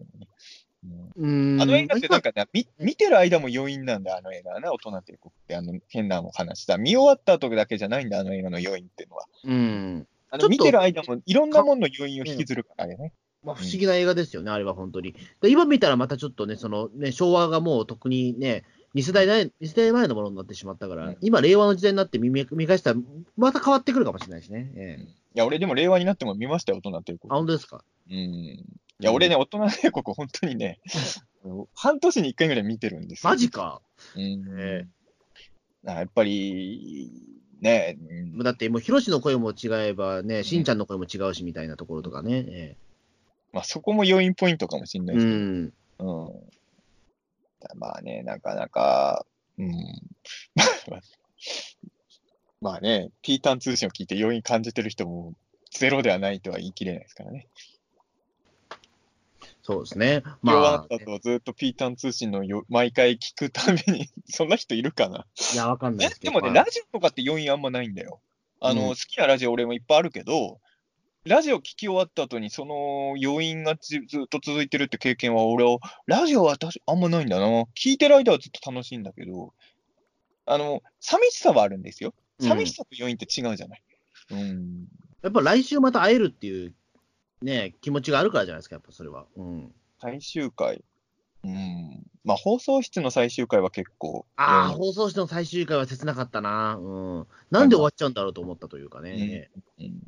[1.17, 1.59] うん。
[1.61, 6.79] あの映画ってなんかね、見見てる間も余韻なんだ、あの映画はね、大人帝国って、あの変な話だ。
[6.79, 9.27] 見終わった後だけじゃないんだ、あの映画の余韻っていうのは。
[9.45, 10.07] うん。
[10.31, 13.13] あの見てる間もいろんなものの余韻を引きずるからね。
[13.45, 15.15] まあ、不思議な映画ですよね、あれは本当に。
[15.41, 18.65] で今見たらまたちょっとね、そのね、昭和がもう特にね、
[18.95, 23.01] 2世代前 ,2 世代前のものになってしまったから、うん今、令和の時代になって見見見返したら、
[23.37, 24.71] また変わってくるかもしれないしね。
[24.77, 25.03] ええ
[25.35, 27.31] いや、俺でも令和になっても見ましたよ、大人帝あ、国。
[27.31, 27.83] 本当ですか？
[28.11, 28.65] うん。
[29.01, 30.81] いや、俺ね、大人帝国、本当にね、
[31.75, 33.31] 半年に一回ぐらい見てるんですよ。
[33.31, 33.83] マジか。
[34.17, 34.89] うん。
[35.85, 37.11] やっぱり、
[37.61, 42.45] ね、うんだってもう、ヒロシの声も違えばね、しんちゃんの声も違うしみたいなところとかね。
[42.49, 42.77] え
[43.53, 45.73] まあ、そこも要因ポイントかもしれないですけど、ん。
[45.99, 47.79] うん。
[47.79, 49.27] まあね、なかなか、
[49.59, 49.73] うん。
[52.61, 55.35] まあね、ピータン通信を聞いて要因感じてる人も
[55.71, 57.49] ゼロではないとは言い切れないですからね。
[59.63, 60.23] そうですね。
[60.43, 65.25] 今日あまあ、ったとずっとピータン通信のよ毎回聞くために、 そんな人いるかな？
[65.55, 66.33] いや、わかんないですけど。
[66.33, 66.35] え？
[66.35, 68.21] でもね、まあラジオとかって要因あんまないんだよ。
[68.61, 70.61] あの、うん好きなラジオ俺もいっぱいあるけど、
[71.25, 77.47] ラジオ聞き終わった後にその余韻がずずっと続いてるって経験は俺は、ラジオは確かあんまないんだな。
[77.77, 79.55] 聞いてる間はずっと楽しいんだけど、
[80.47, 82.15] あの、寂しさはあるんですよ。
[82.41, 83.83] うん寂しさと余韻って違うじゃない。
[84.31, 84.89] うん。
[85.23, 86.75] やっぱ来週また会えるっていう、
[87.43, 89.27] ね、気持ちがあるからじゃないですか、やっぱそれは。
[89.37, 89.75] うん。
[90.01, 90.83] 最終回。
[91.45, 92.07] うん。
[92.25, 94.27] まあ、放送室の最終回は結構。
[94.37, 96.77] ああ、うん放送室の最終回は切なかったな。
[96.81, 97.27] うん。
[97.51, 99.51] なんで終わっちゃうんだろうと思ったというかね。
[99.79, 100.03] うん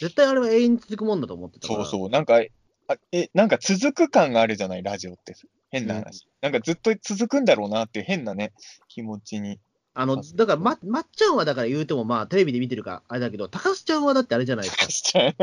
[0.00, 1.84] 絶対あれは永遠に続くもんだと思ってたから。
[1.84, 2.10] そうそう。
[2.10, 2.42] なんか、
[2.88, 5.34] あえ、なんか続く感があるじゃない、ラジオって。
[5.70, 6.28] 変な話。
[6.40, 8.52] なんかずっと続くんだろうなって変なね、
[8.88, 9.58] 気持ちに。
[10.00, 15.18] あの、だから、ま、まっちゃんはだから言うても、まあ、テレビで見てるから、あれだけど、高須ちゃんはだってあれじゃないですか。
[15.18, 15.34] やっ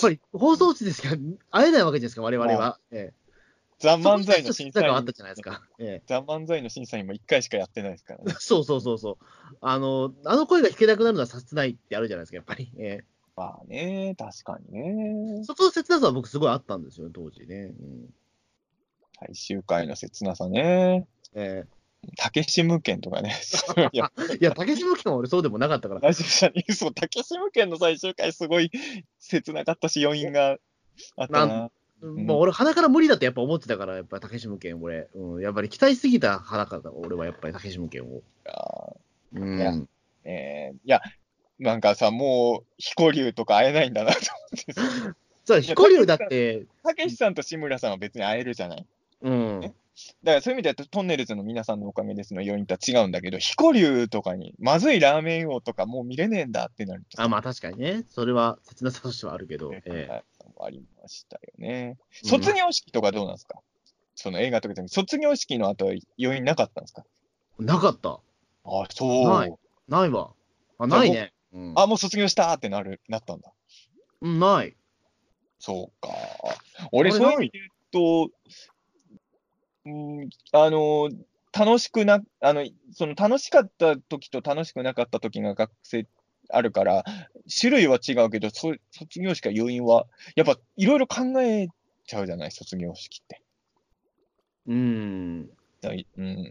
[0.00, 1.16] ぱり放送室ですから、
[1.50, 2.78] 会えないわけじゃないですか、我々は。
[2.92, 3.14] ええ。
[3.80, 5.60] ザ・漫才の審査員があった、じゃないですか？
[5.80, 8.28] えザ・漫才の審査員も1回しかやってないですからえ。
[8.28, 8.34] ね。
[8.38, 9.16] そうそうそうそう。
[9.60, 12.70] あの、あの声が聞けなくなるのは切ないってあるじゃないですか、やっぱり。
[12.78, 13.00] え
[13.34, 14.82] まあね、確かにえ。
[15.38, 15.44] ね。
[15.44, 17.72] そこの切なさは僕すごいあったんですよ、当時ね。
[17.80, 18.14] うん、
[19.18, 21.08] 最終回の切なさね。
[21.34, 21.64] え
[22.16, 23.34] 竹志無剣とかね。
[23.92, 24.36] いや、え。
[24.36, 26.00] いや、竹島家は俺そうでもなかったから。
[26.00, 28.70] ラジオ社に、そう、竹志無剣の最終回すごい
[29.18, 30.58] 切なかったし、余韻が
[31.16, 31.70] あったな。
[32.02, 38.22] もう俺、鼻から無理だってやっぱ思ってたから、やっぱり竹島家俺、うん、やっぱり期待しすぎた鼻から、俺はやっぱり竹島家を。
[38.46, 38.94] あ
[39.34, 39.58] うん。
[39.58, 39.74] いや
[40.24, 41.02] えーいや、
[41.58, 45.14] なんかさ、もう、彦竜とか会えないんだなと思って。
[45.44, 48.86] そう、彦竜だって、たけしさんと志村さんは別に会えるじゃない。
[49.22, 49.74] うん。
[50.24, 57.20] だからそういう意味では、トンネルズの皆さんのおかげですの要因とは違うんだけど、彦竜とかに、まずいラーメン王とかもう見れねえんだってなると。
[57.22, 58.04] あ、まあ確かにね。
[58.08, 59.72] それは切なさとしてはあるけど。
[59.74, 60.24] ええはい
[60.62, 61.96] ありましたよね。
[62.22, 63.60] うん卒業式とかどうなんですか、
[64.14, 67.04] その映画とかじゃなくて卒業式の後は要因なかったんですか？
[67.58, 68.20] なかった。
[68.64, 69.28] あ、そう。
[69.28, 69.54] ない
[69.88, 70.32] ないわ。
[70.78, 71.32] あ、ないね。
[71.54, 73.52] うん、あ、もう卒業したってなる、なったんだ。
[74.20, 74.76] うんない。
[75.58, 76.10] そうか。
[76.92, 78.34] 俺、そういう意味で言うと、
[79.86, 81.10] うん、あの、
[81.52, 86.06] 楽しくな、あの、その楽しかった時と楽しくなかった時が学生
[86.50, 87.04] あるから、
[87.60, 91.68] 種類は違うけど、そ卒業式は要因は、やっぱいろいろ考え
[92.06, 93.42] ちゃうじゃない、卒業式って。
[94.66, 95.50] うん。
[95.80, 96.44] だいうん。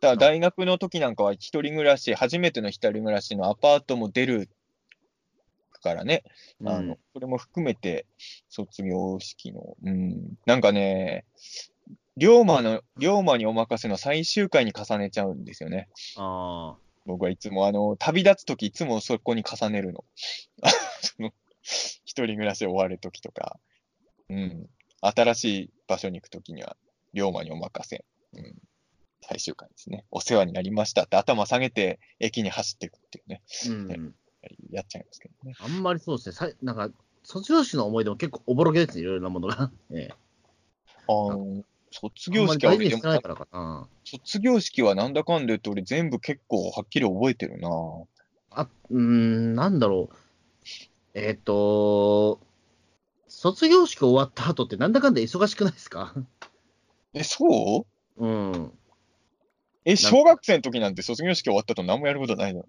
[0.00, 4.48] だから大学の時なんかは一人暮らし、初めての一人暮らしのアパートも出る
[5.82, 6.24] からね、
[6.64, 8.06] あの、それも含めて
[8.48, 11.24] 卒業式の、うん、なんかね、
[12.16, 15.88] 龍馬の、龍馬にお任せの最終回に重ねちゃうんですよね。
[16.16, 16.86] ああ。
[17.04, 20.04] 僕はいつも、あの、旅立つとき、いつもそこに重ねるの。
[21.02, 21.32] その
[21.62, 23.58] 一人暮らし終わるときとか、
[24.28, 24.68] うん。
[25.00, 26.76] 新しい場所に行くときには、
[27.12, 28.04] 龍馬にお任せ。
[28.32, 28.62] うん。
[29.20, 30.04] 最終回ですね。
[30.10, 33.42] お世話になりましたって頭下げて、駅に走っていくっていうね。
[33.68, 34.14] うん。
[34.70, 35.54] やっちゃいますけどね。
[35.58, 36.32] あんまりそうですね。
[36.34, 36.90] さいなんか、
[37.22, 39.70] 卒業式の思い出も結構おぼろげですね、いろいろなものが。
[39.90, 40.14] ええ。
[41.08, 41.64] あの、
[42.00, 43.02] 卒業式は俺でも。
[44.04, 47.68] 卒業式はなんだかんだ言って俺全部結構はっきり覚えてるな
[48.50, 50.16] あ、うーん、なんだろう。
[51.14, 52.40] えっ、と、
[53.26, 56.14] 卒業式終わった後ってなんだかんだ忙しくないですか？
[57.14, 57.86] え、そ
[58.18, 58.24] う？
[58.24, 58.72] うん。
[59.84, 62.64] え、小学生の時なんて卒業式終わったと何もやることないの？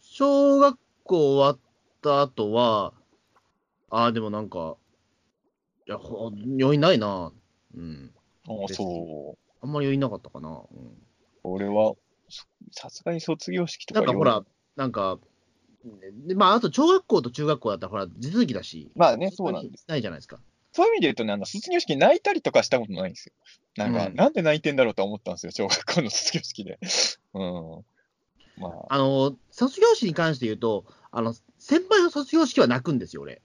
[0.00, 1.58] 小学校終わっ
[2.02, 2.92] た後は、
[3.90, 4.76] ああ、でもなんか、
[5.86, 7.32] いや、ほ余韻ないな。
[7.76, 8.12] うん。
[8.48, 9.38] ああ、そう。
[9.62, 10.48] あんまり余韻なかったかな。
[10.48, 10.92] うん、
[11.44, 11.94] 俺は、
[12.28, 14.44] そさすがに卒業式とかなんかほら、
[14.76, 15.18] なんか、
[16.26, 19.84] でまあ、あと小学校と中学校だったら、ほら、地続きだし、まあね、そうなんです。
[19.88, 20.38] ないじゃないですか。
[20.72, 23.32] そういう意味で言うとね、あの卒業式泣いたりとかしたことないんですよ。
[23.76, 26.78] なんか、うんなんで泣いてんだろうと思ったんですよ、小学校の卒業式で。
[27.34, 27.84] うん。
[28.56, 33.42] まあ、あの、卒業式に関して言うと、あの、先輩の卒業式は泣くんですよ、俺。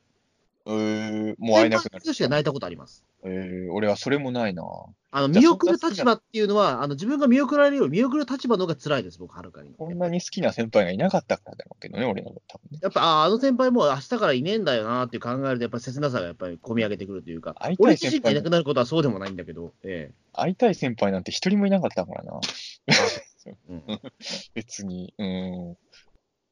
[0.65, 2.13] えー、もう会えなくなる卒業。
[2.13, 3.03] 式は泣いたことあります。
[3.23, 4.63] えー、俺はそれもないな。
[5.09, 9.73] あの、見送る立場っていうのは、あの、自分が見送られるより見送る立場の方が辛いです、僕、はるかに。
[9.73, 12.79] こんなに好きな先輩がいなかったからだろうけどね、俺の多分ね。
[12.81, 22.39] やっぱ、ああ、あの先輩もう明日からいねえんだよなっていう考えると、やっぱり切なさがやっぱり込み上げてくるというか俺自身がいなくなることはそうでもないんだけど、え会いたい先輩なんて一人もいなかったからな。
[22.87, 22.93] え。
[23.69, 23.83] うん、
[24.53, 25.13] 別に。
[25.17, 25.77] うん。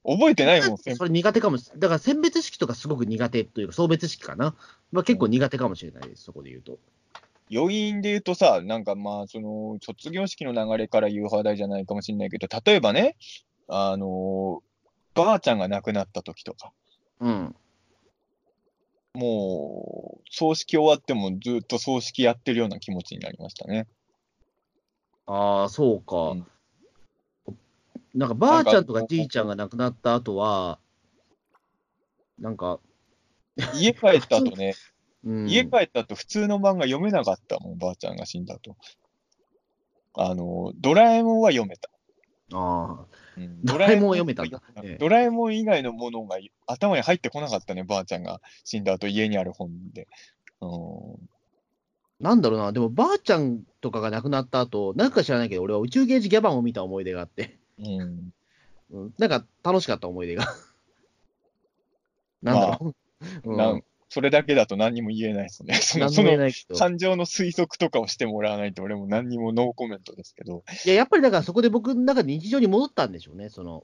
[0.05, 4.55] 覚えてないもん、先 それ苦手かもしだから選別式とかすごく苦手というか、送別式かな。
[4.91, 6.77] まあ結構苦手かもしれないです、そこで言うと。
[7.51, 13.17] 余韻で言うとさ、なんかまあ、その、卒業式の流れから言う話題じゃないかもしれないけど、例えばね、
[13.67, 14.61] あの
[15.13, 16.71] ばあちゃんが亡くなった時とか、
[17.19, 17.55] うん。
[19.13, 23.87] もう、葬式終わってもずっと葬式やってるような気持ちになりましたね。
[25.27, 26.31] ああ、そうか。
[26.31, 26.47] うん
[28.15, 30.79] なんかばあちゃんとかじいちゃんが亡くなった後は、
[32.39, 32.79] なんか、
[33.75, 34.73] 家帰った後ね、
[35.25, 38.77] うん、家帰った後普通の漫画読めなかったもん、ばあちゃんが死んだ後。
[40.13, 41.89] あの、ドラえもんは読めた。
[42.53, 43.05] ああ、
[43.35, 43.61] うん。
[43.63, 44.61] ドラえもんは読めたんだ。
[44.81, 46.37] ええドラえもん以外のものが
[46.67, 48.39] 頭に入ってこなかったね、ばあちゃんが。
[48.63, 50.07] 死んだ後家にある本で。
[50.61, 51.29] うん。
[52.21, 58.33] なんだろうな、でもばあちゃんとかが亡くなった後、なんか知らないけど、俺は宇宙ゲージギャバンを見た思い出があって、うん
[58.91, 60.45] うん、なんか楽しかった思い出が。
[62.41, 62.95] なんだろ
[63.43, 63.49] う。
[63.49, 65.73] うんなんそれだけだと何にも言えないですね。
[65.73, 66.29] そ のその。
[66.77, 70.63] 感情の推測とかをしてもらわないと、俺も何にもノーコメントですけど。
[70.85, 73.49] いや、やっぱりだからそこで僕の中で日常に戻ったんでしょうね。
[73.49, 73.83] その、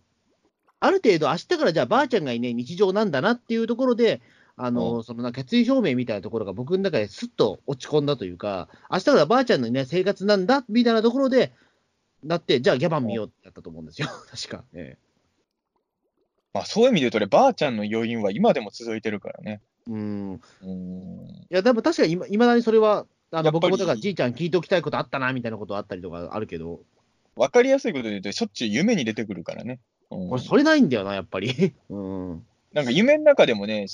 [0.79, 4.21] ある程度明日からじゃあばあちゃんがいない日常なんだなっていうところで、
[4.55, 11.51] あの、うそのな決意表明みたいなところが僕の中ですっと落ち込んだというか、明日からばあちゃんのいない生活なんだみたいなところで、
[12.23, 14.07] なって、じゃあギャバン見ようってやったと思うんですよ。
[14.29, 14.63] 確か。
[14.73, 14.97] え
[16.53, 19.61] まあそういう意味で言うと、俺、ばあちゃんの余韻は今でも続いてるからね。
[19.87, 19.91] え。
[19.91, 20.41] うん。
[20.61, 21.27] うん。
[21.27, 26.81] いや、でも確かにいまだにそれは、あの僕もだからじいちゃん聞いておきたいことあったなみたいなことあったりとかあるけど、
[27.35, 29.79] わかりやすいことで言うと、しょっちゅう夢に出てくるからね。
[30.09, 31.73] うん俺、それないんだよな、やっぱり。
[31.89, 32.45] うん。
[32.73, 33.87] なんか夢の中でもね、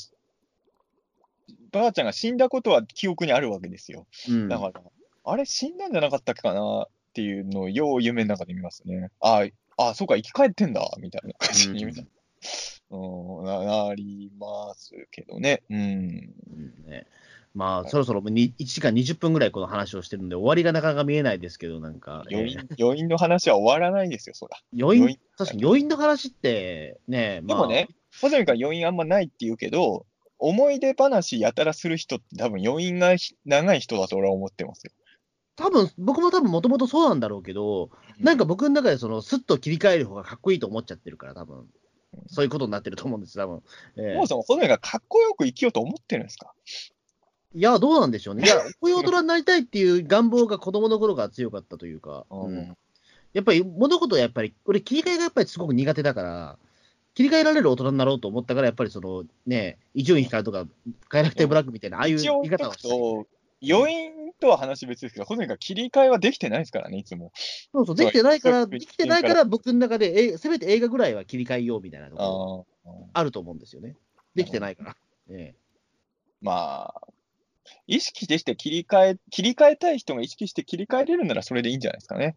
[1.72, 4.08] ばあちゃんが死んだことは記憶にあるわけですよ。
[4.30, 4.82] うん、だから、
[5.24, 6.88] あれ死んだんじゃなかったっけかな
[7.18, 9.10] っていうのをよう夢の中で見ますね。
[9.22, 9.46] あ
[9.76, 15.64] あ、そうか、生き返ってんだ、みたいな感じに、うんうん、ななりますけどね。
[15.72, 15.78] うん。
[15.80, 17.08] うんね、
[17.56, 24.58] まあ、そろそろもうに1時間20分ぐらいこの話をしてるんで、終わりがなかなか見えないですけど、なんか、余韻えー、余韻の話は終わらないですよ、そら。
[24.80, 27.88] 余韻余韻、確かに余韻の話ってね、まあ、でもね、
[28.22, 30.06] 細見から余韻あんまないって言うけど、
[30.38, 33.16] 思い出話やたらする人って多分余韻が
[33.46, 34.92] 長い人だと俺は思ってますよ。
[35.58, 37.90] 多分僕も多分もともとそうなんだろうけど、
[38.20, 41.66] なんか僕の中でそのスッと切り替える方がかっこいいと思っちゃってるから、多分
[42.28, 43.64] そういうことになってると思うんです、多分。
[43.98, 44.14] ええ。
[44.14, 46.54] そもそも細見がかっこよく生きようと思ってるんですか？
[47.56, 48.44] いや、どうなんでしょうね。
[48.46, 52.46] いや、こういう大人になりたいっていう願望が子供の頃から強かったというか、うん。
[52.46, 52.78] うん。
[53.34, 56.60] やっぱり物事はやっぱり、俺、切り替えがやっぱりすごく苦手だから、
[57.16, 60.68] 切り替えられる大人になろうと思ったから、やっぱりそのね、伊集院光とか、
[61.10, 62.92] 快楽天ブラックみたいな、ああいう言い方をしたい。
[62.92, 63.28] と、
[63.68, 67.32] 余韻とは話別ですけど、細見が切り替えはできてないですからね、いつも。
[67.72, 73.96] そうそう、できてないから、できてないから、僕の中で、えせめて映画ぐらいは切り替えようみたいなとあころーあると思うんですよね。
[74.36, 74.96] できてないから。
[75.30, 75.56] え
[76.42, 77.08] まあ、
[77.88, 82.36] 意識して切り替え、切り替えたい人が意識して切り替えれるならそれでいいんじゃないですかね。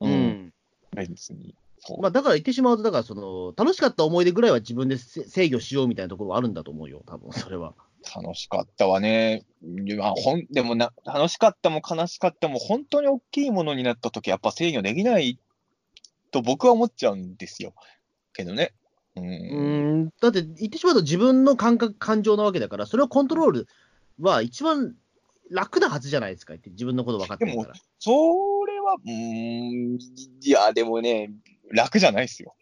[0.00, 0.54] えうん。
[0.94, 1.54] 別に。
[2.00, 7.74] まあ、だから言ってしまうと、だからその、楽しかった思い出ぐらいは自分でせ制御しようみたいなところはあるんだと思うよ、多分それは。
[8.02, 9.44] 楽しかったわね。
[9.86, 15.38] いやほんでもな、楽しかったも悲しかったも、本当に大きいものになったとき、やっぱ制御できない
[16.30, 17.74] と僕は思っちゃうんですよ。
[18.32, 18.72] けどね。
[19.16, 19.20] う。
[19.20, 23.68] うんん、だって言ってしまうと自分の感覚、感情なわけだから、それをコントロール
[24.20, 24.94] は一番
[25.50, 27.74] 楽なはずじゃないですか、って自分のこと分かってるから。
[27.98, 28.10] そ
[28.66, 29.98] れは、うーん、
[30.42, 31.30] いや、でもね、
[31.70, 32.54] 楽じゃないですよ。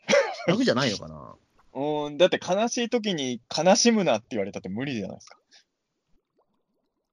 [0.46, 1.34] 楽じゃないのかな？
[1.74, 5.39] うん、だって悲しい時に悲しむなって言われたって無理じゃないですか。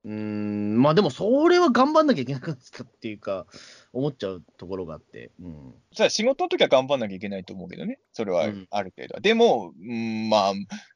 [0.08, 3.46] うーん、まあでもそれは頑張んなきゃいけなくなったっていうか、
[3.92, 5.32] 思っちゃうところがあって。
[5.42, 5.74] うん。
[5.92, 8.00] それは仕事の時は頑張んなきゃいけないと思うけどね。
[8.14, 9.20] それはうんある程度は。
[9.20, 10.54] でも、うん、まあ、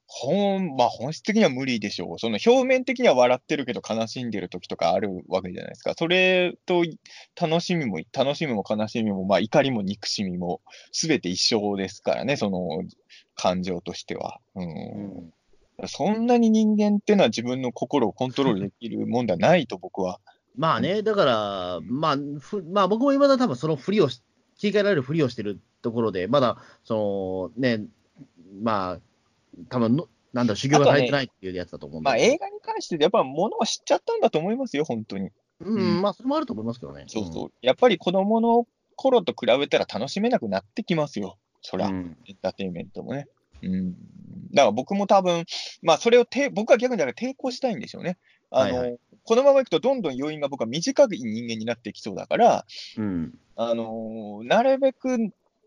[0.07, 2.19] 本、まあ本質的には無理でしょう。
[2.19, 5.93] その表面的には笑ってるけど悲しんでる時とかあるわけじゃないですか。
[5.97, 6.85] それと
[7.39, 10.61] 楽しみも、楽しみも悲しみも、まあ怒りも憎しみも、
[10.93, 12.81] すべて一緒ですからね、その
[13.35, 14.39] 感情としては。
[14.55, 15.33] うんうん
[15.87, 20.19] そんなに人間っていうのは自分の心をコントロールできるもんではないと僕は。
[20.55, 24.21] まあね、だから、まあ、ふまあ、僕も今だ多分そのふりをし、
[24.57, 27.85] 切り替えられるふりをしてるところで、まだ、そのね、
[28.61, 28.99] まあ、
[29.69, 35.29] 多分のなんだろう、修行が足りてないっていうやつだと思うんまあ映画に関してやっぱ物を知っちゃったんだと思いますよ、本当に。
[35.59, 37.05] うん、まあ、それもあると思いますけどね。
[37.07, 37.51] そうそう。
[37.61, 41.37] やっぱり子供の頃と比べたら楽しめなくなってきますよ。
[41.61, 43.27] そら、うんエンターテインメントもね。
[43.63, 43.93] うん。
[44.53, 45.45] だから僕も多分、
[45.81, 48.17] まあそれをて、僕は逆にだから抵抗したいんでしょうね。
[48.49, 52.65] あの、はいはこのままいくとどんどん要因が僕は短い人間になってきそうだから、
[52.97, 53.33] うん。
[53.55, 55.17] あのなるべく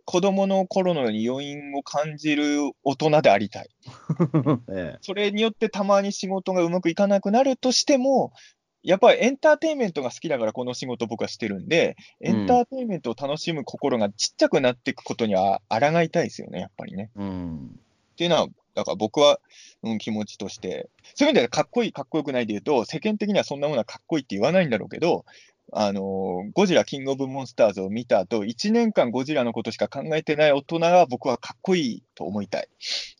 [0.04, 3.70] 子供の頃のように余韻を感じる大人でありたい。
[4.68, 8.32] ええそれによってたまに仕事がうまくいかなくなるとしても、
[8.82, 17.10] やっぱりエンターテインメントが好きだからこの仕事僕はしてるんで、エンターテインメントを楽しむ心がちっちゃくなっていくことには抗いたいですよね、やっぱりね。
[17.16, 17.80] うん。
[18.14, 19.40] っていうのは、だから僕は、
[19.82, 25.24] うん、気持ちとして、そういう意味ではかっこいい、かっこよくないで言うと、世間的にはそんなものはかっこいいって言わないんだろうけど、
[25.72, 32.68] あのーゴジラ、キングオブモンスターズを見た後、1年間ゴジラのことしか考えてない大人が僕はかっこいいと思いたい。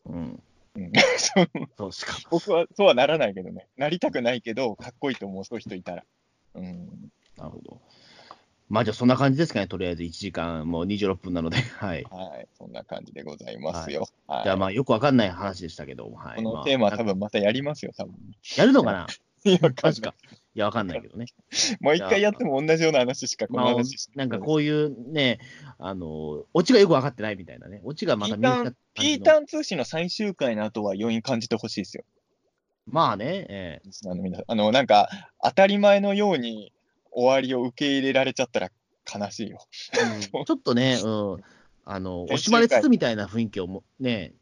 [0.07, 0.43] うん。
[0.77, 0.93] うん、
[1.77, 2.17] そうしか。
[2.31, 3.67] 僕はそうはならないけどね。
[3.77, 6.05] なりたくないけど、かっこいいと思う、そういう人いたら。
[6.55, 7.11] うん。
[7.37, 7.81] なるほど。
[8.69, 12.05] まあじゃあそんな感じですかね、とりあえず1時間もう26分なので、 はい。
[12.05, 12.49] はい。
[12.57, 14.09] そんな感じでございますよ。
[14.27, 14.45] はい。
[14.45, 16.37] じゃあまあよくわかんない話でしたけど、はい。
[16.37, 18.15] こまあのテーマは多分またやりますよ、多分。
[18.57, 19.07] やるのかな？
[19.45, 20.15] いや、わかんない確か。
[20.55, 21.27] いや、わかんないけどね。
[21.81, 25.39] もう一回やっても同じような話しか、このまあ話し、なんかこういうね、
[25.79, 27.81] あの、オチがよくわかってないみたいなね。
[27.85, 32.05] オチがまた見えたピーターン通信の最終回の後は余韻感じてほしいですよ。
[32.87, 35.09] まあね、えリスナーあの、なんか、
[35.43, 36.73] 当たり前のように
[37.15, 38.71] 終わりを受け入れられちゃったら
[39.13, 39.59] 悲しいよ。
[39.99, 41.43] えうん ちょっとね、うん、
[41.85, 44.35] あの、惜しまれつつみたいな雰囲気をもね、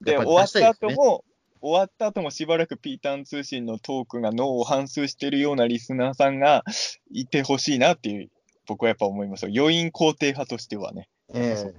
[0.00, 1.24] で、終わった後も、
[1.60, 6.62] 終わった後もしばらくピーターン通信のトークが脳を反数してるようなリスナーさんが
[7.10, 8.30] いてほしいなっていう、
[8.66, 9.52] 僕はやっぱ思いますよ。
[9.54, 11.76] 余韻肯定派としてはね、えそうし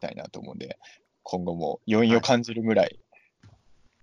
[0.00, 0.78] たいなと思うんで、
[1.22, 2.98] 今後も余韻を感じるぐらい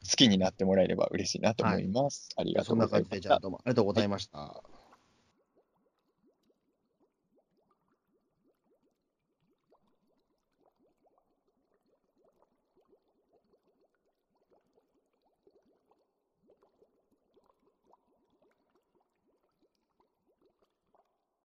[0.10, 2.30] 好きになってもらえれば嬉しいなと思います。
[2.36, 3.40] ありえがとうございましたじゃあ。
[3.40, 4.64] どうもありがとうございました。